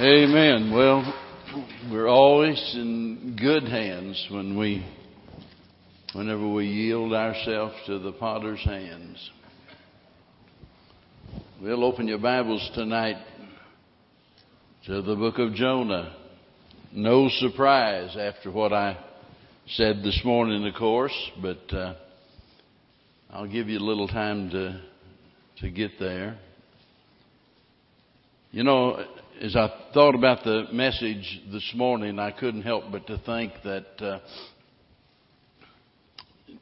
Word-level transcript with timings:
Amen. 0.00 0.72
Well, 0.72 1.14
we're 1.92 2.08
always 2.08 2.58
in 2.74 3.36
good 3.38 3.64
hands 3.64 4.28
when 4.30 4.56
we, 4.56 4.82
whenever 6.14 6.48
we 6.48 6.68
yield 6.68 7.12
ourselves 7.12 7.74
to 7.84 7.98
the 7.98 8.12
potter's 8.12 8.64
hands. 8.64 9.30
We'll 11.60 11.84
open 11.84 12.08
your 12.08 12.16
Bibles 12.16 12.70
tonight 12.74 13.18
to 14.86 15.02
the 15.02 15.16
book 15.16 15.38
of 15.38 15.52
Jonah. 15.52 16.16
No 16.92 17.28
surprise 17.28 18.16
after 18.18 18.50
what 18.50 18.72
I 18.72 18.96
said 19.66 19.96
this 20.02 20.18
morning, 20.24 20.66
of 20.66 20.74
course, 20.76 21.30
but 21.42 21.74
uh, 21.74 21.94
I'll 23.28 23.46
give 23.46 23.68
you 23.68 23.78
a 23.78 23.84
little 23.84 24.08
time 24.08 24.48
to 24.48 24.80
to 25.58 25.68
get 25.68 25.90
there. 26.00 26.38
You 28.52 28.64
know, 28.64 29.06
as 29.40 29.54
I 29.54 29.72
thought 29.94 30.16
about 30.16 30.42
the 30.42 30.64
message 30.72 31.40
this 31.52 31.70
morning, 31.72 32.18
I 32.18 32.32
couldn't 32.32 32.62
help 32.62 32.82
but 32.90 33.06
to 33.06 33.16
think 33.18 33.52
that 33.62 33.86
uh, 34.00 34.18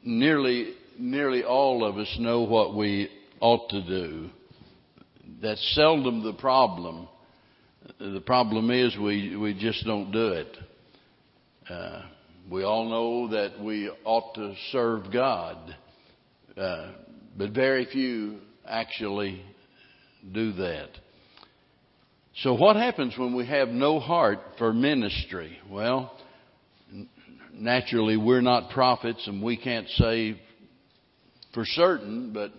nearly 0.03 0.75
nearly 0.99 1.43
all 1.43 1.83
of 1.83 1.97
us 1.97 2.15
know 2.19 2.41
what 2.41 2.75
we 2.75 3.09
ought 3.39 3.71
to 3.71 3.81
do. 3.81 4.29
That's 5.41 5.73
seldom 5.73 6.23
the 6.23 6.33
problem. 6.33 7.07
The 7.99 8.21
problem 8.21 8.69
is 8.69 8.95
we 8.95 9.35
we 9.35 9.55
just 9.55 9.83
don't 9.83 10.11
do 10.11 10.27
it. 10.33 10.57
Uh, 11.67 12.03
we 12.51 12.63
all 12.63 12.87
know 12.87 13.29
that 13.29 13.59
we 13.59 13.89
ought 14.05 14.35
to 14.35 14.53
serve 14.71 15.11
God, 15.11 15.75
uh, 16.55 16.91
but 17.35 17.49
very 17.49 17.85
few 17.85 18.41
actually 18.67 19.41
do 20.31 20.53
that. 20.53 20.89
So, 22.43 22.53
what 22.53 22.77
happens 22.77 23.17
when 23.17 23.35
we 23.35 23.45
have 23.47 23.67
no 23.67 23.99
heart 23.99 24.39
for 24.57 24.71
ministry? 24.71 25.59
Well, 25.69 26.17
naturally, 27.53 28.15
we're 28.15 28.39
not 28.39 28.69
prophets 28.69 29.27
and 29.27 29.43
we 29.43 29.57
can't 29.57 29.89
say 29.89 30.39
for 31.53 31.65
certain, 31.65 32.31
but 32.31 32.53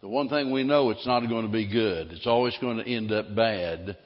the 0.00 0.08
one 0.08 0.30
thing 0.30 0.52
we 0.52 0.64
know, 0.64 0.88
it's 0.88 1.06
not 1.06 1.20
going 1.28 1.44
to 1.44 1.52
be 1.52 1.70
good. 1.70 2.12
It's 2.12 2.26
always 2.26 2.56
going 2.62 2.78
to 2.78 2.90
end 2.90 3.12
up 3.12 3.36
bad. 3.36 3.98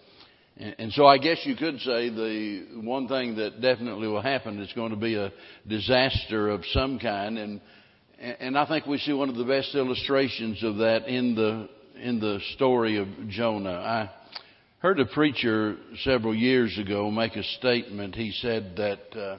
And 0.56 0.92
so 0.95 1.06
I 1.06 1.19
guess 1.19 1.39
you 1.45 1.55
could 1.55 1.78
say 1.78 2.11
the 2.11 2.81
one 2.83 3.06
thing 3.06 3.36
that 3.36 3.61
definitely 3.61 4.08
will 4.08 4.23
happen 4.23 4.58
is 4.58 4.73
going 4.73 4.91
to 4.91 4.97
be 4.97 5.14
a 5.14 5.31
disaster 5.69 6.48
of 6.48 6.64
some 6.73 6.98
kind. 6.98 7.39
And, 7.39 7.61
and 8.19 8.58
I 8.58 8.67
think 8.67 8.84
we 8.84 8.98
see 8.98 9.12
one 9.12 9.28
of 9.28 9.36
the 9.36 9.45
best 9.45 9.77
illustrations 9.77 10.64
of 10.64 10.78
that 10.78 11.06
in 11.06 11.36
the, 11.36 11.69
in 12.01 12.19
the 12.19 12.41
story 12.56 12.98
of 12.98 13.06
Jonah. 13.28 13.70
I, 13.70 14.11
heard 14.81 14.98
a 14.98 15.05
preacher 15.05 15.77
several 16.05 16.34
years 16.34 16.78
ago 16.78 17.11
make 17.11 17.36
a 17.36 17.42
statement. 17.59 18.14
He 18.14 18.33
said 18.41 18.77
that 18.77 19.14
uh, 19.14 19.36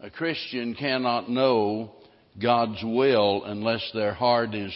a 0.00 0.10
Christian 0.10 0.76
cannot 0.76 1.28
know 1.28 1.90
God's 2.40 2.80
will 2.84 3.42
unless 3.44 3.82
their 3.92 4.14
heart 4.14 4.54
is 4.54 4.72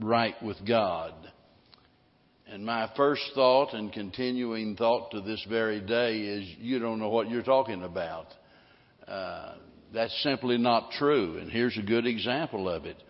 right 0.00 0.34
with 0.42 0.56
God. 0.66 1.12
And 2.48 2.64
my 2.64 2.90
first 2.96 3.30
thought 3.34 3.74
and 3.74 3.92
continuing 3.92 4.74
thought 4.74 5.10
to 5.10 5.20
this 5.20 5.44
very 5.50 5.82
day 5.82 6.18
is 6.18 6.48
you 6.58 6.78
don't 6.78 6.98
know 6.98 7.10
what 7.10 7.28
you're 7.28 7.42
talking 7.42 7.82
about. 7.82 8.28
Uh, 9.06 9.56
that's 9.92 10.22
simply 10.22 10.56
not 10.56 10.92
true. 10.92 11.36
And 11.36 11.50
here's 11.50 11.76
a 11.76 11.82
good 11.82 12.06
example 12.06 12.70
of 12.70 12.86
it. 12.86 13.02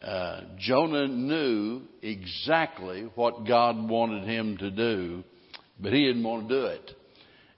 Uh, 0.00 0.42
Jonah 0.56 1.08
knew 1.08 1.82
exactly 2.00 3.08
what 3.16 3.44
God 3.44 3.88
wanted 3.88 4.28
him 4.28 4.56
to 4.58 4.70
do 4.70 5.24
but 5.80 5.92
he 5.92 6.06
didn't 6.06 6.24
want 6.24 6.48
to 6.48 6.54
do 6.54 6.66
it. 6.66 6.90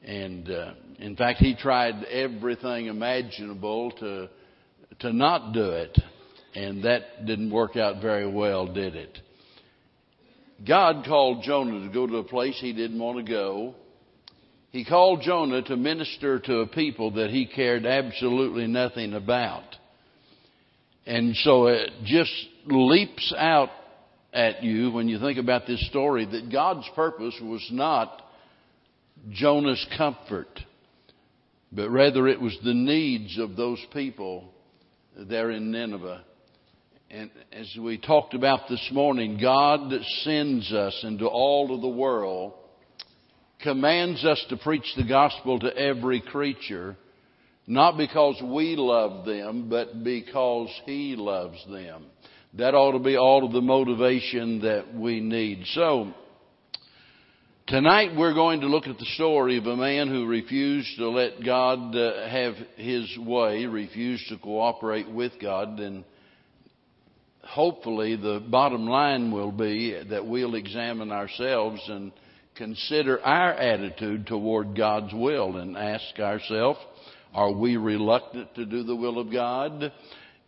And 0.04 0.50
uh, 0.50 0.74
in 0.98 1.16
fact, 1.16 1.38
he 1.40 1.54
tried 1.54 2.04
everything 2.04 2.86
imaginable 2.86 3.90
to 3.92 4.28
to 5.00 5.12
not 5.12 5.52
do 5.52 5.70
it, 5.70 5.98
and 6.54 6.84
that 6.84 7.26
didn't 7.26 7.50
work 7.50 7.76
out 7.76 8.00
very 8.00 8.26
well, 8.26 8.66
did 8.66 8.94
it? 8.94 9.18
God 10.66 11.04
called 11.04 11.42
Jonah 11.42 11.86
to 11.86 11.92
go 11.92 12.06
to 12.06 12.16
a 12.16 12.24
place 12.24 12.56
he 12.60 12.72
didn't 12.72 12.98
want 12.98 13.18
to 13.18 13.30
go. 13.30 13.74
He 14.70 14.84
called 14.84 15.22
Jonah 15.22 15.62
to 15.62 15.76
minister 15.76 16.38
to 16.38 16.60
a 16.60 16.66
people 16.66 17.12
that 17.12 17.30
he 17.30 17.46
cared 17.46 17.84
absolutely 17.84 18.66
nothing 18.66 19.12
about. 19.12 19.64
And 21.06 21.36
so 21.36 21.66
it 21.66 21.90
just 22.04 22.32
leaps 22.66 23.32
out 23.36 23.70
at 24.36 24.62
you 24.62 24.90
when 24.90 25.08
you 25.08 25.18
think 25.18 25.38
about 25.38 25.66
this 25.66 25.84
story 25.88 26.26
that 26.26 26.52
God's 26.52 26.86
purpose 26.94 27.34
was 27.42 27.66
not 27.72 28.20
Jonah's 29.30 29.84
comfort, 29.96 30.60
but 31.72 31.88
rather 31.88 32.28
it 32.28 32.38
was 32.40 32.56
the 32.62 32.74
needs 32.74 33.38
of 33.38 33.56
those 33.56 33.82
people 33.94 34.52
there 35.16 35.50
in 35.50 35.72
Nineveh. 35.72 36.22
And 37.10 37.30
as 37.50 37.74
we 37.80 37.96
talked 37.96 38.34
about 38.34 38.68
this 38.68 38.86
morning, 38.92 39.38
God 39.40 39.90
sends 40.22 40.70
us 40.70 41.00
into 41.02 41.26
all 41.26 41.74
of 41.74 41.80
the 41.80 41.88
world, 41.88 42.52
commands 43.62 44.22
us 44.22 44.44
to 44.50 44.58
preach 44.58 44.92
the 44.98 45.08
gospel 45.08 45.58
to 45.60 45.74
every 45.74 46.20
creature, 46.20 46.94
not 47.66 47.96
because 47.96 48.38
we 48.44 48.76
love 48.76 49.24
them, 49.24 49.70
but 49.70 50.04
because 50.04 50.68
He 50.84 51.16
loves 51.16 51.56
them. 51.70 52.04
That 52.58 52.74
ought 52.74 52.92
to 52.92 52.98
be 52.98 53.18
all 53.18 53.44
of 53.44 53.52
the 53.52 53.60
motivation 53.60 54.62
that 54.62 54.94
we 54.94 55.20
need. 55.20 55.64
So, 55.74 56.14
tonight 57.66 58.16
we're 58.16 58.32
going 58.32 58.62
to 58.62 58.66
look 58.66 58.86
at 58.86 58.96
the 58.96 59.04
story 59.14 59.58
of 59.58 59.66
a 59.66 59.76
man 59.76 60.08
who 60.08 60.24
refused 60.24 60.96
to 60.96 61.10
let 61.10 61.44
God 61.44 61.94
uh, 61.94 62.26
have 62.26 62.54
his 62.76 63.14
way, 63.18 63.66
refused 63.66 64.30
to 64.30 64.38
cooperate 64.38 65.10
with 65.10 65.32
God, 65.38 65.80
and 65.80 66.02
hopefully 67.42 68.16
the 68.16 68.42
bottom 68.48 68.86
line 68.86 69.32
will 69.32 69.52
be 69.52 70.02
that 70.08 70.26
we'll 70.26 70.54
examine 70.54 71.12
ourselves 71.12 71.82
and 71.88 72.10
consider 72.54 73.20
our 73.20 73.52
attitude 73.52 74.26
toward 74.26 74.74
God's 74.74 75.12
will 75.12 75.58
and 75.58 75.76
ask 75.76 76.18
ourselves, 76.18 76.80
are 77.34 77.52
we 77.52 77.76
reluctant 77.76 78.54
to 78.54 78.64
do 78.64 78.82
the 78.82 78.96
will 78.96 79.18
of 79.18 79.30
God? 79.30 79.92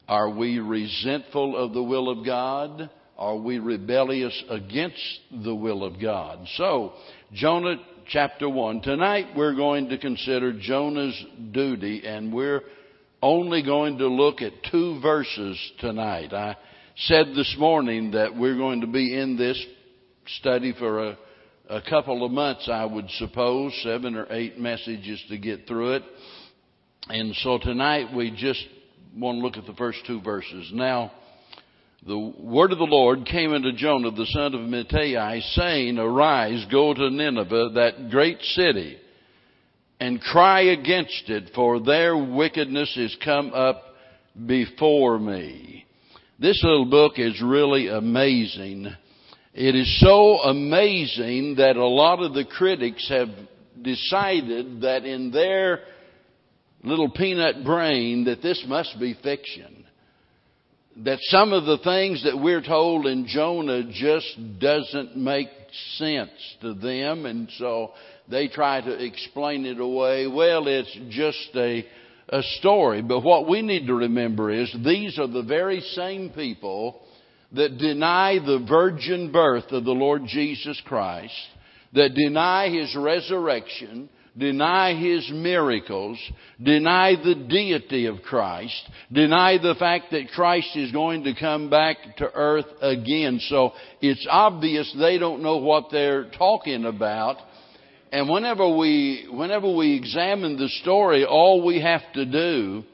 Are 0.09 0.31
we 0.31 0.59
resentful 0.59 1.55
of 1.55 1.75
the 1.75 1.83
will 1.83 2.09
of 2.09 2.25
God? 2.25 2.89
Are 3.19 3.37
we 3.37 3.59
rebellious 3.59 4.43
against 4.49 5.21
the 5.45 5.55
will 5.55 5.85
of 5.85 6.01
God? 6.01 6.47
So, 6.57 6.95
Jonah 7.35 7.77
chapter 8.09 8.49
1. 8.49 8.81
Tonight 8.81 9.27
we're 9.37 9.55
going 9.55 9.91
to 9.91 9.99
consider 9.99 10.59
Jonah's 10.59 11.23
duty 11.53 12.07
and 12.07 12.33
we're 12.33 12.63
only 13.21 13.63
going 13.63 13.99
to 13.99 14.07
look 14.07 14.41
at 14.41 14.53
two 14.71 14.99
verses 15.03 15.61
tonight. 15.79 16.33
I 16.33 16.57
said 16.97 17.27
this 17.37 17.55
morning 17.59 18.13
that 18.13 18.35
we're 18.35 18.57
going 18.57 18.81
to 18.81 18.87
be 18.87 19.15
in 19.15 19.37
this 19.37 19.63
study 20.39 20.73
for 20.79 21.05
a, 21.05 21.19
a 21.69 21.83
couple 21.83 22.25
of 22.25 22.33
months, 22.33 22.67
I 22.73 22.87
would 22.87 23.11
suppose, 23.11 23.79
seven 23.83 24.15
or 24.15 24.27
eight 24.31 24.59
messages 24.59 25.23
to 25.29 25.37
get 25.37 25.67
through 25.67 25.97
it. 25.97 26.03
And 27.09 27.35
so 27.43 27.59
tonight 27.59 28.15
we 28.15 28.31
just 28.31 28.65
want 29.17 29.39
to 29.39 29.43
look 29.43 29.57
at 29.57 29.67
the 29.67 29.75
first 29.75 29.99
two 30.07 30.21
verses. 30.21 30.71
Now, 30.73 31.13
the 32.07 32.19
word 32.19 32.73
of 32.73 32.79
the 32.79 32.85
Lord 32.85 33.27
came 33.27 33.53
unto 33.53 33.73
Jonah, 33.73 34.11
the 34.11 34.27
son 34.27 34.55
of 34.55 34.61
Amittai, 34.61 35.43
saying, 35.55 35.99
Arise, 35.99 36.65
go 36.71 36.95
to 36.95 37.11
Nineveh, 37.11 37.71
that 37.75 38.11
great 38.11 38.41
city, 38.41 38.99
and 39.99 40.21
cry 40.21 40.63
against 40.63 41.29
it, 41.29 41.51
for 41.55 41.81
their 41.81 42.17
wickedness 42.17 42.97
is 42.97 43.17
come 43.25 43.53
up 43.53 43.83
before 44.47 45.19
me. 45.19 45.87
This 46.39 46.63
little 46.63 46.87
book 46.87 47.15
is 47.17 47.43
really 47.43 47.89
amazing. 47.89 48.87
It 49.53 49.75
is 49.75 50.01
so 50.01 50.39
amazing 50.39 51.57
that 51.57 51.77
a 51.77 51.85
lot 51.85 52.23
of 52.23 52.33
the 52.33 52.45
critics 52.45 53.09
have 53.09 53.29
decided 53.83 54.83
that 54.83 55.05
in 55.05 55.33
their 55.33 55.81
little 56.83 57.11
peanut 57.11 57.65
brain 57.65 58.25
that 58.25 58.43
this 58.43 58.65
must 58.67 58.99
be 59.01 59.15
fiction. 59.23 59.85
That 61.05 61.19
some 61.23 61.53
of 61.53 61.65
the 61.65 61.79
things 61.79 62.25
that 62.25 62.41
we're 62.41 62.63
told 62.63 63.07
in 63.07 63.27
Jonah 63.27 63.85
just 63.93 64.37
doesn't 64.61 65.17
make 65.17 65.49
sense 65.97 66.31
to 66.63 66.75
them, 66.75 67.25
and 67.27 67.49
so 67.57 67.93
they 68.29 68.49
try 68.49 68.81
to 68.81 69.05
explain 69.05 69.65
it 69.65 69.81
away. 69.81 70.27
Well, 70.27 70.67
it's 70.67 70.97
just 71.11 71.51
a, 71.55 71.85
a 72.29 72.43
story. 72.59 73.03
But 73.03 73.21
what 73.21 73.49
we 73.49 73.63
need 73.63 73.87
to 73.87 73.95
remember 73.95 74.51
is 74.51 74.75
these 74.85 75.19
are 75.19 75.29
the 75.29 75.43
very 75.43 75.81
same 75.81 76.31
people 76.31 77.01
that 77.53 77.79
deny 77.79 78.39
the 78.39 78.65
virgin 78.69 79.33
birth 79.33 79.71
of 79.71 79.85
the 79.85 79.93
Lord 79.93 80.23
Jesus 80.27 80.81
Christ, 80.85 81.35
that 81.95 82.15
deny 82.15 82.69
His 82.69 82.95
resurrection, 82.97 84.11
deny 84.39 84.95
his 84.95 85.29
miracles, 85.33 86.19
deny 86.63 87.15
the 87.17 87.35
deity 87.35 88.07
of 88.07 88.23
Christ, 88.23 88.89
deny 89.13 89.59
the 89.59 89.75
fact 89.79 90.13
that 90.13 90.29
Christ 90.35 90.77
is 90.77 90.93
going 90.93 91.25
to 91.25 91.35
come 91.35 91.69
back 91.69 91.97
to 92.19 92.31
earth 92.33 92.67
again. 92.81 93.41
So 93.49 93.73
it's 94.01 94.27
obvious 94.31 94.95
they 94.99 95.19
don't 95.19 95.43
know 95.43 95.57
what 95.57 95.91
they're 95.91 96.31
talking 96.31 96.85
about. 96.85 97.39
And 98.13 98.29
whenever 98.29 98.77
we, 98.77 99.29
whenever 99.31 99.75
we 99.75 99.95
examine 99.95 100.57
the 100.57 100.69
story, 100.81 101.25
all 101.25 101.65
we 101.65 101.81
have 101.83 102.03
to 102.15 102.25
do 102.25 102.85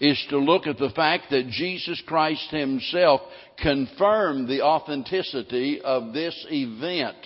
is 0.00 0.22
to 0.30 0.38
look 0.38 0.66
at 0.66 0.78
the 0.78 0.90
fact 0.90 1.24
that 1.30 1.48
Jesus 1.48 2.02
Christ 2.06 2.50
Himself 2.50 3.20
confirmed 3.60 4.48
the 4.48 4.62
authenticity 4.62 5.80
of 5.80 6.12
this 6.12 6.46
event 6.50 7.16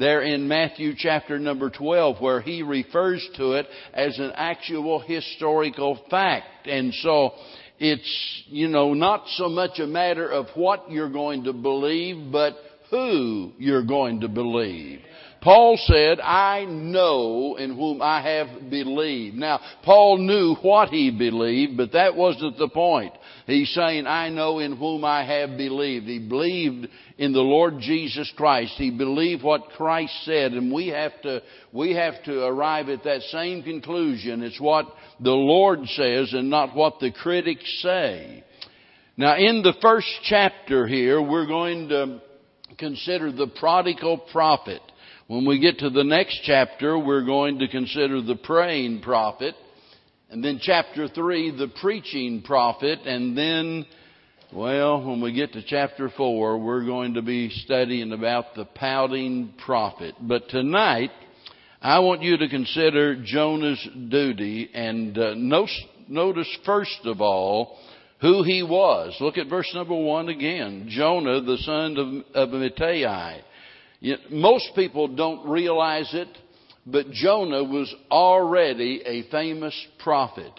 there 0.00 0.22
in 0.22 0.48
Matthew 0.48 0.94
chapter 0.96 1.38
number 1.38 1.70
12 1.70 2.20
where 2.20 2.40
he 2.40 2.62
refers 2.62 3.26
to 3.36 3.52
it 3.52 3.66
as 3.92 4.18
an 4.18 4.32
actual 4.34 4.98
historical 4.98 6.00
fact. 6.10 6.66
And 6.66 6.92
so 6.94 7.34
it's, 7.78 8.42
you 8.46 8.68
know, 8.68 8.94
not 8.94 9.24
so 9.36 9.48
much 9.48 9.78
a 9.78 9.86
matter 9.86 10.28
of 10.28 10.46
what 10.54 10.90
you're 10.90 11.12
going 11.12 11.44
to 11.44 11.52
believe, 11.52 12.32
but 12.32 12.56
who 12.90 13.52
you're 13.58 13.84
going 13.84 14.20
to 14.20 14.28
believe. 14.28 15.00
Paul 15.42 15.78
said, 15.82 16.20
I 16.20 16.64
know 16.66 17.56
in 17.56 17.74
whom 17.74 18.02
I 18.02 18.20
have 18.20 18.70
believed. 18.70 19.36
Now, 19.36 19.60
Paul 19.84 20.18
knew 20.18 20.54
what 20.56 20.90
he 20.90 21.10
believed, 21.10 21.76
but 21.76 21.92
that 21.92 22.14
wasn't 22.14 22.58
the 22.58 22.68
point. 22.68 23.14
He's 23.50 23.72
saying, 23.74 24.06
I 24.06 24.28
know 24.28 24.58
in 24.58 24.76
whom 24.76 25.04
I 25.04 25.24
have 25.24 25.56
believed. 25.56 26.06
He 26.06 26.18
believed 26.18 26.88
in 27.18 27.32
the 27.32 27.40
Lord 27.40 27.78
Jesus 27.80 28.32
Christ. 28.36 28.72
He 28.76 28.90
believed 28.90 29.42
what 29.42 29.70
Christ 29.76 30.12
said, 30.24 30.52
and 30.52 30.72
we 30.72 30.88
have 30.88 31.20
to, 31.22 31.42
we 31.72 31.94
have 31.94 32.22
to 32.24 32.44
arrive 32.44 32.88
at 32.88 33.04
that 33.04 33.22
same 33.22 33.62
conclusion. 33.62 34.42
It's 34.42 34.60
what 34.60 34.86
the 35.20 35.30
Lord 35.30 35.80
says 35.86 36.32
and 36.32 36.50
not 36.50 36.74
what 36.74 37.00
the 37.00 37.12
critics 37.12 37.80
say. 37.82 38.44
Now, 39.16 39.36
in 39.36 39.62
the 39.62 39.74
first 39.82 40.08
chapter 40.24 40.86
here, 40.86 41.20
we're 41.20 41.46
going 41.46 41.88
to 41.90 42.22
consider 42.78 43.30
the 43.30 43.48
prodigal 43.58 44.18
prophet. 44.32 44.80
When 45.26 45.46
we 45.46 45.60
get 45.60 45.78
to 45.78 45.90
the 45.90 46.04
next 46.04 46.40
chapter, 46.44 46.98
we're 46.98 47.24
going 47.24 47.58
to 47.58 47.68
consider 47.68 48.22
the 48.22 48.36
praying 48.36 49.02
prophet. 49.02 49.54
And 50.30 50.44
then 50.44 50.60
chapter 50.62 51.08
3, 51.08 51.58
the 51.58 51.66
preaching 51.80 52.42
prophet. 52.42 53.00
And 53.04 53.36
then, 53.36 53.84
well, 54.52 55.04
when 55.04 55.20
we 55.20 55.32
get 55.32 55.52
to 55.54 55.62
chapter 55.66 56.08
4, 56.08 56.56
we're 56.58 56.84
going 56.84 57.14
to 57.14 57.22
be 57.22 57.50
studying 57.50 58.12
about 58.12 58.54
the 58.54 58.64
pouting 58.64 59.52
prophet. 59.64 60.14
But 60.20 60.48
tonight, 60.48 61.10
I 61.82 61.98
want 61.98 62.22
you 62.22 62.36
to 62.36 62.48
consider 62.48 63.20
Jonah's 63.24 63.84
duty 64.08 64.70
and 64.72 65.18
uh, 65.18 65.34
notice 65.34 66.58
first 66.64 67.00
of 67.06 67.20
all 67.20 67.76
who 68.20 68.44
he 68.44 68.62
was. 68.62 69.16
Look 69.18 69.36
at 69.36 69.48
verse 69.48 69.70
number 69.74 69.96
1 69.96 70.28
again. 70.28 70.86
Jonah, 70.90 71.40
the 71.40 71.58
son 71.58 72.24
of, 72.36 72.48
of 72.48 72.54
Amittai. 72.54 73.40
You 73.98 74.12
know, 74.12 74.18
most 74.30 74.70
people 74.76 75.08
don't 75.08 75.48
realize 75.48 76.08
it, 76.12 76.28
but 76.86 77.10
Jonah 77.10 77.64
was 77.64 77.94
already 78.10 79.02
a 79.04 79.28
famous 79.30 79.74
prophet. 80.02 80.52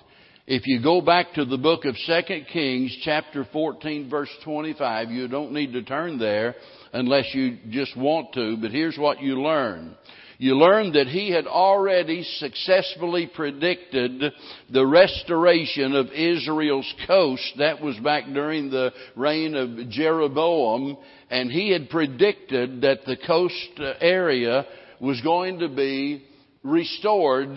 If 0.48 0.64
you 0.66 0.82
go 0.82 1.02
back 1.02 1.34
to 1.34 1.46
the 1.46 1.58
book 1.58 1.86
of 1.86 1.96
2 2.06 2.42
Kings, 2.52 2.98
chapter 3.04 3.46
14, 3.52 4.10
verse 4.10 4.30
25, 4.44 5.10
you 5.10 5.28
don't 5.28 5.54
need 5.54 5.74
to 5.74 5.84
turn 5.84 6.18
there 6.18 6.56
unless 6.94 7.34
you 7.34 7.58
just 7.70 7.96
want 7.96 8.34
to, 8.34 8.58
but 8.58 8.72
here's 8.72 8.98
what 8.98 9.22
you 9.22 9.42
learn 9.42 9.96
you 10.42 10.58
learn 10.58 10.94
that 10.94 11.06
he 11.06 11.30
had 11.30 11.46
already 11.46 12.24
successfully 12.24 13.30
predicted 13.32 14.24
the 14.72 14.88
restoration 14.88 15.94
of 15.94 16.08
Israel's 16.08 16.92
coast. 17.06 17.44
That 17.60 17.80
was 17.80 17.96
back 17.98 18.24
during 18.26 18.72
the 18.72 18.92
reign 19.16 19.54
of 19.54 19.92
Jeroboam. 19.92 20.98
And 21.30 21.52
he 21.52 21.70
had 21.70 21.92
predicted 21.92 22.82
that 22.82 23.06
the 23.06 23.18
coast 23.18 23.80
area 24.02 24.66
was 25.02 25.20
going 25.22 25.60
to 25.60 25.68
be 25.68 26.24
restored 26.64 27.56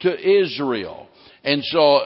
to 0.00 0.40
Israel. 0.42 1.08
And 1.44 1.62
so 1.64 2.00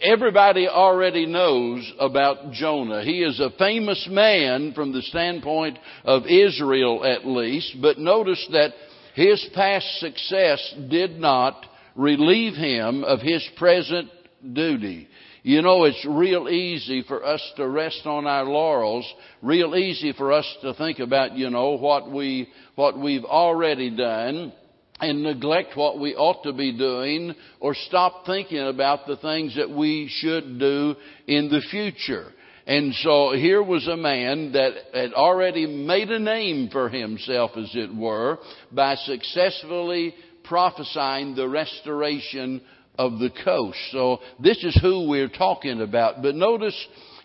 everybody 0.00 0.66
already 0.66 1.26
knows 1.26 1.92
about 2.00 2.52
Jonah. 2.52 3.04
He 3.04 3.22
is 3.22 3.38
a 3.38 3.56
famous 3.58 4.08
man 4.10 4.72
from 4.74 4.92
the 4.92 5.02
standpoint 5.02 5.78
of 6.04 6.26
Israel 6.26 7.04
at 7.04 7.26
least, 7.26 7.76
but 7.80 7.98
notice 7.98 8.44
that 8.52 8.72
his 9.14 9.46
past 9.54 9.86
success 10.00 10.74
did 10.90 11.18
not 11.18 11.66
relieve 11.94 12.54
him 12.54 13.04
of 13.04 13.20
his 13.20 13.46
present 13.58 14.08
duty. 14.54 15.08
You 15.44 15.60
know, 15.60 15.84
it's 15.84 16.06
real 16.08 16.48
easy 16.48 17.02
for 17.02 17.24
us 17.24 17.42
to 17.56 17.68
rest 17.68 18.02
on 18.04 18.28
our 18.28 18.44
laurels, 18.44 19.04
real 19.42 19.74
easy 19.74 20.12
for 20.12 20.32
us 20.32 20.46
to 20.62 20.72
think 20.74 21.00
about, 21.00 21.36
you 21.36 21.50
know, 21.50 21.70
what 21.70 22.10
we, 22.10 22.48
what 22.76 22.96
we've 22.96 23.24
already 23.24 23.90
done 23.90 24.52
and 25.00 25.24
neglect 25.24 25.76
what 25.76 25.98
we 25.98 26.14
ought 26.14 26.44
to 26.44 26.52
be 26.52 26.78
doing 26.78 27.34
or 27.58 27.74
stop 27.74 28.24
thinking 28.24 28.60
about 28.60 29.08
the 29.08 29.16
things 29.16 29.56
that 29.56 29.68
we 29.68 30.08
should 30.08 30.60
do 30.60 30.94
in 31.26 31.48
the 31.48 31.62
future. 31.72 32.26
And 32.64 32.94
so 32.94 33.32
here 33.32 33.64
was 33.64 33.88
a 33.88 33.96
man 33.96 34.52
that 34.52 34.74
had 34.94 35.12
already 35.12 35.66
made 35.66 36.08
a 36.12 36.20
name 36.20 36.68
for 36.70 36.88
himself, 36.88 37.50
as 37.56 37.70
it 37.74 37.92
were, 37.92 38.38
by 38.70 38.94
successfully 38.94 40.14
prophesying 40.44 41.34
the 41.34 41.48
restoration 41.48 42.62
of 42.98 43.18
the 43.18 43.30
coast. 43.44 43.78
So 43.90 44.18
this 44.38 44.62
is 44.62 44.78
who 44.80 45.08
we're 45.08 45.28
talking 45.28 45.80
about. 45.80 46.22
But 46.22 46.34
notice 46.34 46.76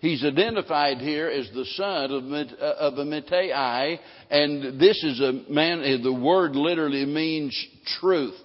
he's 0.02 0.24
identified 0.24 1.00
here 1.00 1.28
as 1.28 1.50
the 1.54 1.66
son 1.66 2.12
of, 2.12 2.24
of 2.60 2.98
a 2.98 3.04
Amittai, 3.04 4.00
and 4.30 4.80
this 4.80 5.04
is 5.04 5.19
a 5.19 5.52
man, 5.52 6.02
the 6.04 6.14
word 6.14 6.56
literally 6.56 7.06
means 7.06 7.54
truth. 8.00 8.40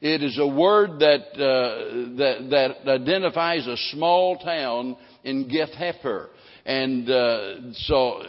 It 0.00 0.22
is 0.22 0.36
a 0.38 0.46
word 0.46 0.98
that, 0.98 1.32
uh, 1.34 2.16
that, 2.18 2.48
that 2.50 2.90
identifies 2.90 3.66
a 3.66 3.76
small 3.92 4.36
town 4.38 4.96
in 5.22 5.48
Gath 5.48 5.70
Hepher. 5.78 6.28
And 6.64 7.08
uh, 7.08 7.72
so 7.72 8.22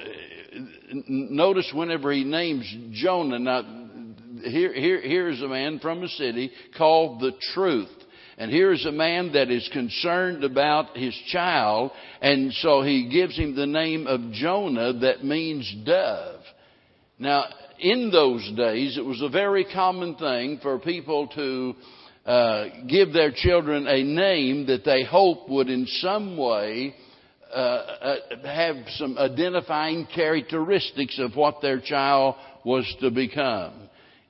notice 1.08 1.72
whenever 1.74 2.12
he 2.12 2.24
names 2.24 2.72
Jonah, 2.92 3.40
now 3.40 3.80
here, 4.44 4.74
here, 4.74 5.02
here's 5.02 5.42
a 5.42 5.48
man 5.48 5.80
from 5.80 6.04
a 6.04 6.08
city 6.10 6.52
called 6.78 7.22
the 7.22 7.32
Truth. 7.54 7.90
And 8.38 8.50
here's 8.50 8.86
a 8.86 8.92
man 8.92 9.34
that 9.34 9.52
is 9.52 9.70
concerned 9.72 10.44
about 10.44 10.98
his 10.98 11.16
child, 11.32 11.92
and 12.22 12.52
so 12.54 12.82
he 12.82 13.10
gives 13.10 13.38
him 13.38 13.56
the 13.56 13.68
name 13.68 14.08
of 14.08 14.32
Jonah 14.32 14.94
that 14.94 15.24
means 15.24 15.72
dove. 15.86 16.42
Now, 17.20 17.46
in 17.80 18.10
those 18.12 18.50
days, 18.56 18.98
it 18.98 19.06
was 19.06 19.22
a 19.22 19.30
very 19.30 19.66
common 19.66 20.16
thing 20.16 20.60
for 20.62 20.80
people 20.80 21.28
to 21.28 21.76
uh, 22.26 22.66
give 22.88 23.14
their 23.14 23.32
children 23.32 23.86
a 23.88 24.04
name 24.04 24.68
that 24.68 24.86
they 24.86 25.04
hope 25.04 25.50
would 25.50 25.70
in 25.70 25.86
some 26.00 26.38
way 26.38 26.96
uh, 27.54 27.56
uh, 27.56 28.16
have 28.46 28.78
some 28.96 29.18
identifying 29.18 30.08
characteristics 30.16 31.20
of 31.20 31.36
what 31.36 31.62
their 31.62 31.80
child 31.80 32.36
was 32.66 32.92
to 33.02 33.12
become. 33.12 33.74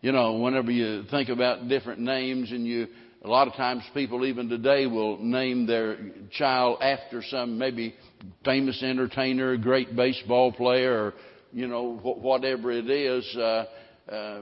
You 0.01 0.11
know, 0.11 0.33
whenever 0.39 0.71
you 0.71 1.03
think 1.09 1.29
about 1.29 1.69
different 1.69 2.01
names 2.01 2.51
and 2.51 2.67
you, 2.67 2.87
a 3.23 3.27
lot 3.29 3.47
of 3.47 3.53
times 3.53 3.83
people 3.93 4.25
even 4.25 4.49
today 4.49 4.85
will 4.85 5.17
name 5.17 5.65
their 5.65 5.97
child 6.31 6.79
after 6.81 7.23
some 7.23 7.57
maybe 7.57 7.95
famous 8.43 8.83
entertainer, 8.83 9.55
great 9.55 9.95
baseball 9.95 10.51
player, 10.51 10.93
or, 10.93 11.13
you 11.53 11.67
know, 11.67 11.95
whatever 11.95 12.69
it 12.71 12.89
is. 12.89 13.37
Uh, 13.37 13.65
uh, 14.11 14.41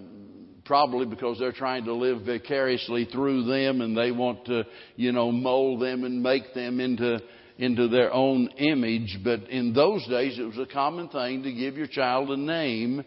probably 0.66 1.06
because 1.06 1.38
they're 1.38 1.52
trying 1.52 1.86
to 1.86 1.94
live 1.94 2.26
vicariously 2.26 3.06
through 3.06 3.44
them 3.44 3.82
and 3.82 3.96
they 3.96 4.12
want 4.12 4.46
to, 4.46 4.64
you 4.96 5.12
know, 5.12 5.32
mold 5.32 5.82
them 5.82 6.04
and 6.04 6.24
make 6.24 6.54
them 6.56 6.80
into, 6.80 7.20
into 7.58 7.88
their 7.88 8.12
own 8.12 8.48
image. 8.58 9.20
But 9.24 9.42
in 9.50 9.74
those 9.74 10.08
days, 10.08 10.40
it 10.40 10.44
was 10.44 10.58
a 10.58 10.72
common 10.72 11.10
thing 11.10 11.44
to 11.44 11.52
give 11.52 11.76
your 11.76 11.88
child 11.88 12.32
a 12.32 12.38
name 12.38 13.04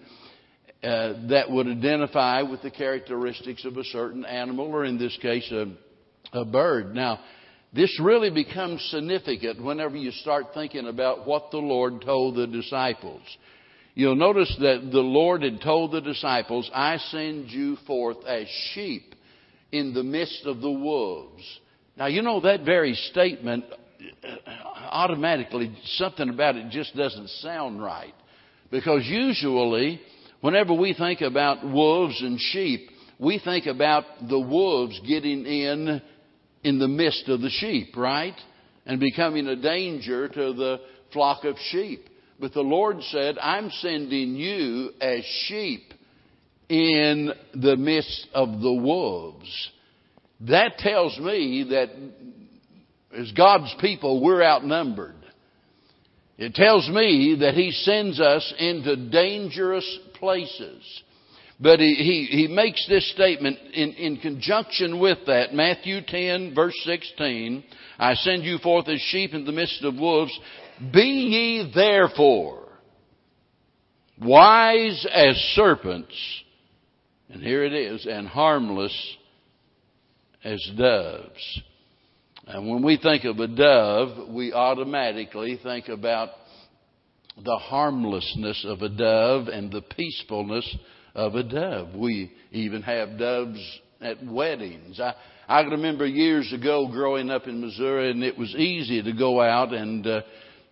uh, 0.84 1.28
that 1.28 1.50
would 1.50 1.66
identify 1.66 2.42
with 2.42 2.62
the 2.62 2.70
characteristics 2.70 3.64
of 3.64 3.76
a 3.76 3.84
certain 3.84 4.24
animal, 4.24 4.66
or 4.66 4.84
in 4.84 4.98
this 4.98 5.16
case, 5.22 5.50
a, 5.50 5.66
a 6.32 6.44
bird. 6.44 6.94
Now, 6.94 7.20
this 7.72 7.98
really 8.00 8.30
becomes 8.30 8.82
significant 8.90 9.62
whenever 9.62 9.96
you 9.96 10.10
start 10.12 10.46
thinking 10.54 10.86
about 10.86 11.26
what 11.26 11.50
the 11.50 11.58
Lord 11.58 12.02
told 12.02 12.36
the 12.36 12.46
disciples. 12.46 13.22
You'll 13.94 14.16
notice 14.16 14.54
that 14.60 14.90
the 14.92 15.00
Lord 15.00 15.42
had 15.42 15.60
told 15.60 15.92
the 15.92 16.00
disciples, 16.00 16.70
I 16.74 16.98
send 16.98 17.50
you 17.50 17.76
forth 17.86 18.18
as 18.26 18.46
sheep 18.72 19.14
in 19.72 19.94
the 19.94 20.02
midst 20.02 20.46
of 20.46 20.60
the 20.60 20.70
wolves. 20.70 21.42
Now, 21.96 22.06
you 22.06 22.22
know 22.22 22.40
that 22.40 22.64
very 22.64 22.94
statement 22.94 23.64
automatically, 24.74 25.76
something 25.96 26.28
about 26.28 26.56
it 26.56 26.70
just 26.70 26.94
doesn't 26.96 27.28
sound 27.40 27.82
right. 27.82 28.14
Because 28.70 29.04
usually, 29.04 30.00
whenever 30.44 30.74
we 30.74 30.92
think 30.92 31.22
about 31.22 31.64
wolves 31.64 32.20
and 32.20 32.38
sheep, 32.38 32.90
we 33.18 33.38
think 33.42 33.64
about 33.64 34.04
the 34.28 34.38
wolves 34.38 35.00
getting 35.08 35.46
in 35.46 36.02
in 36.62 36.78
the 36.78 36.86
midst 36.86 37.30
of 37.30 37.40
the 37.40 37.48
sheep, 37.48 37.96
right? 37.96 38.36
And 38.84 39.00
becoming 39.00 39.46
a 39.46 39.56
danger 39.56 40.28
to 40.28 40.52
the 40.52 40.80
flock 41.14 41.44
of 41.44 41.56
sheep. 41.70 42.10
But 42.38 42.52
the 42.52 42.60
Lord 42.60 43.02
said, 43.04 43.38
I'm 43.38 43.70
sending 43.70 44.34
you 44.36 44.90
as 45.00 45.24
sheep 45.46 45.94
in 46.68 47.32
the 47.54 47.76
midst 47.78 48.28
of 48.34 48.60
the 48.60 48.74
wolves. 48.74 49.70
That 50.40 50.76
tells 50.76 51.18
me 51.20 51.68
that 51.70 51.88
as 53.18 53.32
God's 53.32 53.74
people, 53.80 54.22
we're 54.22 54.42
outnumbered. 54.42 55.16
It 56.36 56.54
tells 56.54 56.86
me 56.90 57.38
that 57.40 57.54
He 57.54 57.70
sends 57.70 58.20
us 58.20 58.52
into 58.58 59.08
dangerous 59.08 60.00
places. 60.14 61.02
But 61.60 61.78
he, 61.78 61.94
he, 61.94 62.36
he 62.36 62.48
makes 62.48 62.84
this 62.88 63.10
statement 63.12 63.58
in, 63.72 63.92
in 63.92 64.16
conjunction 64.16 64.98
with 64.98 65.18
that. 65.26 65.54
Matthew 65.54 66.00
10 66.06 66.54
verse 66.54 66.74
16. 66.84 67.62
I 67.98 68.14
send 68.14 68.44
you 68.44 68.58
forth 68.58 68.88
as 68.88 69.00
sheep 69.00 69.34
in 69.34 69.44
the 69.44 69.52
midst 69.52 69.84
of 69.84 69.94
wolves. 69.94 70.36
Be 70.92 71.00
ye 71.00 71.72
therefore 71.72 72.64
wise 74.20 75.06
as 75.12 75.36
serpents. 75.54 76.14
And 77.28 77.42
here 77.42 77.64
it 77.64 77.72
is, 77.72 78.06
and 78.06 78.28
harmless 78.28 79.16
as 80.44 80.62
doves. 80.76 81.60
And 82.46 82.70
when 82.70 82.82
we 82.82 82.98
think 82.98 83.24
of 83.24 83.38
a 83.38 83.48
dove, 83.48 84.28
we 84.28 84.52
automatically 84.52 85.58
think 85.62 85.88
about 85.88 86.30
the 87.42 87.56
harmlessness 87.56 88.64
of 88.66 88.82
a 88.82 88.88
dove 88.88 89.48
and 89.48 89.72
the 89.72 89.82
peacefulness 89.82 90.76
of 91.14 91.34
a 91.34 91.42
dove. 91.42 91.94
We 91.94 92.32
even 92.52 92.82
have 92.82 93.18
doves 93.18 93.80
at 94.00 94.24
weddings. 94.24 95.00
I, 95.00 95.14
I 95.48 95.60
remember 95.62 96.06
years 96.06 96.52
ago 96.52 96.88
growing 96.88 97.30
up 97.30 97.46
in 97.46 97.60
Missouri, 97.60 98.10
and 98.10 98.22
it 98.22 98.38
was 98.38 98.54
easy 98.54 99.02
to 99.02 99.12
go 99.12 99.40
out 99.40 99.74
and 99.74 100.06
uh, 100.06 100.20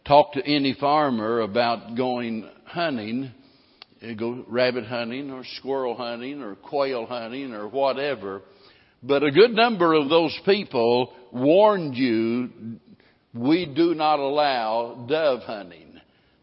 talk 0.07 0.33
to 0.35 0.47
any 0.47 0.75
farmer 0.78 1.40
about 1.40 1.97
going 1.97 2.49
hunting, 2.64 3.33
go 4.19 4.45
rabbit 4.49 4.87
hunting 4.87 5.31
or 5.31 5.45
squirrel 5.57 5.97
hunting 5.97 6.42
or 6.42 6.54
quail 6.54 7.07
hunting 7.07 7.52
or 7.52 7.69
whatever. 7.69 8.42
But 9.02 9.23
a 9.23 9.31
good 9.31 9.50
number 9.50 9.95
of 9.95 10.09
those 10.09 10.37
people 10.45 11.12
warned 11.33 11.97
you, 11.97 12.78
we 13.35 13.66
do 13.66 13.95
not 13.95 14.21
allow 14.21 15.07
dove 15.09 15.40
hunting. 15.40 15.92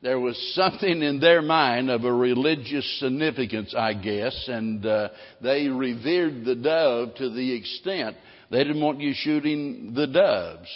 There 0.01 0.19
was 0.19 0.37
something 0.55 1.01
in 1.01 1.19
their 1.19 1.41
mind 1.41 1.89
of 1.89 2.05
a 2.05 2.13
religious 2.13 2.99
significance, 2.99 3.75
I 3.77 3.93
guess, 3.93 4.47
and 4.47 4.85
uh, 4.85 5.09
they 5.41 5.67
revered 5.67 6.45
the 6.45 6.55
dove 6.55 7.15
to 7.15 7.29
the 7.29 7.53
extent 7.53 8.15
they 8.49 8.63
didn't 8.63 8.81
want 8.81 9.01
you 9.01 9.13
shooting 9.13 9.93
the 9.93 10.07
doves. 10.07 10.69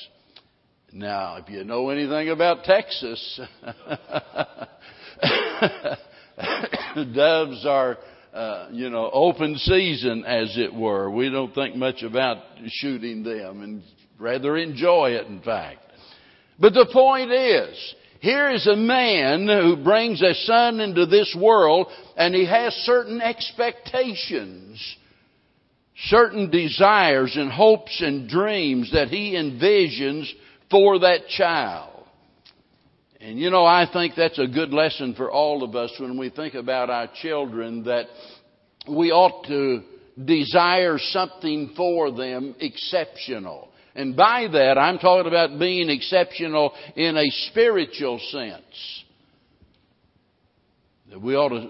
Now, 0.92 1.38
if 1.38 1.50
you 1.50 1.63
know 1.63 1.89
anything 1.89 2.30
about 2.30 2.65
Texas, 2.65 3.39
doves 7.15 7.65
are 7.65 7.98
uh, 8.34 8.68
you 8.72 8.89
know, 8.89 9.10
open 9.13 9.56
season, 9.58 10.25
as 10.25 10.58
it 10.58 10.74
were. 10.74 11.10
We 11.10 11.30
don't 11.30 11.53
think 11.53 11.75
much 11.75 12.01
about 12.03 12.38
shooting 12.68 13.24
them 13.24 13.62
and 13.62 13.84
rather 14.18 14.58
enjoy 14.58 15.12
it, 15.12 15.27
in 15.27 15.39
fact. 15.42 15.80
But 16.60 16.74
the 16.74 16.88
point 16.92 17.32
is, 17.32 17.96
here 18.24 18.51
is 18.51 18.65
a 18.68 18.77
man 18.77 19.50
who 19.50 19.84
brings 19.84 20.22
a 20.22 20.34
son 20.34 20.80
into 20.80 21.06
this 21.06 21.36
world 21.38 21.88
and 22.15 22.34
he 22.34 22.46
has 22.46 22.72
certain 22.86 23.20
expectations, 23.20 24.82
certain 26.06 26.50
desires 26.50 27.36
and 27.36 27.51
hopes 27.51 28.01
and 28.01 28.30
dreams 28.30 28.94
that 28.94 29.10
he 29.10 29.34
envisions 29.34 30.32
for 30.72 31.00
that 31.00 31.27
child. 31.27 32.06
And 33.20 33.38
you 33.38 33.50
know, 33.50 33.65
I 33.65 33.89
think 33.92 34.13
that's 34.15 34.39
a 34.39 34.48
good 34.48 34.70
lesson 34.70 35.15
for 35.15 35.30
all 35.30 35.62
of 35.62 35.75
us 35.75 35.92
when 36.00 36.18
we 36.18 36.30
think 36.30 36.53
about 36.53 36.89
our 36.89 37.10
children 37.22 37.84
that 37.84 38.06
we 38.88 39.12
ought 39.12 39.46
to 39.48 39.82
desire 40.24 40.98
something 40.98 41.74
for 41.75 42.10
them 42.10 42.56
exceptional. 42.62 43.68
And 43.95 44.15
by 44.15 44.47
that, 44.51 44.77
I'm 44.77 44.97
talking 44.97 45.27
about 45.27 45.59
being 45.59 45.89
exceptional 45.89 46.73
in 46.95 47.15
a 47.15 47.29
spiritual 47.51 48.19
sense. 48.31 49.03
That 51.09 51.21
we 51.21 51.35
ought 51.35 51.50
to 51.50 51.69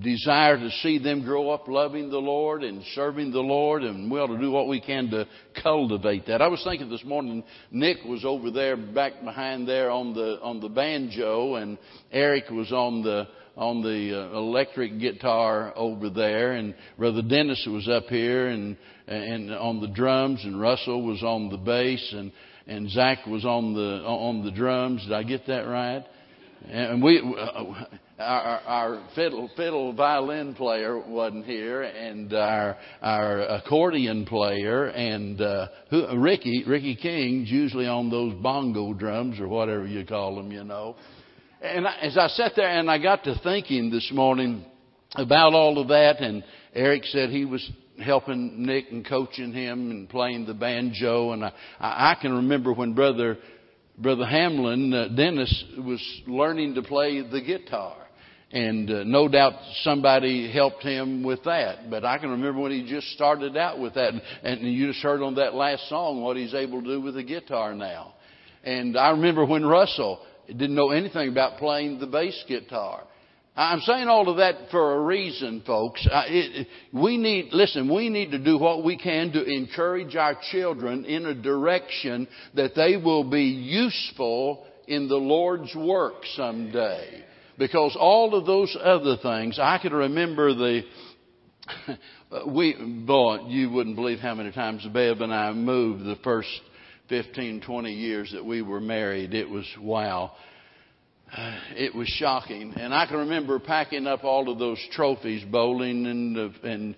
desire 0.00 0.56
to 0.56 0.70
see 0.82 0.98
them 0.98 1.24
grow 1.24 1.50
up 1.50 1.66
loving 1.66 2.08
the 2.08 2.18
Lord 2.18 2.62
and 2.62 2.82
serving 2.94 3.32
the 3.32 3.40
Lord, 3.40 3.82
and 3.82 4.10
we 4.10 4.18
ought 4.18 4.28
to 4.28 4.38
do 4.38 4.50
what 4.50 4.68
we 4.68 4.80
can 4.80 5.10
to 5.10 5.26
cultivate 5.62 6.26
that. 6.26 6.40
I 6.40 6.48
was 6.48 6.62
thinking 6.64 6.88
this 6.88 7.04
morning, 7.04 7.42
Nick 7.70 7.98
was 8.04 8.24
over 8.24 8.50
there 8.50 8.76
back 8.76 9.24
behind 9.24 9.68
there 9.68 9.90
on 9.90 10.14
the 10.14 10.38
on 10.40 10.60
the 10.60 10.68
banjo, 10.68 11.56
and 11.56 11.78
Eric 12.12 12.50
was 12.50 12.70
on 12.72 13.02
the 13.02 13.26
on 13.58 13.82
the 13.82 14.16
uh, 14.16 14.38
electric 14.38 15.00
guitar 15.00 15.72
over 15.76 16.08
there, 16.08 16.52
and 16.52 16.74
Brother 16.96 17.22
Dennis 17.22 17.66
was 17.70 17.88
up 17.88 18.04
here 18.04 18.48
and 18.48 18.76
and 19.08 19.52
on 19.52 19.80
the 19.80 19.88
drums, 19.88 20.40
and 20.44 20.60
Russell 20.60 21.02
was 21.02 21.22
on 21.22 21.50
the 21.50 21.56
bass, 21.56 22.14
and 22.16 22.30
and 22.66 22.88
Zach 22.88 23.26
was 23.26 23.44
on 23.44 23.74
the 23.74 24.04
on 24.06 24.44
the 24.44 24.52
drums. 24.52 25.02
Did 25.02 25.12
I 25.12 25.24
get 25.24 25.46
that 25.48 25.62
right? 25.62 26.04
And 26.66 27.02
we. 27.02 27.20
Uh, 27.20 27.84
our, 28.20 28.60
our 28.66 29.08
fiddle, 29.14 29.48
fiddle 29.56 29.92
violin 29.92 30.52
player 30.52 30.98
wasn't 30.98 31.44
here, 31.44 31.82
and 31.82 32.32
our 32.32 32.76
our 33.00 33.42
accordion 33.42 34.26
player 34.26 34.86
and 34.86 35.40
uh, 35.40 35.68
who, 35.88 36.18
Ricky 36.18 36.64
Ricky 36.66 36.96
King's 36.96 37.48
usually 37.48 37.86
on 37.86 38.10
those 38.10 38.34
bongo 38.42 38.92
drums 38.92 39.38
or 39.38 39.46
whatever 39.46 39.86
you 39.86 40.04
call 40.04 40.34
them, 40.34 40.50
you 40.50 40.64
know. 40.64 40.96
And 41.60 41.86
as 41.86 42.16
I 42.16 42.28
sat 42.28 42.52
there 42.54 42.68
and 42.68 42.90
I 42.90 42.98
got 42.98 43.24
to 43.24 43.34
thinking 43.42 43.90
this 43.90 44.10
morning 44.12 44.64
about 45.16 45.54
all 45.54 45.78
of 45.78 45.88
that, 45.88 46.20
and 46.20 46.44
Eric 46.72 47.04
said 47.06 47.30
he 47.30 47.44
was 47.44 47.68
helping 48.02 48.64
Nick 48.64 48.86
and 48.92 49.04
coaching 49.04 49.52
him 49.52 49.90
and 49.90 50.08
playing 50.08 50.46
the 50.46 50.54
banjo, 50.54 51.32
and 51.32 51.44
I 51.44 51.52
I 51.80 52.16
can 52.20 52.32
remember 52.32 52.72
when 52.72 52.94
brother 52.94 53.38
Brother 54.00 54.26
Hamlin, 54.26 54.94
uh, 54.94 55.08
Dennis, 55.08 55.64
was 55.76 56.00
learning 56.28 56.74
to 56.76 56.82
play 56.82 57.20
the 57.20 57.40
guitar. 57.40 57.96
And 58.52 58.88
uh, 58.88 59.02
no 59.04 59.26
doubt 59.26 59.54
somebody 59.82 60.50
helped 60.52 60.82
him 60.84 61.24
with 61.24 61.42
that. 61.44 61.90
But 61.90 62.04
I 62.04 62.18
can 62.18 62.30
remember 62.30 62.60
when 62.60 62.70
he 62.70 62.88
just 62.88 63.08
started 63.08 63.56
out 63.56 63.80
with 63.80 63.94
that. 63.94 64.14
And, 64.14 64.22
and 64.42 64.72
you 64.72 64.86
just 64.86 65.02
heard 65.02 65.20
on 65.20 65.34
that 65.34 65.52
last 65.52 65.88
song 65.88 66.22
what 66.22 66.36
he's 66.36 66.54
able 66.54 66.80
to 66.80 66.86
do 66.86 67.00
with 67.00 67.14
the 67.14 67.24
guitar 67.24 67.74
now. 67.74 68.14
And 68.62 68.96
I 68.96 69.10
remember 69.10 69.44
when 69.44 69.66
Russell 69.66 70.20
didn't 70.48 70.74
know 70.74 70.90
anything 70.90 71.28
about 71.28 71.58
playing 71.58 71.98
the 72.00 72.06
bass 72.06 72.42
guitar. 72.48 73.04
I'm 73.56 73.80
saying 73.80 74.06
all 74.06 74.28
of 74.28 74.36
that 74.36 74.70
for 74.70 74.94
a 74.94 75.00
reason, 75.00 75.64
folks. 75.66 76.06
It, 76.08 76.68
we 76.92 77.16
need, 77.16 77.48
listen, 77.52 77.92
we 77.92 78.08
need 78.08 78.30
to 78.30 78.38
do 78.38 78.56
what 78.56 78.84
we 78.84 78.96
can 78.96 79.32
to 79.32 79.42
encourage 79.42 80.14
our 80.14 80.36
children 80.52 81.04
in 81.04 81.26
a 81.26 81.34
direction 81.34 82.28
that 82.54 82.76
they 82.76 82.96
will 82.96 83.28
be 83.28 83.46
useful 83.46 84.64
in 84.86 85.08
the 85.08 85.16
Lord's 85.16 85.74
work 85.74 86.24
someday. 86.36 87.24
Because 87.58 87.96
all 87.98 88.36
of 88.36 88.46
those 88.46 88.76
other 88.80 89.16
things, 89.20 89.58
I 89.60 89.78
can 89.78 89.92
remember 89.92 90.54
the, 90.54 90.82
we, 92.46 92.76
boy, 93.04 93.48
you 93.48 93.70
wouldn't 93.70 93.96
believe 93.96 94.20
how 94.20 94.36
many 94.36 94.52
times 94.52 94.86
Bev 94.92 95.20
and 95.20 95.34
I 95.34 95.52
moved 95.52 96.04
the 96.04 96.16
first 96.22 96.48
15, 97.08 97.62
20 97.62 97.92
years 97.92 98.32
that 98.32 98.44
we 98.44 98.62
were 98.62 98.80
married. 98.80 99.34
It 99.34 99.48
was 99.48 99.66
wow. 99.80 100.32
it 101.76 101.94
was 101.94 102.08
shocking. 102.08 102.72
And 102.76 102.94
I 102.94 103.06
can 103.06 103.18
remember 103.18 103.58
packing 103.58 104.06
up 104.06 104.24
all 104.24 104.50
of 104.50 104.58
those 104.58 104.78
trophies, 104.92 105.44
bowling 105.50 106.06
and, 106.06 106.38
uh, 106.38 106.48
and 106.62 106.94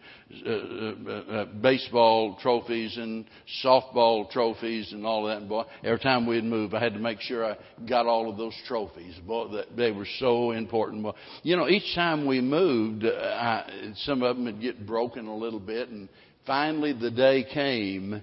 uh, 0.47 0.51
uh, 0.51 1.13
uh, 1.13 1.45
baseball 1.61 2.39
trophies 2.41 2.97
and 2.97 3.25
softball 3.65 4.31
trophies 4.31 4.93
and 4.93 5.05
all 5.05 5.25
that. 5.25 5.39
And 5.39 5.49
boy, 5.49 5.65
every 5.83 5.99
time 5.99 6.27
we'd 6.27 6.45
move, 6.45 6.75
I 6.75 6.81
had 6.81 6.95
to 6.95 7.01
make 7.01 7.21
sure 7.21 7.45
I 7.45 7.57
got 7.89 8.07
all 8.07 8.31
of 8.31 8.37
those 8.37 8.55
trophies. 8.69 9.19
Boy, 9.27 9.63
they 9.77 9.91
were 9.91 10.07
so 10.19 10.53
important. 10.53 11.03
Boy, 11.03 11.13
you 11.43 11.57
know, 11.57 11.69
each 11.69 11.95
time 11.95 12.27
we 12.27 12.41
moved, 12.41 13.05
uh, 13.05 13.09
I, 13.09 13.93
some 14.05 14.23
of 14.23 14.37
them 14.37 14.45
would 14.45 14.61
get 14.61 14.87
broken 14.87 15.27
a 15.27 15.37
little 15.37 15.61
bit, 15.61 15.89
and 15.89 16.09
finally 16.47 16.93
the 16.93 17.11
day 17.11 17.45
came 17.53 18.23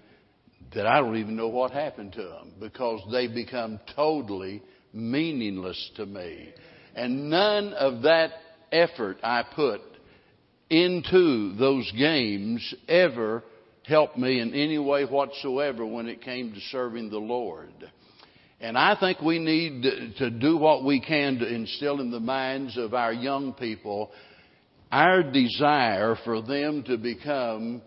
that 0.73 0.85
I 0.85 0.99
don't 0.99 1.17
even 1.17 1.35
know 1.35 1.47
what 1.47 1.71
happened 1.71 2.13
to 2.13 2.23
them 2.23 2.53
because 2.59 3.01
they 3.11 3.27
become 3.27 3.79
totally 3.95 4.61
meaningless 4.93 5.91
to 5.95 6.05
me. 6.05 6.53
And 6.95 7.29
none 7.29 7.73
of 7.73 8.03
that 8.03 8.31
effort 8.71 9.17
I 9.23 9.43
put 9.55 9.81
into 10.69 11.55
those 11.55 11.89
games 11.97 12.73
ever 12.87 13.43
helped 13.85 14.17
me 14.17 14.41
in 14.41 14.53
any 14.53 14.77
way 14.77 15.05
whatsoever 15.05 15.85
when 15.85 16.07
it 16.07 16.21
came 16.21 16.53
to 16.53 16.59
serving 16.71 17.09
the 17.09 17.17
Lord. 17.17 17.71
And 18.59 18.77
I 18.77 18.99
think 18.99 19.21
we 19.21 19.39
need 19.39 19.83
to 20.17 20.29
do 20.29 20.57
what 20.57 20.83
we 20.83 20.99
can 20.99 21.37
to 21.39 21.47
instill 21.47 22.01
in 22.01 22.11
the 22.11 22.19
minds 22.19 22.75
of 22.77 22.93
our 22.93 23.13
young 23.13 23.53
people 23.53 24.11
our 24.91 25.21
desire 25.21 26.15
for 26.23 26.41
them 26.41 26.83
to 26.83 26.97
become 26.97 27.81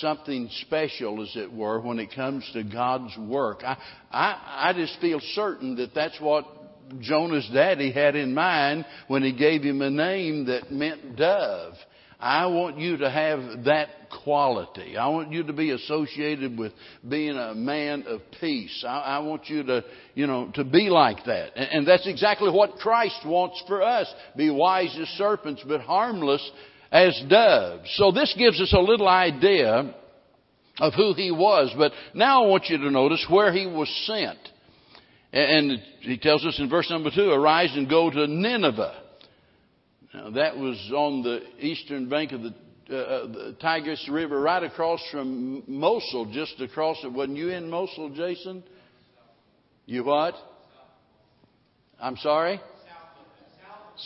something 0.00 0.48
special, 0.62 1.22
as 1.22 1.34
it 1.36 1.52
were, 1.52 1.80
when 1.80 1.98
it 1.98 2.14
comes 2.14 2.48
to 2.52 2.62
God's 2.62 3.16
work. 3.18 3.62
I, 3.64 3.76
I, 4.10 4.68
I 4.68 4.72
just 4.72 4.98
feel 5.00 5.20
certain 5.34 5.76
that 5.76 5.94
that's 5.94 6.18
what 6.20 6.46
Jonah's 7.00 7.48
daddy 7.52 7.92
had 7.92 8.16
in 8.16 8.34
mind 8.34 8.86
when 9.08 9.22
he 9.22 9.32
gave 9.32 9.62
him 9.62 9.82
a 9.82 9.90
name 9.90 10.46
that 10.46 10.70
meant 10.70 11.16
dove. 11.16 11.74
I 12.20 12.46
want 12.46 12.78
you 12.78 12.98
to 12.98 13.10
have 13.10 13.64
that 13.64 13.88
quality. 14.22 14.96
I 14.96 15.08
want 15.08 15.32
you 15.32 15.42
to 15.44 15.52
be 15.52 15.72
associated 15.72 16.58
with 16.58 16.72
being 17.06 17.36
a 17.36 17.54
man 17.54 18.04
of 18.06 18.22
peace. 18.40 18.84
I, 18.86 18.98
I 18.98 19.18
want 19.18 19.48
you 19.48 19.62
to, 19.64 19.84
you 20.14 20.26
know, 20.26 20.50
to 20.54 20.64
be 20.64 20.88
like 20.88 21.24
that. 21.26 21.50
And, 21.56 21.68
and 21.70 21.86
that's 21.86 22.06
exactly 22.06 22.50
what 22.50 22.76
Christ 22.76 23.20
wants 23.26 23.62
for 23.66 23.82
us. 23.82 24.12
Be 24.36 24.48
wise 24.48 24.96
as 24.98 25.08
serpents, 25.08 25.62
but 25.66 25.82
harmless 25.82 26.50
as 26.94 27.20
doves. 27.28 27.92
So 27.96 28.12
this 28.12 28.32
gives 28.38 28.60
us 28.60 28.72
a 28.72 28.78
little 28.78 29.08
idea 29.08 29.94
of 30.78 30.94
who 30.94 31.12
he 31.14 31.32
was. 31.32 31.74
But 31.76 31.90
now 32.14 32.44
I 32.44 32.46
want 32.46 32.66
you 32.68 32.78
to 32.78 32.90
notice 32.90 33.26
where 33.28 33.52
he 33.52 33.66
was 33.66 33.88
sent. 34.06 34.38
And 35.32 35.80
he 36.02 36.16
tells 36.16 36.46
us 36.46 36.56
in 36.60 36.70
verse 36.70 36.88
number 36.88 37.10
two, 37.12 37.30
arise 37.30 37.72
and 37.74 37.90
go 37.90 38.08
to 38.08 38.28
Nineveh. 38.28 39.02
Now 40.14 40.30
that 40.30 40.56
was 40.56 40.76
on 40.94 41.24
the 41.24 41.40
eastern 41.58 42.08
bank 42.08 42.30
of 42.30 42.42
the, 42.42 42.54
uh, 42.88 42.94
uh, 42.94 43.26
the 43.26 43.56
Tigris 43.60 44.08
River, 44.08 44.40
right 44.40 44.62
across 44.62 45.00
from 45.10 45.64
Mosul, 45.66 46.32
just 46.32 46.60
across 46.60 46.98
it. 47.02 47.10
Wasn't 47.12 47.36
you 47.36 47.48
in 47.48 47.68
Mosul, 47.68 48.10
Jason? 48.10 48.62
You 49.86 50.04
what? 50.04 50.34
I'm 52.00 52.16
sorry? 52.18 52.60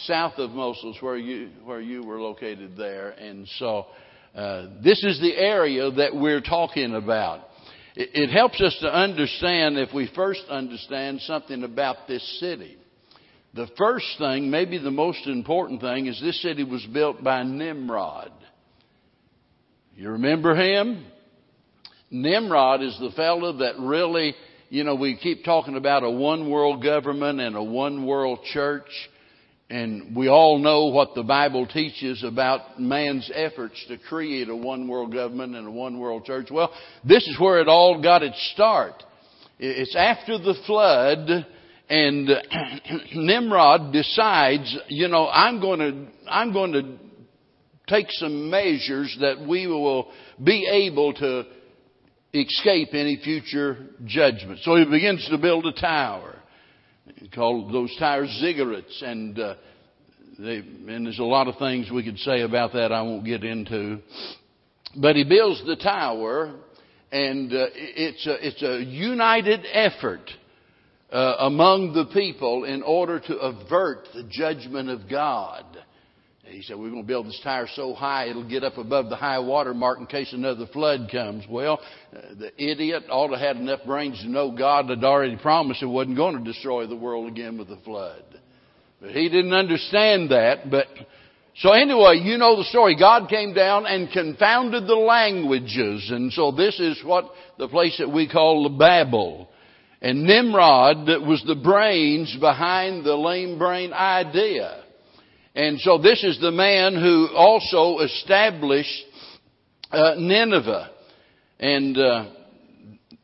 South 0.05 0.35
of 0.39 0.51
Mosul 0.51 0.95
where 1.01 1.17
you, 1.17 1.51
where 1.65 1.81
you 1.81 2.03
were 2.03 2.21
located 2.21 2.77
there. 2.77 3.11
And 3.11 3.47
so, 3.59 3.87
uh, 4.35 4.67
this 4.83 5.03
is 5.03 5.21
the 5.21 5.35
area 5.35 5.91
that 5.91 6.15
we're 6.15 6.41
talking 6.41 6.95
about. 6.95 7.41
It, 7.97 8.11
it 8.15 8.31
helps 8.31 8.61
us 8.61 8.77
to 8.83 8.95
understand 8.95 9.79
if 9.79 9.93
we 9.95 10.11
first 10.15 10.43
understand 10.49 11.21
something 11.23 11.65
about 11.65 12.07
this 12.07 12.39
city. 12.41 12.77
The 13.55 13.69
first 13.79 14.07
thing, 14.19 14.51
maybe 14.51 14.79
the 14.79 14.91
most 14.91 15.27
important 15.27 15.81
thing, 15.81 16.07
is 16.07 16.21
this 16.21 16.41
city 16.43 16.65
was 16.65 16.87
built 16.93 17.25
by 17.25 17.43
Nimrod. 17.43 18.33
You 19.97 20.11
remember 20.11 20.55
him? 20.55 21.05
Nimrod 22.11 22.83
is 22.83 22.97
the 23.01 23.11
fellow 23.17 23.55
that 23.55 23.79
really, 23.81 24.35
you 24.69 24.85
know, 24.85 24.95
we 24.95 25.17
keep 25.17 25.45
talking 25.45 25.77
about 25.77 26.05
a 26.05 26.11
one 26.11 26.51
world 26.51 26.83
government 26.83 27.41
and 27.41 27.57
a 27.57 27.63
one 27.63 28.07
world 28.07 28.41
church. 28.53 28.89
And 29.71 30.17
we 30.17 30.29
all 30.29 30.59
know 30.59 30.87
what 30.87 31.15
the 31.15 31.23
Bible 31.23 31.67
teaches 31.67 32.25
about 32.25 32.81
man's 32.81 33.31
efforts 33.35 33.85
to 33.89 33.99
create 33.99 34.49
a 34.49 34.57
one 34.57 34.89
world 34.89 35.13
government 35.13 35.55
and 35.55 35.67
a 35.67 35.71
one 35.71 35.99
world 35.99 36.25
church. 36.25 36.49
Well, 36.51 36.73
this 37.05 37.27
is 37.29 37.39
where 37.39 37.61
it 37.61 37.69
all 37.69 38.03
got 38.03 38.23
its 38.23 38.53
start. 38.55 39.03
It's 39.59 39.95
after 39.95 40.39
the 40.39 40.55
flood 40.67 41.47
and 41.91 42.29
Nimrod 43.15 43.93
decides, 43.93 44.75
you 44.89 45.09
know, 45.09 45.29
I'm 45.29 45.61
going 45.61 45.81
to, 45.81 46.07
I'm 46.31 46.53
going 46.53 46.73
to 46.73 46.97
take 47.89 48.07
some 48.11 48.51
measures 48.51 49.17
that 49.21 49.41
we 49.47 49.67
will 49.67 50.11
be 50.43 50.67
able 50.67 51.13
to 51.15 51.45
escape 52.33 52.91
any 52.93 53.21
future 53.23 53.87
judgment. 54.05 54.61
So 54.63 54.77
he 54.77 54.85
begins 54.85 55.27
to 55.31 55.39
build 55.39 55.67
a 55.67 55.73
tower. 55.73 56.38
Called 57.35 57.73
those 57.73 57.95
towers 57.99 58.29
ziggurats, 58.43 59.03
and 59.03 59.39
uh, 59.39 59.55
they, 60.39 60.57
and 60.57 61.07
there's 61.07 61.19
a 61.19 61.25
lot 61.25 61.49
of 61.49 61.57
things 61.59 61.91
we 61.91 62.05
could 62.05 62.19
say 62.19 62.43
about 62.43 62.73
that. 62.73 62.93
I 62.93 63.03
won't 63.03 63.25
get 63.25 63.45
into. 63.45 63.99
But 64.97 65.17
he 65.17 65.25
builds 65.25 65.65
the 65.67 65.77
tower, 65.77 66.55
and 67.13 67.53
uh, 67.53 67.67
it's 67.75 68.27
a, 68.27 68.47
it's 68.47 68.63
a 68.63 68.83
united 68.83 69.65
effort 69.73 70.31
uh, 71.11 71.37
among 71.41 71.93
the 71.95 72.07
people 72.07 72.65
in 72.65 72.83
order 72.83 73.21
to 73.21 73.37
avert 73.37 74.09
the 74.15 74.25
judgment 74.25 74.89
of 74.91 75.09
God. 75.09 75.65
He 76.49 76.63
said, 76.63 76.79
we're 76.79 76.91
going 76.91 77.03
to 77.03 77.07
build 77.07 77.27
this 77.27 77.41
tower 77.43 77.69
so 77.75 77.95
high 77.95 78.29
it'll 78.29 78.49
get 78.49 78.65
up 78.65 78.79
above 78.79 79.11
the 79.11 79.17
high 79.17 79.39
water 79.39 79.75
mark 79.75 79.99
in 79.99 80.07
case 80.07 80.33
another 80.33 80.67
flood 80.67 81.09
comes. 81.13 81.45
Well, 81.49 81.81
uh, 82.15 82.35
the 82.39 82.53
idiot 82.63 83.05
ought 83.11 83.29
to 83.29 83.39
have 83.39 83.57
enough 83.57 83.81
brains 83.87 84.21
to 84.23 84.29
know 84.29 84.51
God 84.51 84.89
had 84.89 85.05
already 85.05 85.37
promised 85.37 85.83
it 85.83 85.87
wasn't 85.87 86.17
going 86.17 86.39
to 86.39 86.45
destroy 86.45 86.87
the 86.87 86.97
world 86.97 87.29
again 87.29 87.59
with 87.59 87.71
a 87.71 87.77
flood. 87.79 88.25
But 89.01 89.11
he 89.11 89.29
didn't 89.29 89.53
understand 89.53 90.31
that. 90.31 90.71
But 90.71 90.87
so 91.57 91.73
anyway, 91.73 92.21
you 92.23 92.39
know 92.39 92.57
the 92.57 92.65
story. 92.65 92.97
God 92.97 93.29
came 93.29 93.53
down 93.53 93.87
and 93.87 94.11
confounded 94.11 94.87
the 94.87 94.95
languages. 94.95 96.11
And 96.11 96.33
so 96.33 96.51
this 96.51 96.79
is 96.81 97.03
what 97.05 97.31
the 97.59 97.69
place 97.69 97.97
that 97.99 98.11
we 98.11 98.29
call 98.29 98.65
the 98.65 98.77
Babel. 98.77 99.51
And 100.01 100.25
Nimrod 100.25 101.09
that 101.09 101.23
was 101.23 101.43
the 101.47 101.57
brains 101.57 102.37
behind 102.41 103.05
the 103.05 103.17
lame 103.17 103.59
brain 103.59 103.93
idea. 103.93 104.85
And 105.59 105.81
so 105.81 105.99
this 105.99 106.23
is 106.23 106.41
the 106.41 106.53
man 106.53 106.95
who 106.95 107.31
also 107.35 107.99
established 108.05 109.05
uh, 109.91 110.15
Nineveh. 110.17 110.89
And 111.59 111.99
uh, 111.99 112.27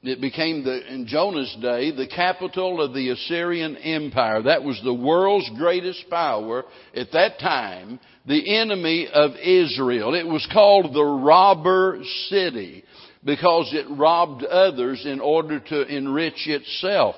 it 0.02 0.20
became 0.20 0.64
the, 0.64 0.92
in 0.92 1.06
Jonah's 1.06 1.56
day 1.62 1.92
the 1.94 2.08
capital 2.08 2.82
of 2.82 2.92
the 2.92 3.10
Assyrian 3.10 3.76
Empire. 3.76 4.42
That 4.42 4.64
was 4.64 4.80
the 4.82 4.92
world's 4.92 5.48
greatest 5.56 6.10
power 6.10 6.64
at 6.92 7.12
that 7.12 7.38
time, 7.38 8.00
the 8.26 8.58
enemy 8.58 9.06
of 9.14 9.36
Israel. 9.36 10.16
It 10.16 10.26
was 10.26 10.44
called 10.52 10.92
the 10.92 11.04
robber 11.04 12.00
city 12.30 12.82
because 13.24 13.72
it 13.72 13.86
robbed 13.96 14.42
others 14.42 15.06
in 15.06 15.20
order 15.20 15.60
to 15.60 15.82
enrich 15.86 16.48
itself. 16.48 17.14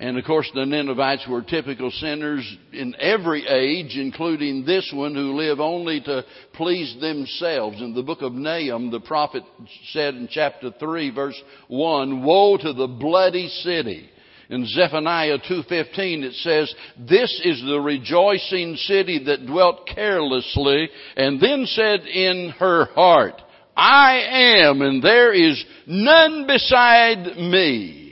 And 0.00 0.16
of 0.16 0.24
course, 0.24 0.48
the 0.54 0.64
Ninevites 0.64 1.26
were 1.28 1.42
typical 1.42 1.90
sinners 1.90 2.56
in 2.72 2.94
every 3.00 3.44
age, 3.46 3.96
including 3.96 4.64
this 4.64 4.88
one 4.94 5.12
who 5.14 5.36
live 5.36 5.58
only 5.58 6.00
to 6.02 6.24
please 6.52 6.96
themselves. 7.00 7.80
In 7.80 7.94
the 7.94 8.04
book 8.04 8.22
of 8.22 8.32
Nahum, 8.32 8.92
the 8.92 9.00
prophet 9.00 9.42
said 9.90 10.14
in 10.14 10.28
chapter 10.30 10.70
3 10.78 11.10
verse 11.10 11.40
1, 11.66 12.24
Woe 12.24 12.56
to 12.58 12.72
the 12.72 12.86
bloody 12.86 13.48
city. 13.48 14.08
In 14.50 14.66
Zephaniah 14.66 15.38
2.15 15.38 16.22
it 16.22 16.34
says, 16.34 16.72
This 16.96 17.40
is 17.44 17.60
the 17.62 17.80
rejoicing 17.80 18.76
city 18.76 19.24
that 19.24 19.46
dwelt 19.46 19.88
carelessly, 19.88 20.88
and 21.16 21.40
then 21.40 21.66
said 21.66 22.00
in 22.02 22.54
her 22.58 22.86
heart, 22.94 23.42
I 23.76 24.66
am, 24.68 24.80
and 24.80 25.02
there 25.02 25.32
is 25.32 25.62
none 25.86 26.46
beside 26.46 27.36
me. 27.36 28.07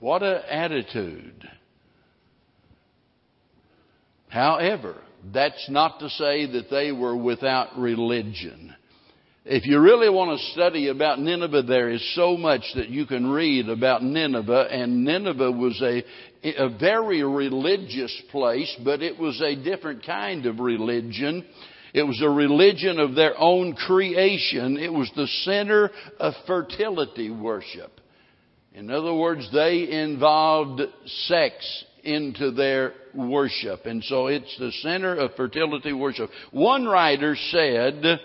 What 0.00 0.22
an 0.22 0.40
attitude. 0.48 1.48
However, 4.28 4.96
that's 5.32 5.68
not 5.68 6.00
to 6.00 6.08
say 6.08 6.46
that 6.52 6.70
they 6.70 6.90
were 6.90 7.16
without 7.16 7.78
religion. 7.78 8.74
If 9.44 9.66
you 9.66 9.78
really 9.80 10.08
want 10.08 10.38
to 10.38 10.46
study 10.52 10.88
about 10.88 11.18
Nineveh, 11.18 11.62
there 11.62 11.90
is 11.90 12.14
so 12.14 12.36
much 12.36 12.62
that 12.76 12.88
you 12.88 13.04
can 13.06 13.30
read 13.30 13.68
about 13.68 14.02
Nineveh, 14.02 14.68
and 14.70 15.04
Nineveh 15.04 15.52
was 15.52 15.80
a, 15.82 16.02
a 16.44 16.68
very 16.78 17.22
religious 17.22 18.14
place, 18.30 18.74
but 18.84 19.02
it 19.02 19.18
was 19.18 19.40
a 19.40 19.56
different 19.56 20.06
kind 20.06 20.46
of 20.46 20.60
religion. 20.60 21.44
It 21.92 22.04
was 22.04 22.22
a 22.22 22.30
religion 22.30 23.00
of 23.00 23.14
their 23.14 23.38
own 23.38 23.74
creation. 23.74 24.78
It 24.78 24.92
was 24.92 25.10
the 25.16 25.26
center 25.44 25.90
of 26.18 26.34
fertility 26.46 27.30
worship. 27.30 27.99
In 28.74 28.90
other 28.90 29.14
words, 29.14 29.48
they 29.52 29.90
involved 29.90 30.80
sex 31.06 31.84
into 32.04 32.52
their 32.52 32.94
worship. 33.14 33.84
And 33.84 34.02
so 34.04 34.28
it's 34.28 34.56
the 34.58 34.72
center 34.80 35.16
of 35.16 35.34
fertility 35.34 35.92
worship. 35.92 36.30
One 36.52 36.86
writer 36.86 37.36
said, 37.50 38.20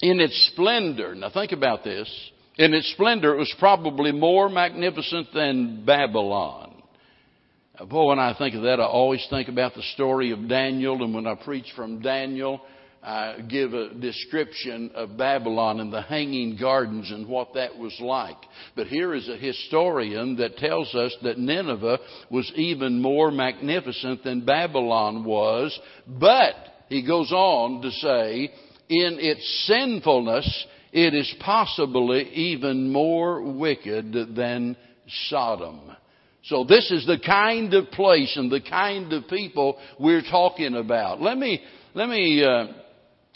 in 0.00 0.20
its 0.20 0.50
splendor, 0.52 1.14
now 1.14 1.30
think 1.30 1.52
about 1.52 1.84
this, 1.84 2.08
in 2.56 2.74
its 2.74 2.90
splendor, 2.92 3.34
it 3.34 3.38
was 3.38 3.54
probably 3.58 4.12
more 4.12 4.48
magnificent 4.48 5.28
than 5.32 5.84
Babylon. 5.84 6.82
Boy, 7.88 8.08
when 8.08 8.18
I 8.18 8.34
think 8.36 8.54
of 8.54 8.62
that, 8.62 8.80
I 8.80 8.84
always 8.84 9.26
think 9.30 9.48
about 9.48 9.74
the 9.74 9.82
story 9.94 10.30
of 10.32 10.48
Daniel, 10.48 11.02
and 11.02 11.14
when 11.14 11.26
I 11.26 11.34
preach 11.34 11.72
from 11.74 12.00
Daniel, 12.00 12.60
uh, 13.02 13.40
give 13.48 13.74
a 13.74 13.94
description 13.94 14.92
of 14.94 15.16
Babylon 15.16 15.80
and 15.80 15.92
the 15.92 16.02
hanging 16.02 16.56
gardens 16.56 17.10
and 17.10 17.26
what 17.26 17.54
that 17.54 17.76
was 17.76 17.96
like. 18.00 18.36
But 18.76 18.86
here 18.86 19.12
is 19.14 19.28
a 19.28 19.36
historian 19.36 20.36
that 20.36 20.56
tells 20.56 20.94
us 20.94 21.14
that 21.22 21.38
Nineveh 21.38 21.98
was 22.30 22.50
even 22.54 23.02
more 23.02 23.30
magnificent 23.30 24.22
than 24.22 24.44
Babylon 24.44 25.24
was. 25.24 25.76
But, 26.06 26.54
he 26.88 27.04
goes 27.04 27.32
on 27.32 27.82
to 27.82 27.90
say, 27.90 28.52
in 28.88 29.18
its 29.18 29.66
sinfulness, 29.66 30.66
it 30.92 31.14
is 31.14 31.34
possibly 31.40 32.28
even 32.28 32.92
more 32.92 33.42
wicked 33.42 34.12
than 34.36 34.76
Sodom. 35.28 35.90
So 36.44 36.64
this 36.64 36.90
is 36.90 37.06
the 37.06 37.18
kind 37.24 37.72
of 37.74 37.90
place 37.90 38.36
and 38.36 38.50
the 38.50 38.60
kind 38.60 39.12
of 39.12 39.28
people 39.28 39.78
we're 39.98 40.22
talking 40.22 40.74
about. 40.74 41.20
Let 41.20 41.38
me, 41.38 41.62
let 41.94 42.08
me, 42.08 42.44
uh, 42.44 42.66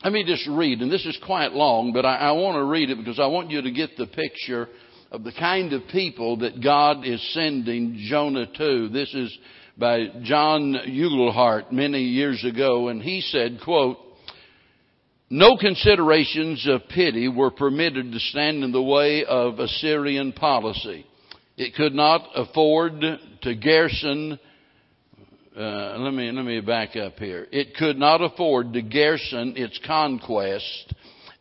let 0.06 0.12
me 0.12 0.22
just 0.22 0.46
read, 0.46 0.82
and 0.82 0.92
this 0.92 1.04
is 1.04 1.18
quite 1.26 1.50
long, 1.50 1.92
but 1.92 2.06
I, 2.06 2.14
I 2.14 2.30
want 2.30 2.54
to 2.54 2.62
read 2.62 2.90
it 2.90 2.96
because 2.96 3.18
I 3.18 3.26
want 3.26 3.50
you 3.50 3.60
to 3.60 3.72
get 3.72 3.96
the 3.96 4.06
picture 4.06 4.68
of 5.10 5.24
the 5.24 5.32
kind 5.32 5.72
of 5.72 5.82
people 5.90 6.36
that 6.36 6.62
God 6.62 7.04
is 7.04 7.20
sending 7.34 8.06
Jonah 8.08 8.46
to. 8.46 8.88
This 8.88 9.12
is 9.12 9.36
by 9.76 10.06
John 10.22 10.76
Urquhart 10.76 11.72
many 11.72 12.02
years 12.02 12.44
ago, 12.44 12.86
and 12.86 13.02
he 13.02 13.20
said, 13.20 13.58
quote, 13.64 13.96
No 15.28 15.56
considerations 15.56 16.64
of 16.68 16.82
pity 16.88 17.26
were 17.26 17.50
permitted 17.50 18.12
to 18.12 18.20
stand 18.20 18.62
in 18.62 18.70
the 18.70 18.80
way 18.80 19.24
of 19.24 19.58
Assyrian 19.58 20.34
policy. 20.34 21.04
It 21.56 21.74
could 21.74 21.94
not 21.94 22.28
afford 22.36 23.00
to 23.42 23.54
garrison 23.56 24.38
uh, 25.56 25.96
let 25.98 26.12
me 26.12 26.30
let 26.30 26.44
me 26.44 26.60
back 26.60 26.96
up 26.96 27.18
here. 27.18 27.46
It 27.50 27.74
could 27.76 27.96
not 27.96 28.20
afford 28.20 28.74
to 28.74 28.82
garrison 28.82 29.54
its 29.56 29.80
conquest, 29.86 30.94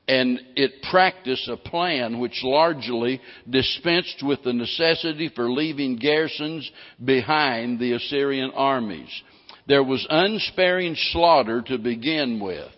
and 0.08 0.39
it 0.56 0.82
practiced 0.89 1.49
a 1.49 1.58
plan 1.58 2.19
which 2.19 2.39
largely 2.41 3.19
dispensed 3.49 4.23
with 4.23 4.41
the 4.43 4.54
necessity 4.54 5.30
for 5.36 5.51
leaving 5.51 5.97
garrisons 5.97 6.71
behind 7.04 7.78
the 7.78 7.91
Assyrian 7.93 8.51
armies. 8.56 9.10
There 9.67 9.84
was 9.84 10.08
unsparing 10.10 10.95
slaughter 11.12 11.62
to 11.63 11.78
begin 11.78 12.39
with. 12.39 12.71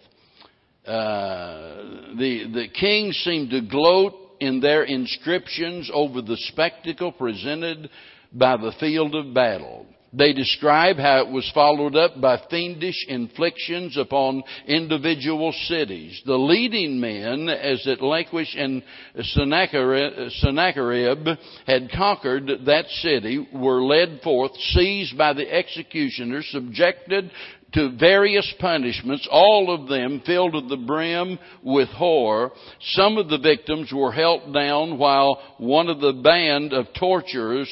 Uh, 0.88 2.15
the 2.17 2.50
the 2.52 2.67
king 2.80 3.12
seemed 3.12 3.52
to 3.52 3.62
gloat 3.62 4.15
in 4.39 4.60
their 4.60 4.86
inscriptions 4.86 5.91
over 5.93 6.23
the 6.23 6.38
spectacle 6.52 7.12
presented 7.12 7.91
by 8.34 8.58
the 8.58 8.71
field 8.80 9.13
of 9.13 9.36
battle. 9.36 9.86
They 10.18 10.34
describe 10.34 10.98
how 10.98 11.20
it 11.20 11.30
was 11.30 11.50
followed 11.54 11.96
up 11.96 12.20
by 12.20 12.42
fiendish 12.50 13.06
inflictions 13.08 13.98
upon 13.98 14.44
individual 14.66 15.52
cities. 15.52 16.20
The 16.26 16.38
leading 16.38 17.00
men, 17.00 17.50
as 17.50 17.86
at 17.86 18.02
Lachish 18.02 18.56
and 18.58 18.82
Sennacherib 19.22 21.28
had 21.68 21.92
conquered 21.92 22.50
that 22.66 22.88
city, 22.88 23.48
were 23.54 23.84
led 23.84 24.22
forth, 24.24 24.54
seized 24.72 25.18
by 25.18 25.34
the 25.34 25.54
executioners, 25.54 26.48
subjected 26.52 27.30
to 27.74 27.98
various 27.98 28.52
punishments, 28.60 29.28
all 29.30 29.74
of 29.74 29.88
them 29.88 30.22
filled 30.26 30.54
to 30.54 30.62
the 30.62 30.78
brim 30.78 31.38
with 31.62 31.90
horror. 31.90 32.52
Some 32.80 33.18
of 33.18 33.30
the 33.30 33.38
victims 33.38 33.92
were 33.94 34.12
held 34.12 34.54
down 34.54 34.98
while 34.98 35.42
one 35.58 35.90
of 35.90 36.00
the 36.00 36.14
band 36.14 36.74
of 36.74 36.88
torturers 36.98 37.70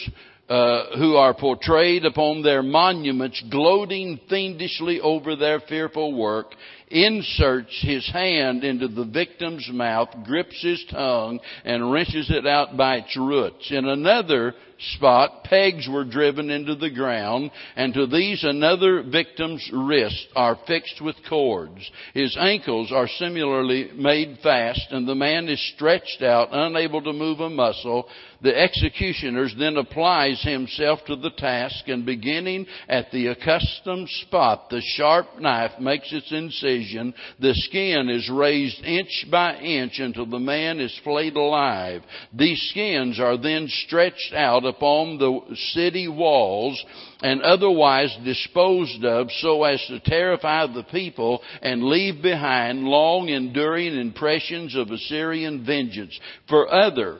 uh, 0.50 0.98
who 0.98 1.16
are 1.16 1.34
portrayed 1.34 2.06
upon 2.06 2.44
their 2.44 2.62
monuments, 2.62 3.44
gloating 3.50 4.20
fiendishly 4.30 5.02
over 5.02 5.36
their 5.36 5.60
fearful 5.60 6.14
work, 6.14 6.54
inserts 6.90 7.82
his 7.82 8.08
hand 8.12 8.64
into 8.64 8.88
the 8.88 9.06
victim's 9.06 9.68
mouth, 9.72 10.10
grips 10.24 10.62
his 10.62 10.86
tongue, 10.92 11.40
and 11.64 11.92
wrenches 11.92 12.30
it 12.30 12.46
out 12.46 12.78
by 12.78 12.98
its 12.98 13.18
roots. 13.18 13.72
In 13.72 13.88
another 13.88 14.54
spot, 14.78 15.44
pegs 15.44 15.88
were 15.90 16.04
driven 16.04 16.50
into 16.50 16.76
the 16.76 16.90
ground, 16.90 17.52
and 17.76 17.94
to 17.94 18.08
these 18.08 18.44
another 18.44 19.04
victim's 19.04 19.70
wrists 19.74 20.28
are 20.36 20.58
fixed 20.68 21.02
with 21.02 21.16
cords. 21.28 21.90
His 22.14 22.36
ankles 22.40 22.92
are 22.92 23.08
similarly 23.08 23.92
made 23.96 24.40
fast, 24.44 24.88
and 24.92 25.08
the 25.08 25.16
man 25.16 25.48
is 25.50 25.74
stretched 25.76 26.22
out, 26.22 26.50
unable 26.52 27.02
to 27.02 27.14
move 27.14 27.40
a 27.40 27.50
muscle. 27.50 28.08
The 28.42 28.58
executioner 28.58 29.48
then 29.58 29.78
applies 29.78 30.42
himself 30.44 31.00
to 31.06 31.16
the 31.16 31.32
task, 31.32 31.88
and 31.88 32.06
beginning 32.06 32.68
at 32.88 33.12
the 33.12 33.28
accustomed 33.28 34.10
spot, 34.10 34.70
the 34.70 34.82
sharp 34.82 35.40
knife 35.40 35.80
makes 35.80 36.12
its 36.12 36.32
incision. 36.32 37.14
The 37.40 37.54
skin 37.56 38.10
is 38.10 38.30
raised 38.30 38.84
inch 38.84 39.26
by 39.32 39.58
inch 39.58 40.00
until 40.00 40.26
the 40.26 40.40
man 40.40 40.80
is 40.80 41.00
flayed 41.04 41.36
alive. 41.36 42.04
These 42.34 42.62
skins 42.70 43.20
are 43.20 43.38
then 43.38 43.68
stretched 43.68 44.34
out 44.34 44.65
upon 44.66 45.18
the 45.18 45.56
city 45.74 46.08
walls 46.08 46.84
and 47.22 47.42
otherwise 47.42 48.16
disposed 48.24 49.04
of 49.04 49.32
so 49.40 49.64
as 49.64 49.84
to 49.88 50.00
terrify 50.00 50.68
the 50.68 50.84
people 50.84 51.42
and 51.62 51.84
leave 51.84 52.22
behind 52.22 52.84
long 52.84 53.30
enduring 53.30 53.98
impressions 53.98 54.76
of 54.76 54.92
Assyrian 54.92 55.66
vengeance. 55.66 56.20
For 56.48 56.72
other, 56.72 57.20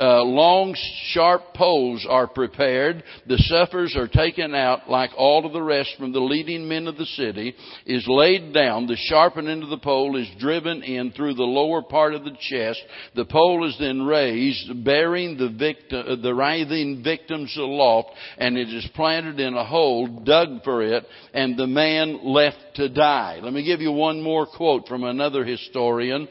uh, 0.00 0.22
long, 0.22 0.74
sharp 1.08 1.54
poles 1.54 2.06
are 2.08 2.26
prepared. 2.26 3.04
The 3.26 3.36
sufferers 3.36 3.94
are 3.96 4.08
taken 4.08 4.54
out 4.54 4.88
like 4.88 5.10
all 5.16 5.44
of 5.44 5.52
the 5.52 5.62
rest 5.62 5.94
from 5.98 6.12
the 6.12 6.20
leading 6.20 6.66
men 6.66 6.86
of 6.86 6.96
the 6.96 7.04
city, 7.04 7.54
is 7.84 8.06
laid 8.08 8.54
down. 8.54 8.86
The 8.86 8.96
sharpened 8.96 9.48
end 9.48 9.62
of 9.62 9.68
the 9.68 9.78
pole 9.78 10.16
is 10.16 10.26
driven 10.38 10.82
in 10.82 11.12
through 11.12 11.34
the 11.34 11.42
lower 11.42 11.82
part 11.82 12.14
of 12.14 12.24
the 12.24 12.36
chest. 12.40 12.80
The 13.14 13.26
pole 13.26 13.68
is 13.68 13.76
then 13.78 14.02
raised, 14.02 14.84
bearing 14.84 15.36
the 15.36 15.50
victim, 15.50 16.04
uh, 16.08 16.16
the 16.16 16.34
writhing 16.34 17.02
victims 17.04 17.54
aloft, 17.58 18.08
and 18.38 18.56
it 18.56 18.68
is 18.68 18.88
planted 18.94 19.38
in 19.38 19.54
a 19.54 19.66
hole 19.66 20.06
dug 20.24 20.64
for 20.64 20.82
it, 20.82 21.04
and 21.34 21.58
the 21.58 21.66
man 21.66 22.20
left 22.24 22.58
to 22.76 22.88
die. 22.88 23.40
Let 23.42 23.52
me 23.52 23.64
give 23.64 23.80
you 23.80 23.92
one 23.92 24.22
more 24.22 24.46
quote 24.46 24.88
from 24.88 25.04
another 25.04 25.44
historian 25.44 26.26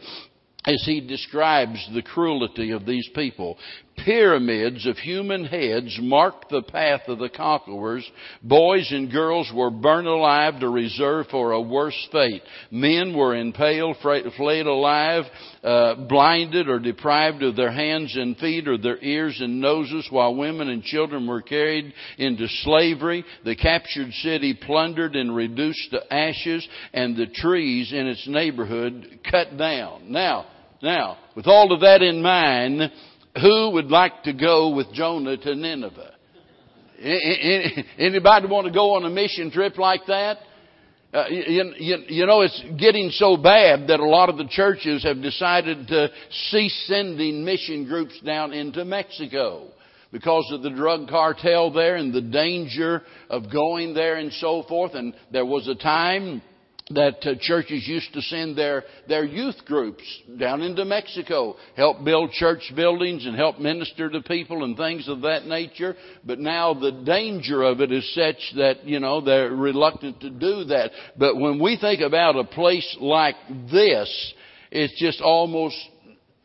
as 0.65 0.83
he 0.85 1.01
describes 1.01 1.87
the 1.93 2.01
cruelty 2.01 2.71
of 2.71 2.85
these 2.85 3.09
people. 3.15 3.57
Pyramids 4.05 4.85
of 4.85 4.97
human 4.97 5.45
heads 5.45 5.97
marked 6.01 6.49
the 6.49 6.61
path 6.61 7.01
of 7.07 7.19
the 7.19 7.29
conquerors. 7.29 8.09
Boys 8.41 8.87
and 8.91 9.11
girls 9.11 9.51
were 9.53 9.69
burned 9.69 10.07
alive 10.07 10.59
to 10.59 10.69
reserve 10.69 11.27
for 11.31 11.51
a 11.51 11.61
worse 11.61 12.07
fate. 12.11 12.41
Men 12.71 13.15
were 13.15 13.35
impaled, 13.35 13.97
flayed 14.01 14.65
alive, 14.65 15.25
uh, 15.63 15.95
blinded 16.07 16.69
or 16.69 16.79
deprived 16.79 17.43
of 17.43 17.55
their 17.55 17.71
hands 17.71 18.15
and 18.15 18.37
feet 18.37 18.67
or 18.67 18.77
their 18.77 19.03
ears 19.03 19.39
and 19.41 19.59
noses, 19.59 20.07
while 20.09 20.35
women 20.35 20.69
and 20.69 20.83
children 20.83 21.27
were 21.27 21.41
carried 21.41 21.93
into 22.17 22.47
slavery. 22.63 23.25
The 23.43 23.55
captured 23.55 24.11
city 24.13 24.53
plundered 24.53 25.15
and 25.15 25.35
reduced 25.35 25.91
to 25.91 26.13
ashes, 26.13 26.67
and 26.93 27.15
the 27.15 27.27
trees 27.27 27.91
in 27.91 28.07
its 28.07 28.27
neighborhood 28.27 29.19
cut 29.29 29.57
down. 29.57 30.11
Now, 30.11 30.45
now, 30.81 31.17
with 31.35 31.47
all 31.47 31.73
of 31.73 31.81
that 31.81 32.01
in 32.01 32.21
mind, 32.21 32.91
who 33.35 33.71
would 33.71 33.87
like 33.87 34.23
to 34.23 34.33
go 34.33 34.69
with 34.75 34.91
Jonah 34.93 35.37
to 35.37 35.55
Nineveh? 35.55 36.15
Anybody 37.97 38.47
want 38.47 38.67
to 38.67 38.73
go 38.73 38.95
on 38.95 39.05
a 39.05 39.09
mission 39.09 39.51
trip 39.51 39.77
like 39.77 40.01
that? 40.07 40.37
Uh, 41.11 41.25
you, 41.29 41.73
you, 41.77 41.97
you, 42.07 42.25
know, 42.27 42.41
it's 42.41 42.63
getting 42.77 43.09
so 43.09 43.35
bad 43.35 43.87
that 43.87 43.99
a 43.99 44.05
lot 44.05 44.29
of 44.29 44.37
the 44.37 44.47
churches 44.47 45.03
have 45.03 45.21
decided 45.21 45.87
to 45.87 46.09
cease 46.49 46.85
sending 46.87 47.43
mission 47.43 47.85
groups 47.85 48.19
down 48.23 48.53
into 48.53 48.85
Mexico 48.85 49.71
because 50.11 50.47
of 50.51 50.61
the 50.61 50.69
drug 50.69 51.07
cartel 51.07 51.71
there 51.71 51.95
and 51.95 52.13
the 52.13 52.21
danger 52.21 53.01
of 53.29 53.51
going 53.51 53.95
there 53.95 54.17
and 54.17 54.31
so 54.33 54.63
forth. 54.63 54.93
And 54.93 55.15
there 55.31 55.45
was 55.45 55.67
a 55.67 55.75
time 55.75 56.43
that 56.91 57.17
uh, 57.23 57.35
churches 57.39 57.87
used 57.87 58.11
to 58.13 58.21
send 58.21 58.57
their, 58.57 58.83
their 59.07 59.23
youth 59.23 59.57
groups 59.65 60.03
down 60.39 60.61
into 60.61 60.83
Mexico, 60.85 61.55
help 61.75 62.03
build 62.03 62.31
church 62.31 62.71
buildings 62.75 63.27
and 63.27 63.35
help 63.35 63.59
minister 63.59 64.09
to 64.09 64.21
people 64.23 64.63
and 64.63 64.75
things 64.75 65.07
of 65.07 65.21
that 65.21 65.45
nature. 65.45 65.95
But 66.25 66.39
now 66.39 66.73
the 66.73 67.03
danger 67.05 67.61
of 67.61 67.81
it 67.81 67.91
is 67.91 68.11
such 68.15 68.55
that, 68.55 68.85
you 68.85 68.99
know, 68.99 69.21
they're 69.21 69.51
reluctant 69.51 70.19
to 70.21 70.31
do 70.31 70.63
that. 70.65 70.89
But 71.15 71.35
when 71.37 71.61
we 71.61 71.77
think 71.79 72.01
about 72.01 72.35
a 72.35 72.43
place 72.43 72.97
like 72.99 73.35
this, 73.71 74.33
it's 74.71 74.99
just 74.99 75.21
almost 75.21 75.77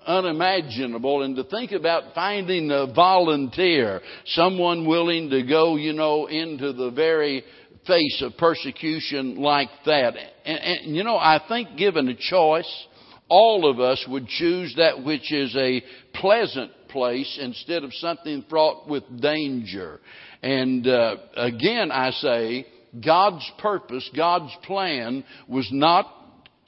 unimaginable 0.06 1.22
and 1.22 1.36
to 1.36 1.44
think 1.44 1.72
about 1.72 2.14
finding 2.14 2.70
a 2.70 2.92
volunteer, 2.92 4.02
someone 4.26 4.86
willing 4.86 5.30
to 5.30 5.42
go, 5.42 5.76
you 5.76 5.94
know, 5.94 6.26
into 6.26 6.74
the 6.74 6.90
very 6.90 7.42
face 7.86 8.22
of 8.22 8.36
persecution 8.36 9.36
like 9.36 9.70
that. 9.86 10.14
And, 10.44 10.58
and, 10.58 10.96
you 10.96 11.04
know, 11.04 11.16
I 11.16 11.40
think 11.48 11.76
given 11.76 12.08
a 12.08 12.14
choice, 12.14 12.86
all 13.28 13.68
of 13.68 13.80
us 13.80 14.04
would 14.08 14.26
choose 14.26 14.74
that 14.76 15.02
which 15.02 15.32
is 15.32 15.54
a 15.56 15.82
pleasant 16.14 16.70
place 16.88 17.38
instead 17.40 17.82
of 17.82 17.92
something 17.94 18.44
fraught 18.48 18.88
with 18.88 19.04
danger. 19.20 20.00
And 20.42 20.86
uh, 20.86 21.16
again, 21.36 21.90
I 21.90 22.10
say, 22.10 22.66
God's 23.04 23.50
purpose, 23.58 24.08
God's 24.14 24.54
plan 24.64 25.24
was 25.48 25.68
not 25.72 26.06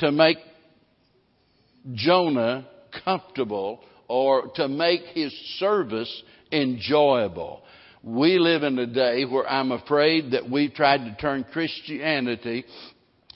to 0.00 0.10
make 0.10 0.38
Jonah 1.94 2.66
comfortable 3.04 3.80
or 4.08 4.48
to 4.56 4.68
make 4.68 5.02
his 5.14 5.32
service 5.58 6.22
enjoyable. 6.50 7.62
We 8.02 8.38
live 8.38 8.62
in 8.62 8.78
a 8.78 8.86
day 8.86 9.24
where 9.24 9.48
I'm 9.48 9.72
afraid 9.72 10.32
that 10.32 10.48
we've 10.48 10.72
tried 10.72 10.98
to 10.98 11.16
turn 11.20 11.44
Christianity 11.52 12.64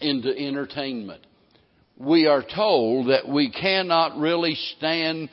into 0.00 0.36
entertainment. 0.36 1.26
We 1.96 2.26
are 2.26 2.42
told 2.42 3.08
that 3.10 3.28
we 3.28 3.50
cannot 3.50 4.18
really 4.18 4.54
stand 4.76 5.28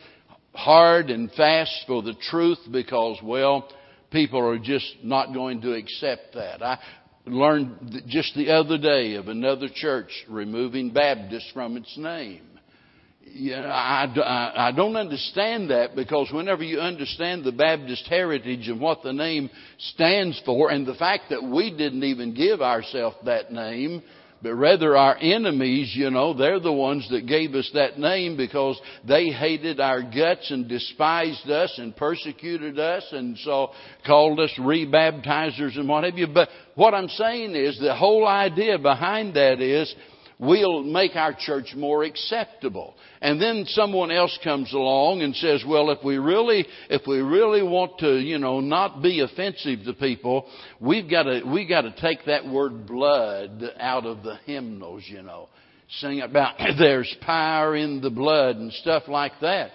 hard 0.53 1.09
and 1.09 1.31
fast 1.31 1.85
for 1.87 2.01
the 2.01 2.15
truth 2.29 2.59
because, 2.71 3.19
well, 3.23 3.69
people 4.11 4.45
are 4.45 4.59
just 4.59 4.95
not 5.03 5.33
going 5.33 5.61
to 5.61 5.73
accept 5.73 6.33
that. 6.33 6.61
I 6.61 6.79
learned 7.25 8.03
just 8.07 8.35
the 8.35 8.51
other 8.51 8.77
day 8.77 9.15
of 9.15 9.27
another 9.27 9.67
church 9.73 10.09
removing 10.29 10.91
Baptist 10.91 11.47
from 11.53 11.77
its 11.77 11.97
name 11.97 12.47
yeah, 13.33 13.61
I, 13.65 14.69
I 14.69 14.71
don't 14.71 14.95
understand 14.95 15.69
that 15.69 15.95
because 15.95 16.29
whenever 16.31 16.63
you 16.63 16.79
understand 16.79 17.43
the 17.43 17.51
Baptist 17.51 18.05
heritage 18.07 18.67
and 18.67 18.79
what 18.79 19.03
the 19.03 19.13
name 19.13 19.49
stands 19.77 20.41
for 20.45 20.71
and 20.71 20.85
the 20.85 20.95
fact 20.95 21.25
that 21.29 21.43
we 21.43 21.71
didn't 21.71 22.03
even 22.03 22.33
give 22.33 22.61
ourselves 22.61 23.17
that 23.25 23.51
name, 23.51 24.03
but 24.41 24.53
rather 24.53 24.95
our 24.95 25.17
enemies, 25.17 25.93
you 25.95 26.09
know, 26.09 26.33
they're 26.33 26.59
the 26.59 26.71
ones 26.71 27.07
that 27.09 27.25
gave 27.25 27.55
us 27.55 27.69
that 27.73 27.97
name 27.97 28.37
because 28.37 28.79
they 29.07 29.27
hated 29.27 29.79
our 29.79 30.01
guts 30.01 30.51
and 30.51 30.67
despised 30.67 31.49
us 31.49 31.73
and 31.77 31.95
persecuted 31.95 32.77
us 32.77 33.05
and 33.11 33.37
so 33.39 33.71
called 34.05 34.39
us 34.39 34.51
rebaptizers 34.59 35.77
and 35.77 35.89
what 35.89 36.03
have 36.03 36.17
you. 36.17 36.27
But 36.27 36.49
what 36.75 36.93
I'm 36.93 37.09
saying 37.09 37.55
is 37.55 37.79
the 37.79 37.95
whole 37.95 38.27
idea 38.27 38.77
behind 38.77 39.35
that 39.35 39.59
is 39.59 39.93
we'll 40.39 40.83
make 40.83 41.15
our 41.15 41.33
church 41.37 41.73
more 41.75 42.03
acceptable. 42.03 42.95
And 43.21 43.41
then 43.41 43.65
someone 43.67 44.11
else 44.11 44.37
comes 44.43 44.73
along 44.73 45.21
and 45.21 45.35
says, 45.35 45.63
well, 45.67 45.89
if 45.91 46.03
we 46.03 46.17
really, 46.17 46.65
if 46.89 47.01
we 47.07 47.19
really 47.19 47.63
want 47.63 47.99
to, 47.99 48.17
you 48.17 48.37
know, 48.37 48.59
not 48.59 49.01
be 49.01 49.21
offensive 49.21 49.79
to 49.85 49.93
people, 49.93 50.47
we've 50.79 51.09
got 51.09 51.23
to, 51.23 51.41
we've 51.45 51.69
got 51.69 51.81
to 51.81 51.95
take 51.99 52.25
that 52.25 52.47
word 52.47 52.85
blood 52.85 53.63
out 53.79 54.05
of 54.05 54.23
the 54.23 54.37
hymnals, 54.45 55.03
you 55.07 55.23
know. 55.23 55.49
Sing 55.99 56.21
about 56.21 56.55
there's 56.77 57.15
power 57.21 57.75
in 57.75 58.01
the 58.01 58.09
blood 58.09 58.57
and 58.57 58.71
stuff 58.73 59.03
like 59.07 59.33
that. 59.41 59.71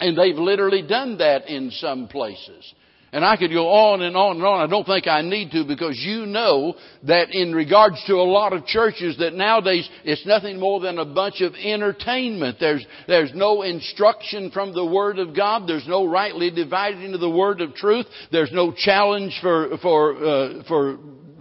And 0.00 0.16
they've 0.16 0.36
literally 0.36 0.86
done 0.86 1.18
that 1.18 1.48
in 1.48 1.70
some 1.72 2.06
places. 2.06 2.72
And 3.10 3.24
I 3.24 3.36
could 3.36 3.50
go 3.50 3.68
on 3.68 4.02
and 4.02 4.16
on 4.16 4.36
and 4.36 4.44
on. 4.44 4.60
I 4.60 4.70
don't 4.70 4.84
think 4.84 5.06
I 5.06 5.22
need 5.22 5.50
to 5.52 5.64
because 5.64 5.98
you 5.98 6.26
know 6.26 6.74
that 7.04 7.30
in 7.30 7.54
regards 7.54 8.02
to 8.06 8.14
a 8.14 8.22
lot 8.22 8.52
of 8.52 8.66
churches 8.66 9.16
that 9.18 9.32
nowadays 9.32 9.88
it's 10.04 10.26
nothing 10.26 10.60
more 10.60 10.80
than 10.80 10.98
a 10.98 11.06
bunch 11.06 11.40
of 11.40 11.54
entertainment. 11.54 12.58
There's, 12.60 12.84
there's 13.06 13.32
no 13.34 13.62
instruction 13.62 14.50
from 14.50 14.74
the 14.74 14.84
Word 14.84 15.18
of 15.18 15.34
God. 15.34 15.66
There's 15.66 15.88
no 15.88 16.06
rightly 16.06 16.50
dividing 16.50 17.14
of 17.14 17.20
the 17.20 17.30
Word 17.30 17.62
of 17.62 17.74
truth. 17.74 18.06
There's 18.30 18.52
no 18.52 18.74
challenge 18.76 19.38
for, 19.40 19.78
for, 19.80 20.16
uh, 20.16 20.62
for 20.68 20.98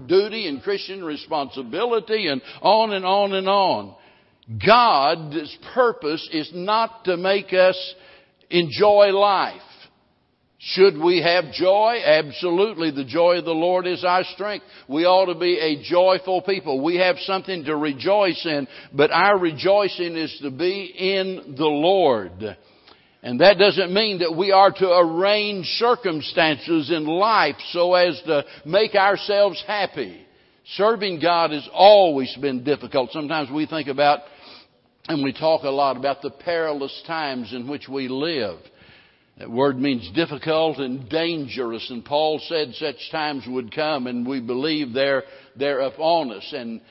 duty 0.08 0.48
and 0.48 0.64
Christian 0.64 1.04
responsibility 1.04 2.28
and 2.28 2.42
on 2.62 2.94
and 2.94 3.06
on 3.06 3.34
and 3.34 3.50
on. 3.50 3.96
God's 4.66 5.58
purpose 5.74 6.28
is 6.32 6.50
not 6.54 7.04
to 7.04 7.18
make 7.18 7.52
us 7.52 7.78
enjoy 8.50 9.08
life. 9.08 9.62
Should 10.60 10.98
we 10.98 11.22
have 11.22 11.52
joy? 11.54 12.00
Absolutely. 12.04 12.90
The 12.90 13.06
joy 13.06 13.38
of 13.38 13.46
the 13.46 13.52
Lord 13.52 13.86
is 13.86 14.04
our 14.04 14.24
strength. 14.24 14.66
We 14.88 15.06
ought 15.06 15.32
to 15.32 15.40
be 15.40 15.60
a 15.60 15.84
joyful 15.84 16.42
people. 16.42 16.84
We 16.84 16.96
have 16.98 17.18
something 17.20 17.64
to 17.66 17.76
rejoice 17.76 18.44
in, 18.44 18.68
but 18.92 19.12
our 19.12 19.38
rejoicing 19.38 20.16
is 20.16 20.36
to 20.42 20.50
be 20.50 20.86
in 20.98 21.56
the 21.58 21.66
Lord. 21.66 22.58
And 23.22 23.40
that 23.42 23.60
doesn't 23.60 23.94
mean 23.94 24.20
that 24.20 24.36
we 24.36 24.52
are 24.52 24.72
to 24.72 24.98
arrange 24.98 25.66
circumstances 25.78 26.90
in 26.90 27.06
life 27.06 27.58
so 27.72 27.94
as 27.94 28.20
to 28.26 28.44
make 28.66 28.96
ourselves 28.96 29.64
happy. 29.68 30.26
Serving 30.76 31.20
God 31.20 31.52
has 31.52 31.68
always 31.72 32.36
been 32.42 32.64
difficult. 32.64 33.12
Sometimes 33.12 33.52
we 33.52 33.68
think 33.68 33.88
about, 33.88 34.22
and 35.08 35.24
we 35.24 35.34
talk 35.34 35.64
a 35.64 35.70
lot 35.70 35.98
about 35.98 36.22
the 36.24 36.32
perilous 36.32 37.04
times 37.06 37.54
in 37.54 37.68
which 37.68 37.88
we 37.88 38.08
live. 38.08 38.58
That 39.40 39.52
word 39.52 39.78
means 39.78 40.10
difficult 40.16 40.80
and 40.80 41.08
dangerous, 41.10 41.92
and 41.92 42.04
Paul 42.04 42.42
said 42.48 42.74
such 42.74 42.96
times 43.12 43.44
would 43.48 43.74
come, 43.74 44.08
and 44.08 44.26
we 44.28 44.40
believe 44.42 44.94
they're, 44.94 45.24
they're 45.56 45.82
upon 45.82 46.32
us. 46.32 46.54
And, 46.56 46.82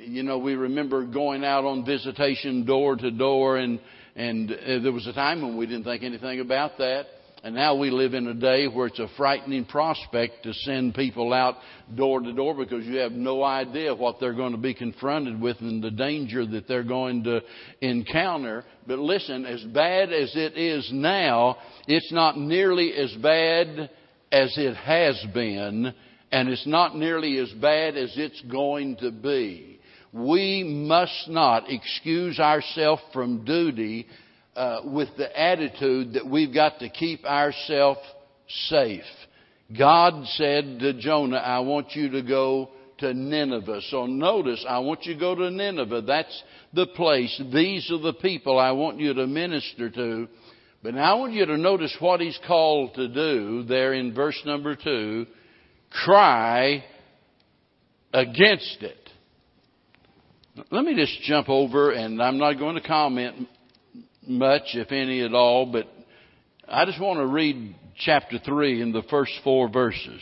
you 0.00 0.24
know, 0.24 0.38
we 0.38 0.56
remember 0.56 1.04
going 1.06 1.44
out 1.44 1.64
on 1.64 1.84
visitation 1.84 2.64
door 2.66 2.96
to 2.96 3.10
door, 3.12 3.56
and, 3.56 3.78
and 4.16 4.50
uh, 4.50 4.80
there 4.82 4.90
was 4.90 5.06
a 5.06 5.12
time 5.12 5.42
when 5.42 5.56
we 5.56 5.66
didn't 5.66 5.84
think 5.84 6.02
anything 6.02 6.40
about 6.40 6.76
that. 6.78 7.06
And 7.44 7.56
now 7.56 7.74
we 7.74 7.90
live 7.90 8.14
in 8.14 8.28
a 8.28 8.34
day 8.34 8.68
where 8.68 8.86
it's 8.86 9.00
a 9.00 9.08
frightening 9.16 9.64
prospect 9.64 10.44
to 10.44 10.54
send 10.54 10.94
people 10.94 11.32
out 11.32 11.56
door 11.92 12.20
to 12.20 12.32
door 12.32 12.54
because 12.54 12.84
you 12.84 12.98
have 12.98 13.10
no 13.10 13.42
idea 13.42 13.92
what 13.92 14.20
they're 14.20 14.32
going 14.32 14.52
to 14.52 14.58
be 14.58 14.74
confronted 14.74 15.40
with 15.40 15.56
and 15.58 15.82
the 15.82 15.90
danger 15.90 16.46
that 16.46 16.68
they're 16.68 16.84
going 16.84 17.24
to 17.24 17.40
encounter. 17.80 18.64
But 18.86 19.00
listen, 19.00 19.44
as 19.44 19.60
bad 19.64 20.12
as 20.12 20.30
it 20.36 20.56
is 20.56 20.88
now, 20.92 21.56
it's 21.88 22.12
not 22.12 22.38
nearly 22.38 22.92
as 22.92 23.12
bad 23.14 23.90
as 24.30 24.54
it 24.56 24.76
has 24.76 25.20
been, 25.34 25.92
and 26.30 26.48
it's 26.48 26.66
not 26.66 26.96
nearly 26.96 27.38
as 27.38 27.50
bad 27.60 27.96
as 27.96 28.12
it's 28.16 28.40
going 28.42 28.98
to 28.98 29.10
be. 29.10 29.80
We 30.12 30.62
must 30.62 31.28
not 31.28 31.68
excuse 31.68 32.38
ourselves 32.38 33.02
from 33.12 33.44
duty 33.44 34.06
uh, 34.56 34.80
with 34.84 35.08
the 35.16 35.38
attitude 35.38 36.14
that 36.14 36.26
we've 36.26 36.52
got 36.52 36.78
to 36.80 36.88
keep 36.88 37.24
ourselves 37.24 38.00
safe. 38.68 39.02
God 39.76 40.26
said 40.34 40.78
to 40.80 40.92
Jonah, 40.94 41.38
I 41.38 41.60
want 41.60 41.92
you 41.94 42.10
to 42.10 42.22
go 42.22 42.70
to 42.98 43.14
Nineveh. 43.14 43.80
So 43.88 44.06
notice, 44.06 44.64
I 44.68 44.78
want 44.80 45.04
you 45.04 45.14
to 45.14 45.20
go 45.20 45.34
to 45.34 45.50
Nineveh. 45.50 46.02
That's 46.02 46.42
the 46.74 46.86
place. 46.86 47.40
These 47.52 47.90
are 47.90 47.98
the 47.98 48.12
people 48.12 48.58
I 48.58 48.72
want 48.72 48.98
you 48.98 49.14
to 49.14 49.26
minister 49.26 49.90
to. 49.90 50.28
But 50.82 50.94
now 50.94 51.16
I 51.16 51.18
want 51.18 51.32
you 51.32 51.46
to 51.46 51.56
notice 51.56 51.96
what 52.00 52.20
he's 52.20 52.38
called 52.46 52.94
to 52.94 53.08
do 53.08 53.62
there 53.62 53.94
in 53.94 54.14
verse 54.14 54.40
number 54.44 54.76
two. 54.76 55.26
Cry 56.04 56.84
against 58.12 58.78
it. 58.82 58.98
Let 60.70 60.84
me 60.84 60.94
just 60.94 61.22
jump 61.22 61.48
over 61.48 61.92
and 61.92 62.20
I'm 62.22 62.36
not 62.38 62.58
going 62.58 62.74
to 62.74 62.86
comment 62.86 63.48
much, 64.26 64.74
if 64.74 64.92
any 64.92 65.22
at 65.22 65.34
all, 65.34 65.66
but 65.66 65.86
I 66.68 66.84
just 66.84 67.00
want 67.00 67.18
to 67.18 67.26
read 67.26 67.74
chapter 67.98 68.38
3 68.38 68.80
in 68.80 68.92
the 68.92 69.02
first 69.10 69.32
four 69.44 69.68
verses. 69.68 70.20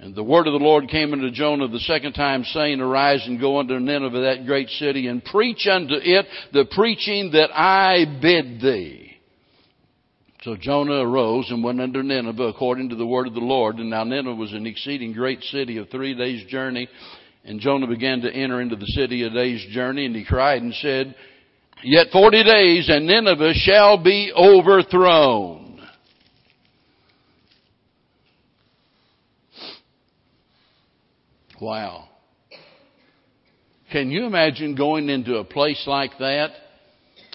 And 0.00 0.14
the 0.14 0.22
word 0.22 0.46
of 0.46 0.52
the 0.52 0.64
Lord 0.64 0.88
came 0.88 1.12
unto 1.12 1.30
Jonah 1.30 1.66
the 1.66 1.80
second 1.80 2.12
time, 2.12 2.44
saying, 2.44 2.80
Arise 2.80 3.24
and 3.26 3.40
go 3.40 3.58
unto 3.58 3.80
Nineveh, 3.80 4.20
that 4.20 4.46
great 4.46 4.68
city, 4.70 5.08
and 5.08 5.24
preach 5.24 5.66
unto 5.66 5.94
it 5.94 6.26
the 6.52 6.66
preaching 6.70 7.32
that 7.32 7.50
I 7.52 8.04
bid 8.22 8.60
thee. 8.60 9.16
So 10.42 10.54
Jonah 10.54 11.00
arose 11.04 11.50
and 11.50 11.64
went 11.64 11.80
unto 11.80 12.00
Nineveh 12.00 12.44
according 12.44 12.90
to 12.90 12.94
the 12.94 13.06
word 13.06 13.26
of 13.26 13.34
the 13.34 13.40
Lord. 13.40 13.76
And 13.76 13.90
now 13.90 14.04
Nineveh 14.04 14.36
was 14.36 14.52
an 14.52 14.66
exceeding 14.66 15.12
great 15.12 15.42
city 15.42 15.78
of 15.78 15.90
three 15.90 16.14
days' 16.14 16.46
journey. 16.46 16.88
And 17.44 17.58
Jonah 17.58 17.88
began 17.88 18.20
to 18.20 18.32
enter 18.32 18.60
into 18.60 18.76
the 18.76 18.86
city 18.86 19.24
a 19.24 19.30
day's 19.30 19.66
journey, 19.72 20.06
and 20.06 20.14
he 20.14 20.24
cried 20.24 20.62
and 20.62 20.72
said, 20.74 21.16
Yet 21.84 22.08
forty 22.12 22.42
days 22.42 22.88
and 22.88 23.06
Nineveh 23.06 23.54
shall 23.54 24.02
be 24.02 24.32
overthrown. 24.36 25.80
Wow. 31.60 32.08
Can 33.90 34.10
you 34.10 34.26
imagine 34.26 34.74
going 34.74 35.08
into 35.08 35.36
a 35.36 35.44
place 35.44 35.82
like 35.86 36.12
that 36.18 36.50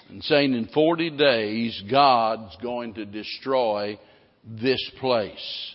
and 0.08 0.22
saying 0.22 0.54
in 0.54 0.66
40 0.68 1.10
days 1.10 1.82
God's 1.90 2.56
going 2.62 2.94
to 2.94 3.04
destroy 3.04 3.98
this 4.44 4.80
place? 5.00 5.74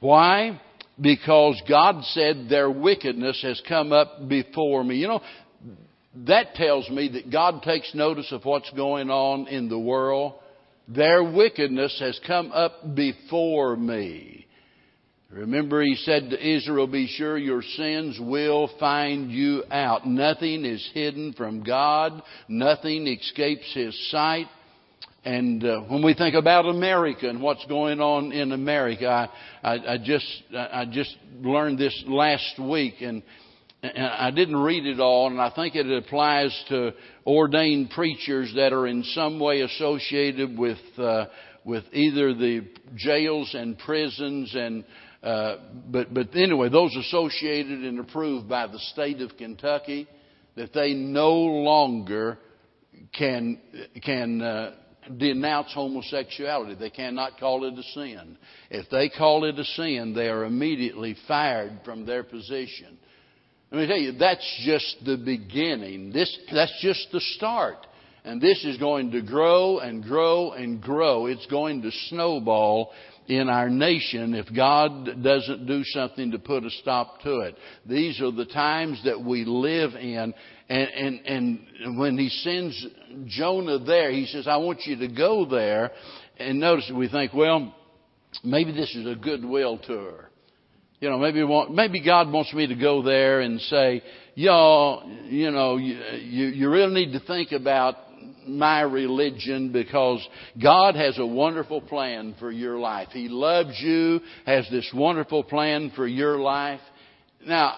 Why? 0.00 0.60
Because 1.00 1.60
God 1.68 2.04
said 2.04 2.46
their 2.48 2.70
wickedness 2.70 3.42
has 3.42 3.60
come 3.68 3.92
up 3.92 4.28
before 4.28 4.84
me. 4.84 4.96
You 4.96 5.08
know, 5.08 5.20
that 6.24 6.54
tells 6.54 6.88
me 6.88 7.08
that 7.12 7.30
God 7.30 7.62
takes 7.62 7.94
notice 7.94 8.32
of 8.32 8.44
what's 8.44 8.70
going 8.70 9.10
on 9.10 9.48
in 9.48 9.68
the 9.68 9.78
world. 9.78 10.34
Their 10.88 11.22
wickedness 11.22 11.98
has 12.00 12.18
come 12.26 12.52
up 12.52 12.94
before 12.94 13.76
me. 13.76 14.46
Remember, 15.30 15.82
he 15.82 15.96
said 15.96 16.30
to 16.30 16.56
Israel, 16.56 16.86
Be 16.86 17.08
sure 17.08 17.36
your 17.36 17.62
sins 17.62 18.18
will 18.20 18.70
find 18.78 19.30
you 19.30 19.64
out. 19.70 20.06
Nothing 20.06 20.64
is 20.64 20.88
hidden 20.94 21.32
from 21.32 21.62
God, 21.62 22.22
nothing 22.48 23.06
escapes 23.06 23.74
his 23.74 24.10
sight. 24.10 24.46
And 25.24 25.64
uh, 25.64 25.80
when 25.88 26.04
we 26.04 26.14
think 26.14 26.36
about 26.36 26.66
America 26.66 27.28
and 27.28 27.42
what's 27.42 27.64
going 27.66 28.00
on 28.00 28.30
in 28.30 28.52
America, 28.52 29.28
I, 29.64 29.68
I, 29.68 29.94
I 29.94 29.98
just 29.98 30.42
I 30.56 30.86
just 30.88 31.16
learned 31.40 31.78
this 31.78 32.04
last 32.06 32.60
week, 32.60 32.94
and 33.00 33.24
I 33.82 34.30
didn't 34.30 34.56
read 34.56 34.86
it 34.86 35.00
all, 35.00 35.28
and 35.28 35.40
I 35.40 35.50
think 35.50 35.74
it 35.74 35.86
applies 35.90 36.64
to 36.70 36.92
ordained 37.26 37.90
preachers 37.90 38.52
that 38.56 38.72
are 38.72 38.86
in 38.86 39.04
some 39.04 39.38
way 39.38 39.60
associated 39.60 40.58
with 40.58 40.78
uh, 40.98 41.26
with 41.64 41.84
either 41.92 42.32
the 42.32 42.66
jails 42.96 43.54
and 43.54 43.78
prisons 43.78 44.54
and 44.54 44.84
uh, 45.22 45.56
but 45.88 46.12
but 46.14 46.34
anyway, 46.34 46.68
those 46.68 46.94
associated 46.96 47.84
and 47.84 48.00
approved 48.00 48.48
by 48.48 48.66
the 48.66 48.78
state 48.78 49.20
of 49.20 49.36
Kentucky 49.36 50.08
that 50.56 50.72
they 50.72 50.94
no 50.94 51.32
longer 51.34 52.38
can 53.12 53.60
can 54.02 54.40
uh, 54.40 54.72
denounce 55.16 55.72
homosexuality. 55.72 56.74
They 56.74 56.90
cannot 56.90 57.38
call 57.38 57.64
it 57.64 57.78
a 57.78 57.82
sin. 57.82 58.38
If 58.70 58.88
they 58.90 59.08
call 59.08 59.44
it 59.44 59.58
a 59.58 59.64
sin, 59.64 60.14
they 60.14 60.28
are 60.28 60.44
immediately 60.44 61.16
fired 61.28 61.80
from 61.84 62.06
their 62.06 62.22
position. 62.22 62.98
Let 63.70 63.80
me 63.80 63.86
tell 63.86 63.98
you, 63.98 64.12
that's 64.12 64.62
just 64.64 64.96
the 65.04 65.16
beginning. 65.16 66.12
This, 66.12 66.36
that's 66.52 66.72
just 66.80 67.08
the 67.12 67.20
start. 67.20 67.86
And 68.24 68.40
this 68.40 68.64
is 68.64 68.76
going 68.78 69.12
to 69.12 69.22
grow 69.22 69.78
and 69.78 70.02
grow 70.02 70.52
and 70.52 70.80
grow. 70.80 71.26
It's 71.26 71.46
going 71.46 71.82
to 71.82 71.90
snowball 72.08 72.92
in 73.28 73.48
our 73.48 73.68
nation 73.68 74.34
if 74.34 74.46
God 74.54 75.22
doesn't 75.22 75.66
do 75.66 75.82
something 75.84 76.30
to 76.30 76.38
put 76.38 76.64
a 76.64 76.70
stop 76.70 77.22
to 77.22 77.40
it. 77.40 77.56
These 77.84 78.20
are 78.20 78.30
the 78.30 78.44
times 78.44 79.00
that 79.04 79.20
we 79.20 79.44
live 79.44 79.94
in. 79.94 80.32
And, 80.68 80.88
and, 80.90 81.60
and 81.82 81.98
when 81.98 82.18
he 82.18 82.28
sends 82.28 82.86
Jonah 83.26 83.78
there, 83.78 84.10
he 84.12 84.26
says, 84.26 84.46
I 84.46 84.56
want 84.58 84.80
you 84.86 84.96
to 84.96 85.08
go 85.08 85.44
there. 85.44 85.92
And 86.38 86.60
notice 86.60 86.90
we 86.94 87.08
think, 87.08 87.32
well, 87.34 87.74
maybe 88.44 88.72
this 88.72 88.94
is 88.94 89.06
a 89.06 89.14
goodwill 89.16 89.78
tour. 89.78 90.30
You 90.98 91.10
know, 91.10 91.18
maybe 91.18 91.42
want, 91.44 91.74
maybe 91.74 92.02
God 92.02 92.32
wants 92.32 92.54
me 92.54 92.66
to 92.68 92.74
go 92.74 93.02
there 93.02 93.40
and 93.40 93.60
say, 93.60 94.02
y'all, 94.34 95.06
you 95.26 95.50
know, 95.50 95.76
you, 95.76 95.94
you, 95.94 96.46
you 96.46 96.70
really 96.70 97.06
need 97.06 97.12
to 97.12 97.20
think 97.26 97.52
about 97.52 97.96
my 98.46 98.80
religion 98.80 99.72
because 99.72 100.26
God 100.62 100.94
has 100.94 101.18
a 101.18 101.26
wonderful 101.26 101.82
plan 101.82 102.34
for 102.38 102.50
your 102.50 102.78
life. 102.78 103.08
He 103.10 103.28
loves 103.28 103.78
you, 103.80 104.20
has 104.46 104.66
this 104.70 104.90
wonderful 104.94 105.44
plan 105.44 105.92
for 105.94 106.06
your 106.06 106.38
life. 106.38 106.80
Now, 107.44 107.76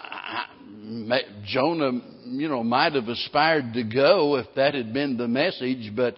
Jonah, 1.44 2.00
you 2.24 2.48
know, 2.48 2.62
might 2.62 2.92
have 2.92 3.08
aspired 3.08 3.72
to 3.74 3.82
go 3.82 4.36
if 4.36 4.46
that 4.54 4.74
had 4.74 4.92
been 4.92 5.16
the 5.16 5.28
message, 5.28 5.92
but 5.96 6.14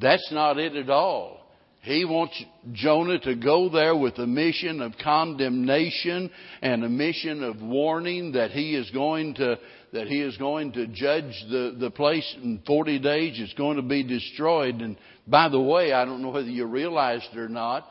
that's 0.00 0.28
not 0.32 0.58
it 0.58 0.76
at 0.76 0.88
all. 0.88 1.37
He 1.82 2.04
wants 2.04 2.42
Jonah 2.72 3.20
to 3.20 3.34
go 3.36 3.68
there 3.68 3.96
with 3.96 4.18
a 4.18 4.26
mission 4.26 4.82
of 4.82 4.92
condemnation 5.02 6.30
and 6.60 6.84
a 6.84 6.88
mission 6.88 7.42
of 7.42 7.62
warning 7.62 8.32
that 8.32 8.50
he 8.50 8.74
is 8.74 8.90
going 8.90 9.34
to 9.34 9.58
that 9.92 10.06
he 10.06 10.20
is 10.20 10.36
going 10.36 10.72
to 10.72 10.86
judge 10.86 11.32
the, 11.48 11.74
the 11.78 11.90
place 11.90 12.36
in 12.42 12.60
40 12.66 12.98
days. 12.98 13.36
It's 13.38 13.54
going 13.54 13.76
to 13.76 13.82
be 13.82 14.02
destroyed. 14.02 14.82
And 14.82 14.98
by 15.26 15.48
the 15.48 15.60
way, 15.60 15.92
I 15.92 16.04
don't 16.04 16.20
know 16.20 16.28
whether 16.28 16.48
you 16.48 16.66
realized 16.66 17.28
it 17.32 17.38
or 17.38 17.48
not, 17.48 17.88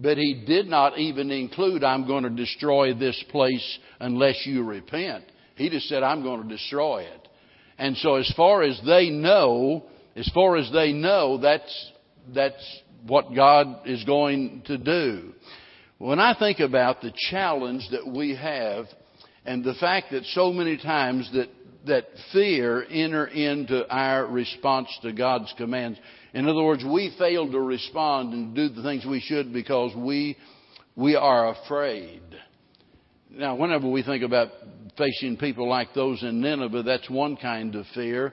but 0.00 0.16
he 0.16 0.44
did 0.46 0.68
not 0.68 0.98
even 0.98 1.32
include, 1.32 1.82
I'm 1.82 2.06
going 2.06 2.22
to 2.24 2.30
destroy 2.30 2.94
this 2.94 3.20
place 3.30 3.78
unless 3.98 4.46
you 4.46 4.62
repent. 4.62 5.24
He 5.56 5.70
just 5.70 5.88
said, 5.88 6.02
I'm 6.02 6.22
going 6.22 6.42
to 6.42 6.48
destroy 6.48 7.02
it. 7.02 7.28
And 7.78 7.96
so 7.96 8.14
as 8.14 8.32
far 8.36 8.62
as 8.62 8.80
they 8.86 9.10
know, 9.10 9.84
as 10.14 10.30
far 10.32 10.56
as 10.56 10.70
they 10.72 10.92
know, 10.92 11.38
that's, 11.38 11.90
that's 12.32 12.80
what 13.06 13.34
God 13.34 13.86
is 13.86 14.02
going 14.04 14.62
to 14.66 14.78
do. 14.78 15.32
When 15.98 16.18
I 16.18 16.34
think 16.38 16.60
about 16.60 17.00
the 17.00 17.12
challenge 17.30 17.86
that 17.90 18.06
we 18.06 18.34
have 18.34 18.86
and 19.44 19.62
the 19.62 19.74
fact 19.74 20.10
that 20.12 20.24
so 20.24 20.52
many 20.52 20.76
times 20.76 21.30
that, 21.34 21.48
that 21.86 22.06
fear 22.32 22.84
enter 22.90 23.26
into 23.26 23.86
our 23.88 24.26
response 24.26 24.88
to 25.02 25.12
God's 25.12 25.52
commands. 25.56 25.98
In 26.32 26.48
other 26.48 26.62
words, 26.62 26.84
we 26.84 27.14
fail 27.18 27.50
to 27.50 27.60
respond 27.60 28.32
and 28.32 28.54
do 28.54 28.68
the 28.68 28.82
things 28.82 29.04
we 29.06 29.20
should 29.20 29.52
because 29.52 29.94
we, 29.94 30.36
we 30.96 31.14
are 31.14 31.50
afraid. 31.50 32.22
Now, 33.30 33.56
whenever 33.56 33.88
we 33.88 34.02
think 34.02 34.22
about 34.22 34.48
facing 34.96 35.36
people 35.36 35.68
like 35.68 35.92
those 35.94 36.22
in 36.22 36.40
Nineveh, 36.40 36.84
that's 36.84 37.08
one 37.10 37.36
kind 37.36 37.74
of 37.74 37.84
fear. 37.94 38.32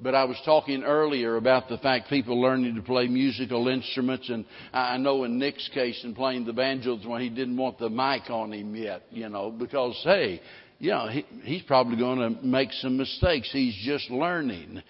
But 0.00 0.14
I 0.14 0.24
was 0.24 0.40
talking 0.44 0.84
earlier 0.84 1.36
about 1.36 1.68
the 1.68 1.78
fact 1.78 2.08
people 2.08 2.40
learning 2.40 2.76
to 2.76 2.82
play 2.82 3.08
musical 3.08 3.66
instruments, 3.66 4.28
and 4.28 4.44
I 4.72 4.96
know 4.96 5.24
in 5.24 5.38
Nick's 5.38 5.68
case 5.74 6.00
in 6.04 6.14
playing 6.14 6.44
the 6.44 6.52
banjos 6.52 7.04
when 7.04 7.20
he 7.20 7.28
didn't 7.28 7.56
want 7.56 7.78
the 7.78 7.90
mic 7.90 8.30
on 8.30 8.52
him 8.52 8.76
yet, 8.76 9.02
you 9.10 9.28
know, 9.28 9.50
because 9.50 10.00
hey, 10.04 10.40
you 10.78 10.90
know, 10.90 11.08
he, 11.08 11.26
he's 11.42 11.62
probably 11.62 11.96
going 11.96 12.18
to 12.20 12.46
make 12.46 12.72
some 12.74 12.96
mistakes. 12.96 13.50
He's 13.52 13.76
just 13.84 14.08
learning. 14.08 14.82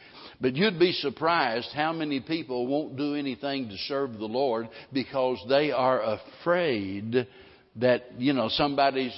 But 0.42 0.56
you'd 0.56 0.78
be 0.78 0.92
surprised 0.92 1.70
how 1.74 1.94
many 1.94 2.20
people 2.20 2.66
won't 2.66 2.96
do 2.98 3.14
anything 3.14 3.70
to 3.70 3.76
serve 3.78 4.12
the 4.18 4.26
Lord 4.26 4.68
because 4.92 5.42
they 5.48 5.72
are 5.72 6.02
afraid 6.02 7.26
that, 7.76 8.04
you 8.18 8.32
know, 8.32 8.48
somebody's, 8.48 9.12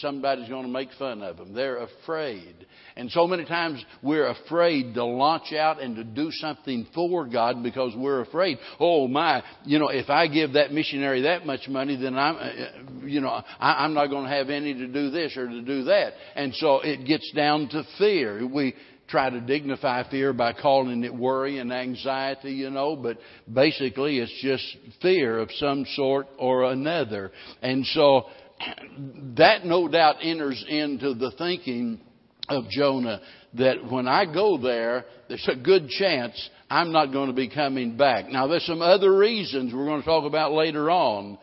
somebody's 0.00 0.48
going 0.48 0.64
to 0.64 0.72
make 0.72 0.88
fun 0.98 1.22
of 1.22 1.36
them. 1.36 1.52
They're 1.54 1.78
afraid. 1.78 2.66
And 2.96 3.10
so 3.10 3.26
many 3.26 3.44
times 3.44 3.84
we're 4.02 4.28
afraid 4.28 4.94
to 4.94 5.04
launch 5.04 5.52
out 5.52 5.82
and 5.82 5.96
to 5.96 6.04
do 6.04 6.30
something 6.30 6.86
for 6.94 7.26
God 7.26 7.62
because 7.62 7.92
we're 7.94 8.22
afraid. 8.22 8.58
Oh 8.80 9.06
my, 9.06 9.42
you 9.64 9.78
know, 9.78 9.88
if 9.88 10.08
I 10.08 10.28
give 10.28 10.54
that 10.54 10.72
missionary 10.72 11.22
that 11.22 11.44
much 11.44 11.68
money, 11.68 11.96
then 11.96 12.16
I'm, 12.16 12.36
uh, 12.36 13.06
you 13.06 13.20
know, 13.20 13.28
I, 13.28 13.84
I'm 13.84 13.92
not 13.92 14.06
going 14.06 14.24
to 14.24 14.30
have 14.30 14.48
any 14.48 14.72
to 14.72 14.86
do 14.86 15.10
this 15.10 15.36
or 15.36 15.46
to 15.46 15.60
do 15.60 15.84
that. 15.84 16.14
And 16.34 16.54
so 16.54 16.80
it 16.80 17.06
gets 17.06 17.30
down 17.32 17.68
to 17.68 17.84
fear. 17.98 18.46
We, 18.46 18.74
try 19.08 19.30
to 19.30 19.40
dignify 19.40 20.08
fear 20.10 20.32
by 20.32 20.52
calling 20.52 21.04
it 21.04 21.14
worry 21.14 21.58
and 21.58 21.72
anxiety, 21.72 22.52
you 22.52 22.70
know, 22.70 22.96
but 22.96 23.18
basically 23.52 24.18
it's 24.18 24.32
just 24.42 24.64
fear 25.00 25.38
of 25.38 25.50
some 25.56 25.84
sort 25.94 26.26
or 26.38 26.64
another. 26.64 27.30
And 27.62 27.86
so 27.86 28.26
that 29.36 29.64
no 29.64 29.88
doubt 29.88 30.16
enters 30.22 30.64
into 30.68 31.14
the 31.14 31.32
thinking 31.38 32.00
of 32.48 32.68
Jonah 32.68 33.20
that 33.54 33.90
when 33.90 34.06
I 34.06 34.24
go 34.24 34.58
there, 34.58 35.04
there's 35.28 35.48
a 35.50 35.56
good 35.56 35.88
chance 35.88 36.50
I'm 36.68 36.92
not 36.92 37.12
going 37.12 37.28
to 37.28 37.34
be 37.34 37.48
coming 37.48 37.96
back. 37.96 38.28
Now, 38.28 38.46
there's 38.46 38.66
some 38.66 38.82
other 38.82 39.16
reasons 39.16 39.72
we're 39.72 39.86
going 39.86 40.02
to 40.02 40.06
talk 40.06 40.24
about 40.24 40.52
later 40.52 40.90
on, 40.90 41.38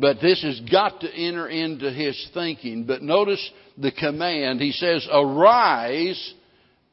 but 0.00 0.20
this 0.20 0.42
has 0.42 0.60
got 0.70 1.00
to 1.00 1.12
enter 1.12 1.48
into 1.48 1.90
his 1.90 2.30
thinking. 2.34 2.84
But 2.84 3.02
notice 3.02 3.50
the 3.78 3.92
command. 3.92 4.60
He 4.60 4.72
says, 4.72 5.06
Arise 5.12 6.34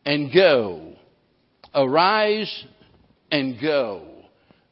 and 0.06 0.34
go. 0.34 0.94
Arise 1.74 2.66
and 3.32 3.60
go. 3.62 4.04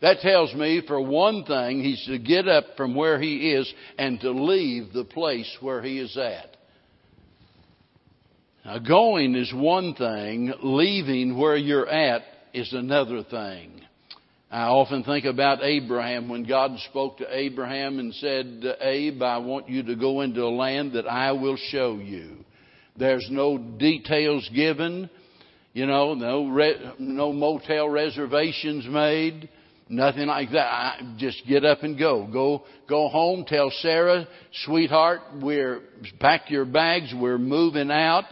That 0.02 0.20
tells 0.20 0.54
me, 0.54 0.84
for 0.86 1.02
one 1.02 1.44
thing, 1.44 1.84
he's 1.84 2.06
to 2.06 2.20
get 2.20 2.48
up 2.48 2.66
from 2.76 2.94
where 2.94 3.20
he 3.20 3.52
is 3.52 3.72
and 3.98 4.20
to 4.22 4.32
leave 4.32 4.94
the 4.94 5.06
place 5.06 5.58
where 5.60 5.82
he 5.82 6.00
is 6.00 6.16
at. 6.18 6.56
Now, 8.64 8.80
going 8.80 9.36
is 9.36 9.52
one 9.54 9.96
thing, 9.96 10.54
leaving 10.62 11.38
where 11.38 11.56
you're 11.56 11.90
at 11.90 12.22
is 12.54 12.74
another 12.74 13.24
thing. 13.24 13.82
I 14.52 14.64
often 14.64 15.04
think 15.04 15.26
about 15.26 15.64
Abraham 15.64 16.30
when 16.30 16.44
God 16.44 16.72
spoke 16.90 17.18
to 17.18 17.28
Abraham 17.30 18.00
and 18.00 18.14
said, 18.16 18.64
Abe, 18.82 19.22
I 19.22 19.40
want 19.40 19.68
you 19.68 19.84
to 19.84 19.96
go 19.96 20.22
into 20.22 20.44
a 20.44 20.50
land 20.50 20.94
that 20.94 21.08
I 21.08 21.34
will 21.34 21.58
show 21.58 21.96
you. 21.96 22.46
There's 22.98 23.28
no 23.30 23.58
details 23.58 24.50
given, 24.54 25.10
you 25.78 25.86
know, 25.86 26.16
no, 26.16 26.48
re- 26.48 26.92
no 26.98 27.32
motel 27.32 27.88
reservations 27.88 28.88
made, 28.88 29.48
nothing 29.88 30.26
like 30.26 30.50
that. 30.50 30.66
I, 30.66 31.16
just 31.20 31.44
get 31.48 31.64
up 31.64 31.84
and 31.84 32.00
go. 32.00 32.28
Go, 32.34 32.64
go 32.90 33.10
home, 33.10 33.46
tell 33.48 33.70
Sarah, 33.82 34.28
sweetheart, 34.66 35.22
we're, 35.40 35.82
pack 36.20 36.50
your 36.50 36.66
bags, 36.66 37.14
we're 37.16 37.38
moving 37.38 37.92
out 37.92 38.24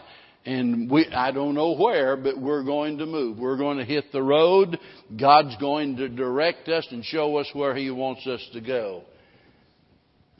and 0.44 0.90
we, 0.90 1.06
I 1.06 1.30
don't 1.30 1.54
know 1.54 1.76
where, 1.76 2.16
but 2.16 2.36
we're 2.36 2.64
going 2.64 2.98
to 2.98 3.06
move. 3.06 3.38
We're 3.38 3.58
going 3.58 3.78
to 3.78 3.84
hit 3.84 4.10
the 4.10 4.24
road. 4.24 4.80
God's 5.16 5.54
going 5.60 5.98
to 5.98 6.08
direct 6.08 6.68
us 6.68 6.88
and 6.90 7.04
show 7.04 7.36
us 7.36 7.48
where 7.52 7.76
He 7.76 7.92
wants 7.92 8.26
us 8.26 8.44
to 8.54 8.60
go. 8.60 9.04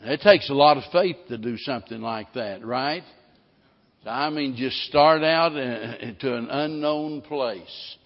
It 0.01 0.23
takes 0.23 0.51
a 0.51 0.55
lot 0.55 0.77
of 0.77 0.83
faith 0.91 1.19
to 1.29 1.39
do 1.39 1.57
something 1.57 2.01
like 2.01 2.33
that, 2.35 2.67
right? 2.67 3.05
I 4.07 4.31
mean, 4.31 4.57
just 4.57 4.77
start 4.85 5.23
out 5.23 5.51
to 5.51 6.37
an 6.37 6.49
unknown 6.51 7.23
place. 7.23 7.97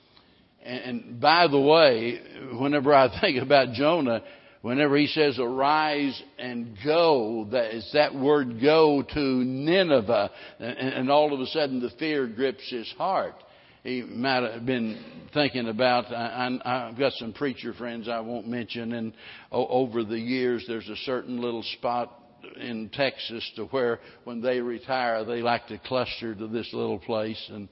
And 0.63 1.21
by 1.21 1.47
the 1.49 1.61
way, 1.61 2.21
whenever 2.59 2.95
I 2.95 3.21
think 3.21 3.43
about 3.43 3.73
Jonah, 3.73 4.23
whenever 4.63 4.97
he 4.97 5.07
says 5.07 5.39
arise 5.39 6.21
and 6.39 6.77
go, 6.85 7.49
that 7.53 7.75
is 7.75 7.91
that 7.93 8.15
word 8.15 8.61
go 8.61 9.03
to 9.03 9.21
Nineveh, 9.21 10.31
and, 10.59 11.11
all 11.11 11.33
of 11.33 11.41
a 11.41 11.47
sudden 11.47 11.81
the 11.81 11.91
fear 11.99 12.27
grips 12.27 12.69
his 12.71 12.91
heart. 12.93 13.35
He 13.83 14.03
might 14.03 14.43
have 14.43 14.67
been 14.67 15.03
thinking 15.33 15.67
about. 15.69 16.13
I, 16.13 16.89
have 16.89 16.99
got 16.99 17.15
some 17.15 17.33
preacher 17.33 17.73
friends 17.73 18.09
I 18.11 18.21
won't 18.21 18.47
mention, 18.47 18.93
and 18.93 19.15
over 19.51 20.05
the 20.05 20.19
years, 20.19 20.65
there's 20.69 20.89
a 20.91 20.97
certain 20.97 21.41
little 21.41 21.63
spot 21.63 22.20
in 22.61 22.91
Texas 22.93 23.49
to 23.57 23.65
where 23.67 24.01
when 24.25 24.41
they 24.41 24.61
retire, 24.61 25.25
they 25.25 25.43
like 25.43 25.67
to 25.69 25.79
cluster 25.79 26.35
to 26.35 26.47
this 26.47 26.69
little 26.73 26.99
place, 26.99 27.43
and 27.53 27.69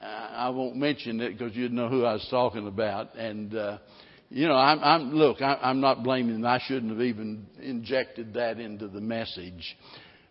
I 0.00 0.50
won't 0.50 0.76
mention 0.76 1.20
it 1.20 1.38
because 1.38 1.54
you'd 1.56 1.72
know 1.72 1.88
who 1.88 2.04
I 2.04 2.14
was 2.14 2.26
talking 2.30 2.66
about, 2.66 3.14
and. 3.14 3.54
Uh, 3.54 3.78
you 4.28 4.48
know, 4.48 4.54
I'm, 4.56 4.80
I'm 4.82 5.14
look, 5.14 5.40
I, 5.40 5.54
I'm 5.62 5.80
not 5.80 6.02
blaming 6.02 6.34
them. 6.34 6.46
I 6.46 6.60
shouldn't 6.66 6.90
have 6.90 7.00
even 7.00 7.46
injected 7.60 8.34
that 8.34 8.58
into 8.58 8.88
the 8.88 9.00
message. 9.00 9.76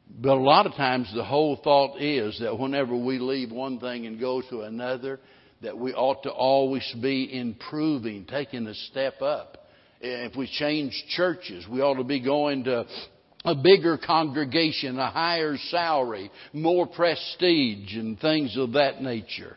But 0.09 0.37
a 0.37 0.41
lot 0.41 0.65
of 0.65 0.73
times 0.73 1.11
the 1.15 1.23
whole 1.23 1.55
thought 1.63 1.99
is 1.99 2.39
that 2.39 2.57
whenever 2.59 2.95
we 2.95 3.19
leave 3.19 3.51
one 3.51 3.79
thing 3.79 4.05
and 4.05 4.19
go 4.19 4.41
to 4.49 4.61
another, 4.61 5.19
that 5.61 5.77
we 5.77 5.93
ought 5.93 6.23
to 6.23 6.29
always 6.29 6.95
be 7.01 7.29
improving, 7.37 8.25
taking 8.25 8.67
a 8.67 8.73
step 8.73 9.21
up. 9.21 9.69
If 10.01 10.35
we 10.35 10.47
change 10.47 10.91
churches, 11.09 11.65
we 11.67 11.81
ought 11.81 11.95
to 11.95 12.03
be 12.03 12.19
going 12.19 12.65
to 12.65 12.85
a 13.45 13.55
bigger 13.55 13.97
congregation, 13.97 14.97
a 14.97 15.11
higher 15.11 15.55
salary, 15.69 16.31
more 16.51 16.87
prestige, 16.87 17.95
and 17.95 18.19
things 18.19 18.57
of 18.57 18.73
that 18.73 19.01
nature. 19.01 19.55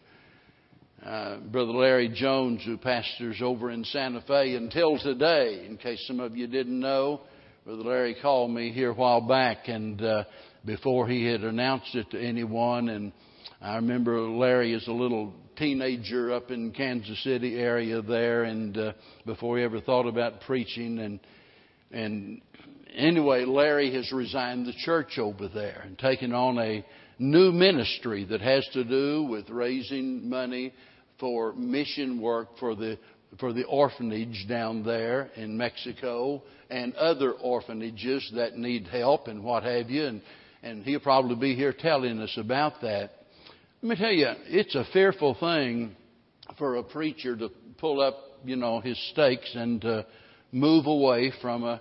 uh, 1.04 1.38
Brother 1.38 1.72
Larry 1.72 2.08
Jones, 2.08 2.62
who 2.64 2.76
pastors 2.76 3.40
over 3.42 3.70
in 3.70 3.84
Santa 3.84 4.20
Fe 4.22 4.56
until 4.56 4.98
today. 4.98 5.64
In 5.66 5.76
case 5.78 6.04
some 6.06 6.20
of 6.20 6.36
you 6.36 6.46
didn't 6.46 6.78
know, 6.78 7.20
Brother 7.64 7.82
Larry 7.82 8.16
called 8.20 8.50
me 8.50 8.72
here 8.72 8.90
a 8.90 8.94
while 8.94 9.20
back, 9.20 9.68
and 9.68 10.02
uh, 10.02 10.24
before 10.64 11.06
he 11.06 11.24
had 11.24 11.42
announced 11.42 11.94
it 11.94 12.10
to 12.10 12.20
anyone, 12.20 12.88
and 12.88 13.12
I 13.60 13.76
remember 13.76 14.20
Larry 14.20 14.74
as 14.74 14.86
a 14.88 14.92
little 14.92 15.32
teenager 15.56 16.32
up 16.32 16.50
in 16.50 16.72
Kansas 16.72 17.22
City 17.24 17.56
area 17.56 18.02
there, 18.02 18.44
and 18.44 18.76
uh, 18.76 18.92
before 19.24 19.58
he 19.58 19.64
ever 19.64 19.80
thought 19.80 20.06
about 20.06 20.40
preaching, 20.42 20.98
and 20.98 21.20
and 21.90 22.42
anyway, 22.94 23.44
Larry 23.44 23.94
has 23.94 24.10
resigned 24.12 24.66
the 24.66 24.72
church 24.84 25.18
over 25.18 25.48
there 25.48 25.82
and 25.84 25.98
taken 25.98 26.32
on 26.32 26.58
a 26.58 26.84
new 27.18 27.52
ministry 27.52 28.24
that 28.24 28.40
has 28.40 28.66
to 28.72 28.84
do 28.84 29.24
with 29.24 29.48
raising 29.50 30.28
money 30.28 30.72
for 31.18 31.52
mission 31.54 32.20
work 32.20 32.48
for 32.58 32.74
the 32.74 32.98
for 33.38 33.52
the 33.52 33.64
orphanage 33.64 34.46
down 34.48 34.82
there 34.82 35.30
in 35.36 35.56
Mexico 35.56 36.42
and 36.70 36.94
other 36.94 37.32
orphanages 37.32 38.30
that 38.34 38.56
need 38.56 38.86
help 38.86 39.28
and 39.28 39.44
what 39.44 39.64
have 39.64 39.90
you 39.90 40.06
and 40.06 40.22
and 40.62 40.82
he'll 40.84 41.00
probably 41.00 41.36
be 41.36 41.54
here 41.54 41.72
telling 41.72 42.20
us 42.20 42.34
about 42.36 42.80
that. 42.82 43.10
Let 43.82 43.90
me 43.90 43.96
tell 43.96 44.12
you, 44.12 44.28
it's 44.46 44.74
a 44.74 44.84
fearful 44.92 45.36
thing 45.38 45.94
for 46.58 46.76
a 46.76 46.82
preacher 46.82 47.36
to 47.36 47.50
pull 47.78 48.00
up, 48.00 48.16
you 48.44 48.56
know, 48.56 48.80
his 48.80 48.98
stakes 49.10 49.50
and 49.54 49.80
to 49.82 50.06
move 50.50 50.86
away 50.86 51.32
from 51.40 51.62
a 51.62 51.80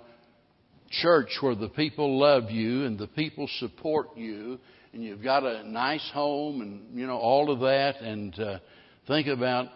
church 0.90 1.30
where 1.42 1.56
the 1.56 1.70
people 1.70 2.20
love 2.20 2.50
you 2.50 2.86
and 2.86 2.98
the 2.98 3.08
people 3.08 3.48
support 3.60 4.16
you 4.16 4.58
and 4.94 5.04
you've 5.04 5.24
got 5.24 5.44
a 5.44 5.64
nice 5.70 6.10
home 6.14 6.62
and 6.62 6.98
you 6.98 7.06
know 7.06 7.18
all 7.18 7.52
of 7.52 7.60
that 7.60 8.02
and 8.02 8.40
uh, 8.40 8.60
think 9.08 9.28
about 9.28 9.68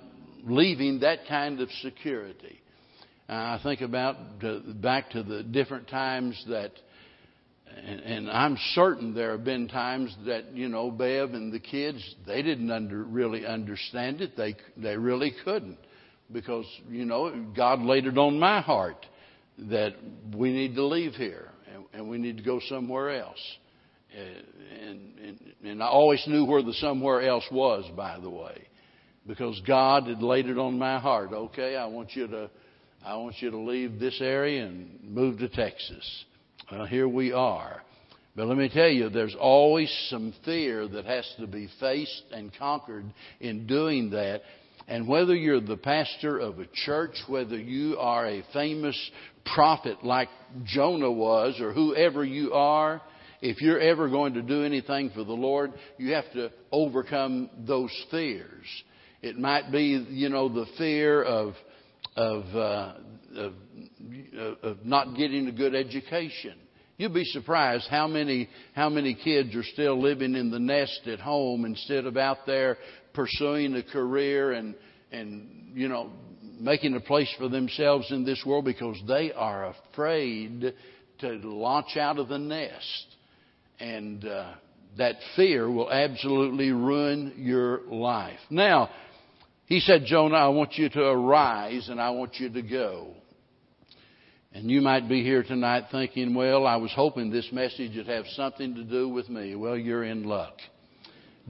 leaving 0.44 1.02
that 1.02 1.20
kind 1.28 1.60
of 1.60 1.70
security. 1.82 2.60
Uh, 3.30 3.34
i 3.34 3.60
think 3.62 3.82
about 3.82 4.16
back 4.82 5.10
to 5.12 5.24
the 5.24 5.44
different 5.44 5.88
times 5.88 6.44
that 6.48 6.72
and, 7.86 8.00
and 8.02 8.30
i'm 8.32 8.58
certain 8.74 9.14
there 9.14 9.32
have 9.32 9.44
been 9.44 9.68
times 9.68 10.16
that 10.26 10.54
you 10.54 10.70
know 10.70 10.90
bev 10.90 11.34
and 11.34 11.52
the 11.54 11.60
kids 11.60 12.16
they 12.26 12.42
didn't 12.42 12.72
under, 12.72 13.04
really 13.04 13.46
understand 13.46 14.22
it. 14.22 14.36
They 14.38 14.56
they 14.78 14.98
really 14.98 15.34
couldn't 15.44 15.80
because 16.32 16.66
you 16.90 17.06
know 17.06 17.46
god 17.56 17.82
laid 17.82 18.06
it 18.06 18.18
on 18.18 18.40
my 18.40 18.62
heart 18.62 19.06
that 19.70 19.94
we 20.36 20.52
need 20.52 20.76
to 20.76 20.86
leave 20.86 21.14
here 21.14 21.50
and, 21.74 21.86
and 21.94 22.10
we 22.10 22.18
need 22.18 22.38
to 22.38 22.44
go 22.44 22.60
somewhere 22.68 23.20
else. 23.20 23.40
Uh, 24.14 24.82
and, 24.82 25.20
and, 25.20 25.54
and 25.64 25.84
I 25.84 25.88
always 25.88 26.24
knew 26.28 26.46
where 26.46 26.64
the 26.64 26.74
somewhere 26.74 27.22
else 27.22 27.46
was, 27.52 27.86
by 27.96 28.20
the 28.20 28.30
way, 28.30 28.68
because 29.28 29.62
God 29.66 30.08
had 30.08 30.22
laid 30.22 30.48
it 30.48 30.58
on 30.58 30.78
my 30.78 31.00
heart. 31.00 31.32
Okay, 31.32 31.76
I 31.76 31.86
want 31.86 32.16
you 32.16 32.28
to, 32.28 32.50
I 33.06 33.16
want 33.16 33.36
you 33.40 33.52
to 33.52 33.58
leave 33.58 34.00
this 34.00 34.20
area 34.20 34.66
and 34.66 35.00
move 35.04 35.40
to 35.40 35.48
Texas. 35.48 36.26
Well, 36.72 36.86
here 36.86 37.08
we 37.08 37.32
are. 37.32 37.82
But 38.36 38.48
let 38.48 38.58
me 38.58 38.70
tell 38.74 38.90
you, 38.90 39.10
there's 39.10 39.36
always 39.38 39.92
some 40.10 40.34
fear 40.46 40.88
that 40.88 41.06
has 41.06 41.30
to 41.40 41.48
be 41.48 41.70
faced 41.80 42.24
and 42.32 42.52
conquered 42.58 43.06
in 43.40 43.68
doing 43.68 44.12
that. 44.12 44.42
And 44.92 45.08
whether 45.08 45.34
you're 45.34 45.62
the 45.62 45.78
pastor 45.78 46.38
of 46.38 46.60
a 46.60 46.66
church, 46.86 47.16
whether 47.30 47.58
you 47.58 47.98
are 47.98 48.28
a 48.28 48.44
famous 48.52 48.98
prophet 49.56 50.04
like 50.04 50.28
Jonah 50.66 51.10
was 51.10 51.62
or 51.62 51.72
whoever 51.72 52.26
you 52.26 52.52
are, 52.52 53.02
if 53.42 53.62
you're 53.62 53.80
ever 53.80 54.10
going 54.10 54.34
to 54.34 54.42
do 54.42 54.66
anything 54.66 55.10
for 55.12 55.24
the 55.24 55.32
Lord, 55.32 55.72
you 55.98 56.14
have 56.14 56.30
to 56.34 56.52
overcome 56.74 57.50
those 57.66 57.90
fears. 58.12 58.66
It 59.22 59.38
might 59.38 59.72
be, 59.72 60.06
you 60.10 60.28
know, 60.28 60.50
the 60.50 60.66
fear 60.78 61.24
of 61.24 61.54
of, 62.18 62.44
uh, 62.54 62.94
of, 63.38 63.54
of 64.62 64.86
not 64.86 65.16
getting 65.16 65.48
a 65.48 65.54
good 65.54 65.74
education. 65.74 66.56
You'd 66.98 67.14
be 67.14 67.24
surprised 67.24 67.88
how 67.90 68.08
many 68.08 68.50
how 68.76 68.90
many 68.90 69.16
kids 69.16 69.56
are 69.56 69.64
still 69.64 70.00
living 70.00 70.36
in 70.36 70.52
the 70.52 70.60
nest 70.60 71.02
at 71.08 71.20
home 71.20 71.64
instead 71.64 72.06
of 72.06 72.18
out 72.18 72.46
there 72.46 72.78
pursuing 73.14 73.76
a 73.76 73.84
career 73.84 74.52
and 74.54 74.76
and 75.12 75.72
you 75.74 75.88
know 75.88 76.12
making 76.62 76.96
a 76.96 77.00
place 77.00 77.34
for 77.38 77.50
themselves 77.50 78.12
in 78.12 78.24
this 78.24 78.44
world 78.46 78.66
because 78.66 78.98
they 79.08 79.32
are 79.34 79.74
afraid 79.92 80.74
to 81.20 81.30
launch 81.44 81.98
out 81.98 82.20
of 82.20 82.28
the 82.28 82.38
nest. 82.38 83.06
And 83.80 84.24
uh, 84.26 84.54
that 84.98 85.16
fear 85.36 85.70
will 85.70 85.92
absolutely 85.92 86.72
ruin 86.72 87.34
your 87.38 87.82
life. 87.88 88.40
Now, 88.50 88.90
he 89.66 89.80
said, 89.80 90.04
Jonah, 90.06 90.36
I 90.36 90.48
want 90.50 90.74
you 90.74 90.90
to 90.90 91.02
arise 91.02 91.90
and 91.90 92.00
I 92.00 92.12
want 92.12 92.36
you 92.36 92.50
to 92.50 92.62
go. 92.62 93.16
And 94.54 94.70
you 94.70 94.82
might 94.82 95.08
be 95.08 95.24
here 95.24 95.44
tonight 95.44 95.86
thinking, 95.92 96.36
well, 96.36 96.68
I 96.68 96.76
was 96.76 96.92
hoping 96.94 97.32
this 97.32 97.48
message 97.54 97.96
would 97.96 98.08
have 98.08 98.26
something 98.36 98.76
to 98.76 98.84
do 98.84 99.08
with 99.08 99.30
me. 99.30 99.56
Well, 99.56 99.78
you're 99.78 100.04
in 100.04 100.24
luck. 100.24 100.56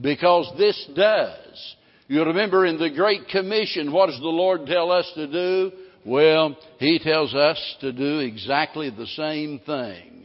Because 0.00 0.52
this 0.58 0.88
does. 0.94 1.76
You 2.08 2.24
remember 2.24 2.66
in 2.66 2.78
the 2.78 2.90
Great 2.90 3.28
Commission, 3.28 3.92
what 3.92 4.06
does 4.06 4.18
the 4.20 4.26
Lord 4.26 4.66
tell 4.66 4.90
us 4.90 5.10
to 5.14 5.26
do? 5.26 5.72
Well, 6.04 6.56
He 6.78 6.98
tells 6.98 7.34
us 7.34 7.76
to 7.80 7.92
do 7.92 8.18
exactly 8.20 8.90
the 8.90 9.06
same 9.06 9.60
thing. 9.60 10.21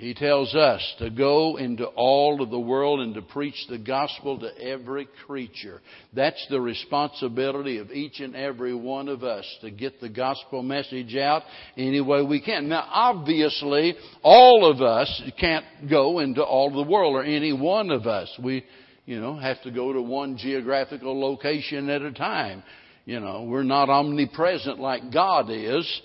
He 0.00 0.14
tells 0.14 0.54
us 0.54 0.80
to 0.98 1.10
go 1.10 1.58
into 1.58 1.84
all 1.84 2.40
of 2.42 2.48
the 2.48 2.58
world 2.58 3.00
and 3.00 3.12
to 3.16 3.20
preach 3.20 3.66
the 3.68 3.76
gospel 3.76 4.38
to 4.40 4.58
every 4.58 5.06
creature. 5.26 5.82
That's 6.14 6.42
the 6.48 6.58
responsibility 6.58 7.76
of 7.76 7.90
each 7.90 8.18
and 8.20 8.34
every 8.34 8.74
one 8.74 9.08
of 9.08 9.24
us 9.24 9.44
to 9.60 9.70
get 9.70 10.00
the 10.00 10.08
gospel 10.08 10.62
message 10.62 11.14
out 11.16 11.42
any 11.76 12.00
way 12.00 12.22
we 12.22 12.40
can. 12.40 12.70
Now, 12.70 12.88
obviously, 12.90 13.94
all 14.22 14.70
of 14.70 14.80
us 14.80 15.22
can't 15.38 15.66
go 15.90 16.20
into 16.20 16.42
all 16.42 16.68
of 16.68 16.86
the 16.86 16.90
world, 16.90 17.14
or 17.14 17.22
any 17.22 17.52
one 17.52 17.90
of 17.90 18.06
us. 18.06 18.34
We 18.42 18.64
you 19.04 19.20
know, 19.20 19.36
have 19.36 19.60
to 19.64 19.70
go 19.70 19.92
to 19.92 20.00
one 20.00 20.38
geographical 20.38 21.20
location 21.20 21.90
at 21.90 22.00
a 22.00 22.12
time. 22.12 22.62
You 23.04 23.20
know, 23.20 23.42
we're 23.42 23.64
not 23.64 23.90
omnipresent 23.90 24.78
like 24.78 25.12
God 25.12 25.50
is. 25.50 26.00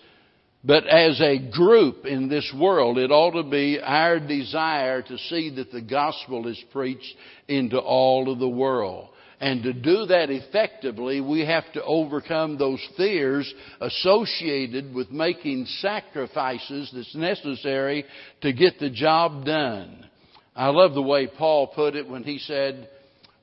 But 0.66 0.88
as 0.88 1.22
a 1.22 1.38
group 1.38 2.06
in 2.06 2.28
this 2.28 2.52
world, 2.58 2.98
it 2.98 3.12
ought 3.12 3.40
to 3.40 3.48
be 3.48 3.80
our 3.80 4.20
desire 4.20 5.04
to 5.04 5.18
see 5.30 5.52
that 5.58 5.72
the 5.72 5.82
gospel 5.82 6.48
is 6.48 6.62
preached 6.74 7.16
into 7.48 7.78
all 7.78 8.32
of 8.32 8.40
the 8.40 8.50
world. 8.50 9.10
And 9.40 9.62
to 9.64 9.74
do 9.74 10.06
that 10.08 10.32
effectively, 10.32 11.22
we 11.22 11.46
have 11.46 11.72
to 11.74 11.84
overcome 11.84 12.58
those 12.58 12.80
fears 12.98 13.54
associated 13.80 14.96
with 14.96 15.12
making 15.12 15.66
sacrifices 15.82 16.90
that's 16.96 17.16
necessary 17.16 18.06
to 18.42 18.52
get 18.52 18.80
the 18.80 18.90
job 18.90 19.46
done. 19.46 20.10
I 20.56 20.70
love 20.70 20.94
the 20.96 21.02
way 21.02 21.28
Paul 21.28 21.68
put 21.68 21.96
it 21.96 22.10
when 22.10 22.24
he 22.24 22.40
said, 22.40 22.90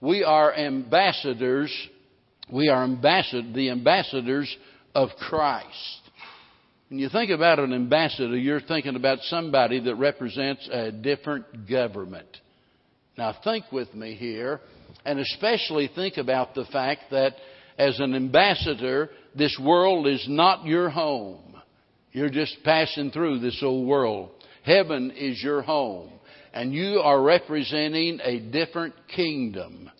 we 0.00 0.24
are 0.24 0.52
ambassadors. 0.52 1.72
We 2.50 2.68
are 2.68 2.82
ambassador, 2.82 3.52
the 3.52 3.70
ambassadors 3.70 4.56
of 4.94 5.10
Christ. 5.20 6.01
When 6.92 6.98
you 6.98 7.08
think 7.08 7.30
about 7.30 7.58
an 7.58 7.72
ambassador, 7.72 8.36
you're 8.36 8.60
thinking 8.60 8.96
about 8.96 9.20
somebody 9.22 9.80
that 9.80 9.94
represents 9.94 10.68
a 10.70 10.92
different 10.92 11.66
government. 11.66 12.28
Now 13.16 13.34
think 13.42 13.64
with 13.72 13.94
me 13.94 14.14
here, 14.14 14.60
and 15.06 15.18
especially 15.18 15.88
think 15.94 16.18
about 16.18 16.54
the 16.54 16.66
fact 16.66 17.04
that 17.10 17.32
as 17.78 17.98
an 17.98 18.14
ambassador, 18.14 19.08
this 19.34 19.58
world 19.58 20.06
is 20.06 20.22
not 20.28 20.66
your 20.66 20.90
home. 20.90 21.56
You're 22.12 22.28
just 22.28 22.58
passing 22.62 23.10
through 23.10 23.38
this 23.38 23.62
old 23.62 23.88
world. 23.88 24.28
Heaven 24.62 25.12
is 25.12 25.42
your 25.42 25.62
home 25.62 26.10
and 26.52 26.74
you 26.74 27.00
are 27.02 27.22
representing 27.22 28.20
a 28.22 28.38
different 28.38 28.92
kingdom. 29.16 29.90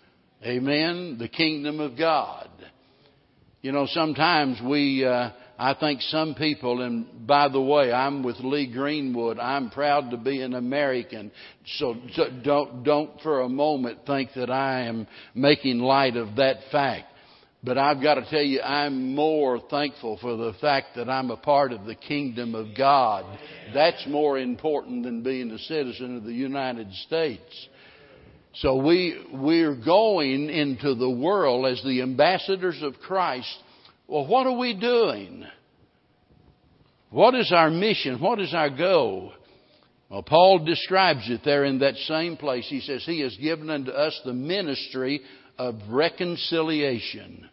Amen? 0.45 1.17
The 1.19 1.29
kingdom 1.29 1.81
of 1.81 1.97
God. 1.97 2.51
You 3.63 3.73
know, 3.73 3.87
sometimes 3.87 4.61
we, 4.61 5.07
uh, 5.07 5.31
I 5.63 5.75
think 5.75 6.01
some 6.03 6.35
people, 6.35 6.83
and 6.83 7.25
by 7.25 7.47
the 7.47 7.61
way, 7.61 7.93
I'm 7.93 8.25
with 8.25 8.41
Lee 8.41 8.67
Greenwood. 8.67 9.39
I'm 9.39 9.71
proud 9.71 10.11
to 10.11 10.17
be 10.17 10.41
an 10.43 10.55
American. 10.55 11.31
So, 11.77 11.95
don't, 12.43 12.83
don't 12.83 13.21
for 13.21 13.43
a 13.43 13.49
moment 13.49 14.01
think 14.05 14.31
that 14.35 14.51
I 14.51 14.87
am 14.87 15.07
making 15.37 15.79
light 15.79 16.17
of 16.17 16.35
that 16.35 16.57
fact. 16.73 17.07
But 17.63 17.79
I've 17.79 18.03
got 18.03 18.15
to 18.15 18.29
tell 18.29 18.43
you, 18.43 18.61
I'm 18.61 19.15
more 19.15 19.61
thankful 19.71 20.19
for 20.21 20.37
the 20.37 20.53
fact 20.61 20.97
that 20.97 21.09
I'm 21.09 21.31
a 21.31 21.37
part 21.37 21.71
of 21.71 21.85
the 21.85 21.95
kingdom 21.95 22.57
of 22.57 22.77
God. 22.77 23.25
That's 23.73 24.05
more 24.09 24.41
important 24.41 25.05
than 25.05 25.23
being 25.23 25.53
a 25.53 25.59
citizen 25.61 26.17
of 26.17 26.25
the 26.25 26.33
United 26.33 26.93
States. 27.07 27.69
So 28.55 28.79
we, 28.79 29.25
we're 29.33 29.77
going 29.77 30.51
into 30.51 30.97
the 30.97 31.09
world 31.09 31.67
as 31.67 31.81
the 31.85 32.03
ambassadors 32.03 32.83
of 32.83 32.95
Christ. 32.99 33.62
Well, 34.13 34.27
what 34.27 34.47
are 34.47 34.59
we 34.59 34.75
doing? 34.75 35.43
What 37.09 37.35
is 37.35 37.51
our 37.51 37.71
mission? 37.71 38.21
What 38.21 38.41
is 38.41 38.53
our 38.53 38.69
goal? 38.69 39.33
Well, 40.11 40.23
Paul 40.23 40.59
describes 40.67 41.31
it 41.31 41.41
there 41.47 41.65
in 41.65 41.79
that 41.79 41.97
same 41.97 42.37
place. 42.37 42.67
He 42.69 42.81
says, 42.81 43.03
He 43.07 43.21
has 43.21 43.35
given 43.39 43.71
unto 43.71 43.91
us 43.91 44.21
the 44.23 44.35
ministry 44.35 45.23
of 45.57 45.77
reconciliation. 45.89 47.49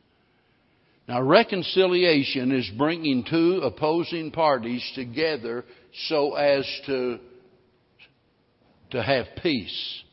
Now, 1.07 1.21
reconciliation 1.21 2.51
is 2.51 2.69
bringing 2.77 3.23
two 3.23 3.61
opposing 3.63 4.31
parties 4.31 4.83
together 4.95 5.63
so 6.09 6.35
as 6.35 6.69
to, 6.87 7.19
to 8.91 9.01
have 9.01 9.27
peace. 9.41 10.03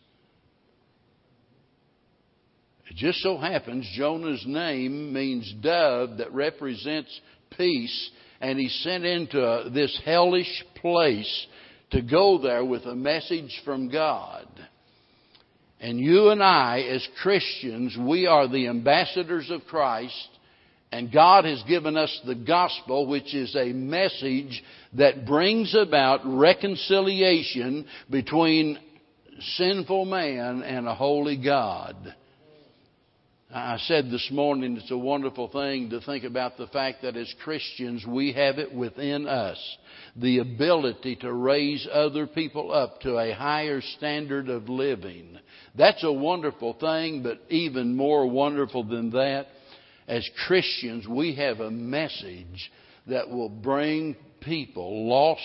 Just 2.96 3.18
so 3.18 3.36
happens 3.36 3.86
Jonah's 3.94 4.44
name 4.46 5.12
means 5.12 5.52
dove 5.60 6.16
that 6.16 6.32
represents 6.32 7.20
peace, 7.54 8.10
and 8.40 8.58
he's 8.58 8.74
sent 8.82 9.04
into 9.04 9.70
this 9.72 10.00
hellish 10.06 10.64
place 10.76 11.46
to 11.90 12.00
go 12.00 12.38
there 12.38 12.64
with 12.64 12.86
a 12.86 12.94
message 12.94 13.60
from 13.66 13.90
God. 13.90 14.48
And 15.78 16.00
you 16.00 16.30
and 16.30 16.42
I, 16.42 16.80
as 16.88 17.06
Christians, 17.22 17.94
we 18.00 18.26
are 18.26 18.48
the 18.48 18.68
ambassadors 18.68 19.50
of 19.50 19.66
Christ, 19.66 20.28
and 20.90 21.12
God 21.12 21.44
has 21.44 21.62
given 21.64 21.98
us 21.98 22.20
the 22.24 22.34
gospel, 22.34 23.06
which 23.06 23.34
is 23.34 23.54
a 23.54 23.74
message 23.74 24.64
that 24.94 25.26
brings 25.26 25.74
about 25.74 26.20
reconciliation 26.24 27.84
between 28.10 28.78
sinful 29.38 30.06
man 30.06 30.62
and 30.62 30.86
a 30.86 30.94
holy 30.94 31.36
God. 31.36 32.14
I 33.54 33.76
said 33.78 34.10
this 34.10 34.28
morning 34.32 34.76
it's 34.76 34.90
a 34.90 34.98
wonderful 34.98 35.46
thing 35.48 35.90
to 35.90 36.00
think 36.00 36.24
about 36.24 36.56
the 36.56 36.66
fact 36.66 37.02
that 37.02 37.16
as 37.16 37.32
Christians 37.44 38.04
we 38.04 38.32
have 38.32 38.58
it 38.58 38.74
within 38.74 39.28
us 39.28 39.56
the 40.16 40.38
ability 40.38 41.14
to 41.16 41.32
raise 41.32 41.86
other 41.92 42.26
people 42.26 42.72
up 42.72 43.00
to 43.02 43.16
a 43.16 43.32
higher 43.32 43.80
standard 43.98 44.48
of 44.48 44.68
living. 44.68 45.38
That's 45.76 46.02
a 46.02 46.12
wonderful 46.12 46.74
thing, 46.74 47.22
but 47.22 47.40
even 47.48 47.94
more 47.94 48.28
wonderful 48.28 48.82
than 48.82 49.10
that, 49.10 49.46
as 50.08 50.28
Christians 50.48 51.06
we 51.06 51.36
have 51.36 51.60
a 51.60 51.70
message 51.70 52.72
that 53.06 53.30
will 53.30 53.48
bring 53.48 54.16
people, 54.40 55.08
lost, 55.08 55.42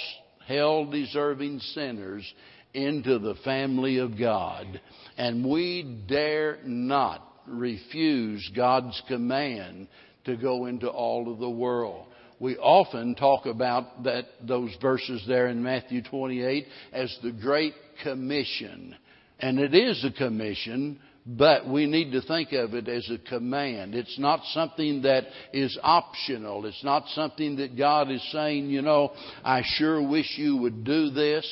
hell 0.47 0.85
deserving 0.85 1.59
sinners, 1.59 2.33
into 2.73 3.19
the 3.19 3.35
family 3.43 3.99
of 3.99 4.17
God. 4.17 4.81
And 5.17 5.47
we 5.47 6.03
dare 6.07 6.57
not 6.65 7.30
refuse 7.47 8.49
God's 8.55 9.01
command 9.07 9.87
to 10.25 10.35
go 10.35 10.65
into 10.65 10.87
all 10.87 11.31
of 11.31 11.39
the 11.39 11.49
world. 11.49 12.07
We 12.39 12.57
often 12.57 13.13
talk 13.15 13.45
about 13.45 14.03
that, 14.03 14.25
those 14.41 14.75
verses 14.81 15.23
there 15.27 15.47
in 15.47 15.61
Matthew 15.61 16.01
28 16.01 16.65
as 16.91 17.15
the 17.21 17.31
Great 17.31 17.75
Commission. 18.03 18.95
And 19.39 19.59
it 19.59 19.75
is 19.75 20.03
a 20.03 20.11
commission, 20.11 20.99
but 21.25 21.67
we 21.67 21.85
need 21.85 22.11
to 22.13 22.21
think 22.21 22.51
of 22.51 22.73
it 22.73 22.87
as 22.87 23.07
a 23.11 23.29
command. 23.29 23.93
It's 23.93 24.17
not 24.17 24.41
something 24.53 25.03
that 25.03 25.25
is 25.53 25.77
optional. 25.83 26.65
It's 26.65 26.83
not 26.83 27.07
something 27.09 27.57
that 27.57 27.77
God 27.77 28.09
is 28.09 28.27
saying, 28.31 28.71
you 28.71 28.81
know, 28.81 29.11
I 29.43 29.61
sure 29.63 30.07
wish 30.07 30.37
you 30.37 30.57
would 30.57 30.83
do 30.83 31.11
this. 31.11 31.45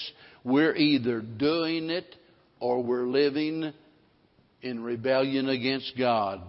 We're 0.44 0.76
either 0.76 1.22
doing 1.22 1.92
it 1.92 2.16
or 2.60 2.82
we're 2.82 3.08
living 3.08 3.74
in 4.62 4.84
rebellion 4.84 5.50
against 5.50 5.98
God. 5.98 6.42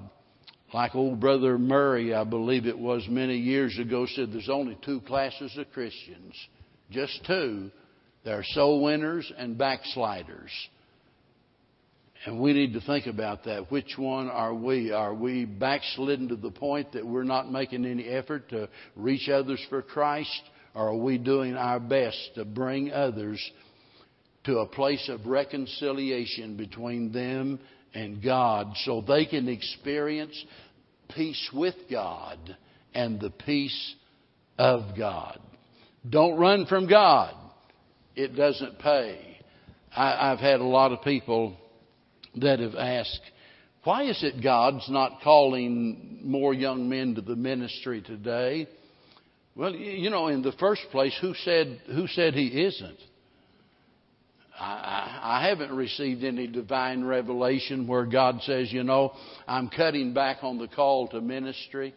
Like 0.72 0.94
old 0.94 1.18
brother 1.18 1.58
Murray, 1.58 2.14
I 2.14 2.24
believe 2.24 2.66
it 2.66 2.78
was 2.78 3.04
many 3.08 3.36
years 3.36 3.76
ago, 3.78 4.06
said 4.06 4.32
there's 4.32 4.48
only 4.48 4.78
two 4.84 5.00
classes 5.00 5.56
of 5.56 5.70
Christians. 5.72 6.34
Just 6.90 7.24
two. 7.26 7.70
There 8.24 8.38
are 8.38 8.44
soul 8.44 8.82
winners 8.82 9.30
and 9.36 9.58
backsliders. 9.58 10.50
And 12.26 12.38
we 12.38 12.52
need 12.52 12.74
to 12.74 12.80
think 12.82 13.06
about 13.06 13.44
that. 13.44 13.70
Which 13.72 13.94
one 13.96 14.28
are 14.28 14.54
we? 14.54 14.92
Are 14.92 15.14
we 15.14 15.46
backslidden 15.46 16.28
to 16.28 16.36
the 16.36 16.50
point 16.50 16.92
that 16.92 17.06
we're 17.06 17.24
not 17.24 17.50
making 17.50 17.86
any 17.86 18.04
effort 18.04 18.50
to 18.50 18.68
reach 18.94 19.28
others 19.28 19.64
for 19.70 19.80
Christ? 19.80 20.42
Or 20.74 20.90
are 20.90 20.96
we 20.96 21.18
doing 21.18 21.56
our 21.56 21.80
best 21.80 22.18
to 22.34 22.44
bring 22.44 22.92
others 22.92 23.40
to 24.44 24.58
a 24.58 24.66
place 24.66 25.08
of 25.08 25.26
reconciliation 25.26 26.56
between 26.56 27.10
them 27.10 27.58
and 27.94 28.22
God 28.22 28.72
so 28.84 29.00
they 29.00 29.26
can 29.26 29.48
experience 29.48 30.44
peace 31.14 31.50
with 31.52 31.74
God 31.90 32.56
and 32.94 33.20
the 33.20 33.30
peace 33.30 33.94
of 34.58 34.96
God. 34.96 35.38
Don't 36.08 36.38
run 36.38 36.66
from 36.66 36.88
God. 36.88 37.34
It 38.14 38.36
doesn't 38.36 38.78
pay. 38.78 39.38
I, 39.94 40.32
I've 40.32 40.38
had 40.38 40.60
a 40.60 40.64
lot 40.64 40.92
of 40.92 41.02
people 41.02 41.56
that 42.36 42.60
have 42.60 42.74
asked, 42.74 43.20
why 43.84 44.04
is 44.04 44.22
it 44.22 44.42
God's 44.42 44.88
not 44.88 45.20
calling 45.22 46.20
more 46.22 46.52
young 46.54 46.88
men 46.88 47.14
to 47.14 47.22
the 47.22 47.36
ministry 47.36 48.02
today? 48.02 48.68
Well, 49.56 49.74
you 49.74 50.10
know, 50.10 50.28
in 50.28 50.42
the 50.42 50.52
first 50.52 50.82
place, 50.90 51.16
who 51.20 51.34
said, 51.44 51.80
who 51.86 52.06
said 52.06 52.34
he 52.34 52.46
isn't? 52.64 52.98
I, 54.62 55.46
haven't 55.48 55.72
received 55.72 56.22
any 56.22 56.46
divine 56.46 57.04
revelation 57.04 57.86
where 57.86 58.04
God 58.04 58.40
says, 58.42 58.70
you 58.70 58.84
know, 58.84 59.12
I'm 59.48 59.68
cutting 59.68 60.12
back 60.12 60.38
on 60.42 60.58
the 60.58 60.68
call 60.68 61.08
to 61.08 61.20
ministry. 61.20 61.94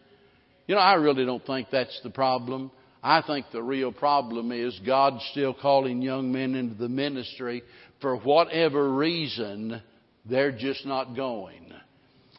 You 0.66 0.74
know, 0.74 0.80
I 0.80 0.94
really 0.94 1.26
don't 1.26 1.44
think 1.44 1.68
that's 1.70 2.00
the 2.02 2.10
problem. 2.10 2.70
I 3.02 3.20
think 3.20 3.46
the 3.52 3.62
real 3.62 3.92
problem 3.92 4.50
is 4.50 4.80
God's 4.86 5.22
still 5.32 5.52
calling 5.52 6.00
young 6.00 6.32
men 6.32 6.54
into 6.54 6.74
the 6.74 6.88
ministry 6.88 7.62
for 8.00 8.16
whatever 8.16 8.90
reason 8.94 9.82
they're 10.24 10.56
just 10.56 10.86
not 10.86 11.14
going. 11.14 11.70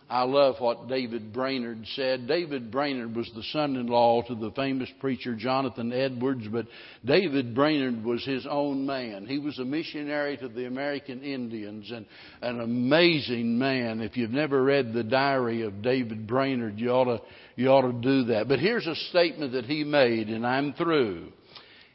I 0.08 0.22
love 0.22 0.58
what 0.60 0.88
David 0.88 1.34
Brainerd 1.34 1.84
said. 1.96 2.28
David 2.28 2.70
Brainerd 2.70 3.16
was 3.16 3.30
the 3.34 3.42
son 3.52 3.76
in 3.76 3.88
law 3.88 4.22
to 4.22 4.36
the 4.36 4.52
famous 4.52 4.90
preacher 5.00 5.36
Jonathan 5.36 5.92
Edwards, 5.92 6.48
but 6.48 6.68
David 7.04 7.56
Brainerd 7.56 8.04
was 8.04 8.24
his 8.24 8.46
own 8.48 8.86
man. 8.86 9.26
He 9.26 9.40
was 9.40 9.58
a 9.58 9.66
missionary 9.66 10.38
to 10.38 10.48
the 10.48 10.68
American 10.68 11.24
Indians 11.24 11.92
and 11.92 12.06
an 12.44 12.62
amazing 12.62 13.58
man. 13.58 14.00
If 14.00 14.16
you've 14.16 14.30
never 14.30 14.64
read 14.64 14.94
the 14.94 15.04
diary 15.04 15.64
of 15.64 15.82
David 15.82 16.28
Brainerd, 16.28 16.80
you 16.80 16.92
ought 16.92 17.06
to, 17.06 17.22
you 17.56 17.70
ought 17.70 17.92
to 17.92 17.94
do 17.94 18.26
that. 18.26 18.48
But 18.48 18.60
here's 18.60 18.86
a 18.86 18.96
statement 19.10 19.54
that 19.54 19.66
he 19.66 19.84
made, 19.84 20.30
and 20.30 20.46
I'm 20.46 20.74
through. 20.74 21.32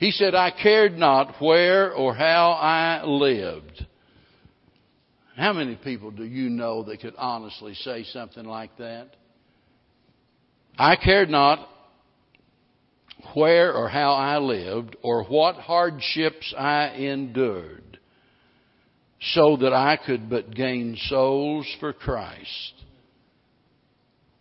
He 0.00 0.10
said, 0.10 0.34
I 0.34 0.50
cared 0.50 0.98
not 0.98 1.40
where 1.40 1.92
or 1.92 2.14
how 2.14 2.52
I 2.52 3.04
lived. 3.04 3.86
How 5.40 5.54
many 5.54 5.74
people 5.74 6.10
do 6.10 6.24
you 6.24 6.50
know 6.50 6.82
that 6.82 7.00
could 7.00 7.14
honestly 7.16 7.72
say 7.72 8.04
something 8.04 8.44
like 8.44 8.76
that? 8.76 9.16
I 10.78 10.96
cared 10.96 11.30
not 11.30 11.66
where 13.32 13.72
or 13.72 13.88
how 13.88 14.12
I 14.12 14.36
lived 14.36 14.96
or 15.02 15.24
what 15.24 15.54
hardships 15.54 16.52
I 16.54 16.88
endured 16.88 17.98
so 19.32 19.56
that 19.62 19.72
I 19.72 19.96
could 20.04 20.28
but 20.28 20.54
gain 20.54 20.98
souls 21.08 21.66
for 21.80 21.94
Christ. 21.94 22.74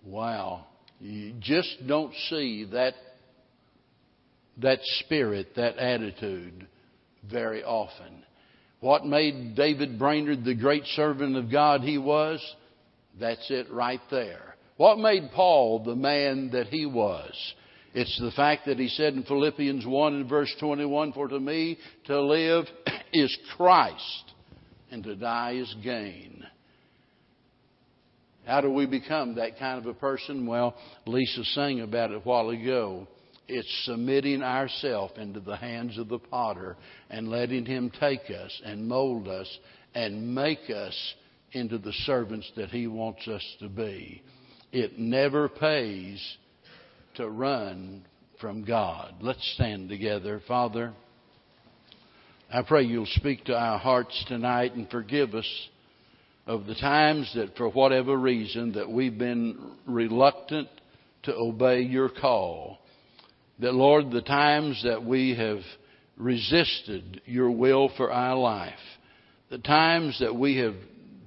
Wow. 0.05 0.65
You 0.99 1.33
just 1.39 1.77
don't 1.87 2.13
see 2.29 2.65
that, 2.73 2.95
that 4.57 4.79
spirit, 4.81 5.55
that 5.55 5.77
attitude 5.77 6.67
very 7.23 7.63
often. 7.63 8.25
What 8.79 9.05
made 9.05 9.55
David 9.55 9.99
Brainerd 9.99 10.45
the 10.45 10.55
great 10.55 10.85
servant 10.95 11.35
of 11.35 11.51
God 11.51 11.81
he 11.81 11.97
was? 11.97 12.43
That's 13.19 13.49
it 13.49 13.69
right 13.69 13.99
there. 14.09 14.55
What 14.77 14.97
made 14.97 15.31
Paul 15.35 15.83
the 15.83 15.95
man 15.95 16.51
that 16.51 16.67
he 16.67 16.85
was? 16.85 17.33
It's 17.93 18.17
the 18.19 18.31
fact 18.31 18.67
that 18.67 18.79
he 18.79 18.87
said 18.87 19.13
in 19.13 19.23
Philippians 19.23 19.85
1 19.85 20.13
and 20.13 20.29
verse 20.29 20.53
21, 20.59 21.13
For 21.13 21.27
to 21.27 21.39
me 21.39 21.77
to 22.05 22.21
live 22.21 22.65
is 23.13 23.35
Christ, 23.57 24.31
and 24.91 25.03
to 25.03 25.15
die 25.15 25.55
is 25.55 25.75
gain. 25.83 26.45
How 28.45 28.61
do 28.61 28.71
we 28.71 28.85
become 28.85 29.35
that 29.35 29.59
kind 29.59 29.79
of 29.79 29.85
a 29.87 29.93
person? 29.93 30.47
Well, 30.47 30.75
Lisa 31.05 31.43
sang 31.43 31.81
about 31.81 32.11
it 32.11 32.17
a 32.17 32.19
while 32.19 32.49
ago. 32.49 33.07
It's 33.49 33.85
submitting 33.85 34.43
ourselves 34.43 35.13
into 35.17 35.39
the 35.39 35.55
hands 35.55 35.97
of 35.97 36.07
the 36.07 36.19
potter 36.19 36.77
and 37.09 37.29
letting 37.29 37.65
him 37.65 37.91
take 37.99 38.29
us 38.29 38.61
and 38.63 38.87
mold 38.87 39.27
us 39.27 39.59
and 39.95 40.35
make 40.35 40.69
us 40.69 41.15
into 41.51 41.79
the 41.79 41.93
servants 42.05 42.49
that 42.55 42.69
he 42.69 42.85
wants 42.85 43.27
us 43.27 43.43
to 43.59 43.67
be. 43.67 44.21
It 44.71 44.99
never 44.99 45.49
pays 45.49 46.37
to 47.15 47.27
run 47.27 48.05
from 48.39 48.63
God. 48.63 49.15
Let's 49.19 49.53
stand 49.55 49.89
together. 49.89 50.41
Father, 50.47 50.93
I 52.53 52.61
pray 52.61 52.83
you'll 52.83 53.07
speak 53.07 53.45
to 53.45 53.57
our 53.57 53.79
hearts 53.79 54.23
tonight 54.27 54.75
and 54.75 54.89
forgive 54.91 55.33
us 55.33 55.69
of 56.45 56.67
the 56.67 56.75
times 56.75 57.31
that 57.35 57.57
for 57.57 57.69
whatever 57.69 58.15
reason 58.15 58.73
that 58.73 58.89
we've 58.89 59.17
been 59.17 59.71
reluctant 59.87 60.67
to 61.23 61.35
obey 61.35 61.81
your 61.81 62.09
call. 62.09 62.79
That, 63.59 63.73
Lord, 63.73 64.11
the 64.11 64.21
times 64.21 64.81
that 64.83 65.03
we 65.03 65.35
have 65.35 65.59
resisted 66.17 67.21
your 67.25 67.51
will 67.51 67.91
for 67.97 68.11
our 68.11 68.37
life, 68.37 68.73
the 69.49 69.57
times 69.57 70.17
that 70.19 70.35
we 70.35 70.57
have 70.57 70.75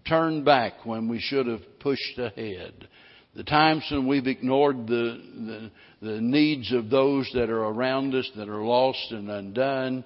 turned 0.09 0.45
back 0.45 0.85
when 0.85 1.09
we 1.09 1.21
should 1.21 1.47
have 1.47 1.63
pushed 1.81 2.19
ahead. 2.19 2.89
The 3.35 3.45
times 3.45 3.85
when 3.91 4.07
we've 4.07 4.27
ignored 4.27 4.87
the, 4.87 5.71
the, 6.01 6.07
the 6.07 6.21
needs 6.21 6.73
of 6.73 6.91
those 6.91 7.31
that 7.35 7.49
are 7.49 7.65
around 7.65 8.15
us 8.15 8.31
that 8.37 8.49
are 8.49 8.63
lost 8.63 9.11
and 9.11 9.31
undone. 9.31 10.05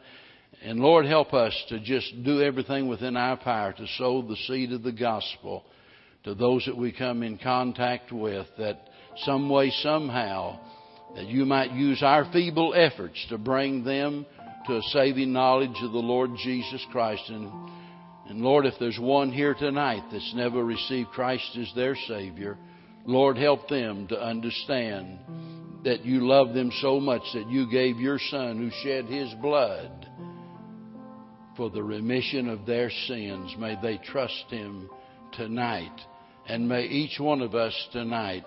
And 0.63 0.81
Lord, 0.81 1.07
help 1.07 1.35
us 1.35 1.55
to 1.69 1.81
just 1.81 2.25
do 2.25 2.41
everything 2.41 2.89
within 2.89 3.17
our 3.17 3.37
power 3.37 3.73
to 3.73 3.87
sow 3.99 4.23
the 4.23 4.37
seed 4.47 4.73
of 4.73 4.83
the 4.83 4.93
gospel 4.93 5.65
to 6.25 6.35
those 6.35 6.65
that 6.67 6.77
we 6.77 6.93
come 6.93 7.23
in 7.23 7.39
contact 7.39 8.13
with 8.13 8.47
that 8.59 8.81
some 9.19 9.49
way, 9.49 9.71
somehow, 9.83 10.59
that 11.17 11.27
you 11.27 11.47
might 11.47 11.73
use 11.73 12.03
our 12.03 12.31
feeble 12.31 12.75
efforts 12.77 13.25
to 13.31 13.39
bring 13.39 13.83
them 13.83 14.27
to 14.67 14.77
a 14.77 14.83
saving 14.91 15.33
knowledge 15.33 15.77
of 15.83 15.93
the 15.93 15.99
Lord 15.99 16.31
Jesus 16.45 16.85
Christ. 16.93 17.23
And, 17.29 17.51
and 18.29 18.43
Lord, 18.43 18.67
if 18.67 18.75
there's 18.79 18.99
one 19.01 19.33
here 19.33 19.55
tonight 19.55 20.03
that's 20.13 20.35
never 20.35 20.63
received 20.63 21.09
Christ 21.09 21.57
as 21.59 21.73
their 21.75 21.97
Savior, 22.07 22.59
Lord, 23.07 23.39
help 23.39 23.69
them 23.69 24.07
to 24.09 24.21
understand 24.21 25.19
that 25.85 26.05
you 26.05 26.27
love 26.27 26.53
them 26.53 26.71
so 26.81 27.01
much 27.01 27.23
that 27.33 27.49
you 27.49 27.71
gave 27.71 27.99
your 27.99 28.19
Son 28.19 28.59
who 28.59 28.71
shed 28.83 29.07
his 29.07 29.33
blood 29.41 30.11
for 31.57 31.71
the 31.71 31.83
remission 31.83 32.49
of 32.49 32.67
their 32.67 32.91
sins. 33.07 33.55
May 33.59 33.79
they 33.81 33.97
trust 33.99 34.45
him 34.51 34.91
tonight. 35.33 35.99
And 36.47 36.69
may 36.69 36.83
each 36.83 37.19
one 37.19 37.41
of 37.41 37.55
us 37.55 37.75
tonight 37.93 38.45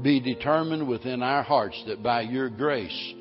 be 0.00 0.20
determined 0.20 0.88
within 0.88 1.22
our 1.22 1.42
hearts 1.42 1.82
that 1.86 2.02
by 2.02 2.22
your 2.22 2.48
grace 2.48 3.14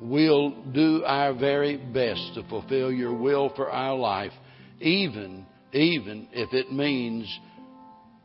we'll 0.00 0.50
do 0.72 1.02
our 1.04 1.34
very 1.34 1.76
best 1.76 2.34
to 2.34 2.42
fulfill 2.48 2.92
your 2.92 3.14
will 3.14 3.52
for 3.56 3.70
our 3.70 3.96
life, 3.96 4.32
even, 4.80 5.46
even 5.72 6.28
if 6.32 6.52
it 6.52 6.72
means 6.72 7.26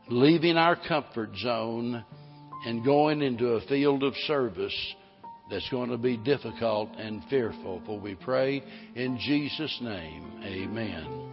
leaving 0.09 0.57
our 0.57 0.77
comfort 0.87 1.29
zone 1.37 2.03
and 2.65 2.85
going 2.85 3.21
into 3.21 3.47
a 3.53 3.61
field 3.67 4.03
of 4.03 4.13
service 4.27 4.95
that's 5.49 5.67
going 5.69 5.89
to 5.89 5.97
be 5.97 6.17
difficult 6.17 6.89
and 6.97 7.23
fearful. 7.29 7.81
For 7.85 7.99
we 7.99 8.15
pray 8.15 8.63
in 8.95 9.17
Jesus' 9.19 9.79
name, 9.81 10.41
amen. 10.43 11.32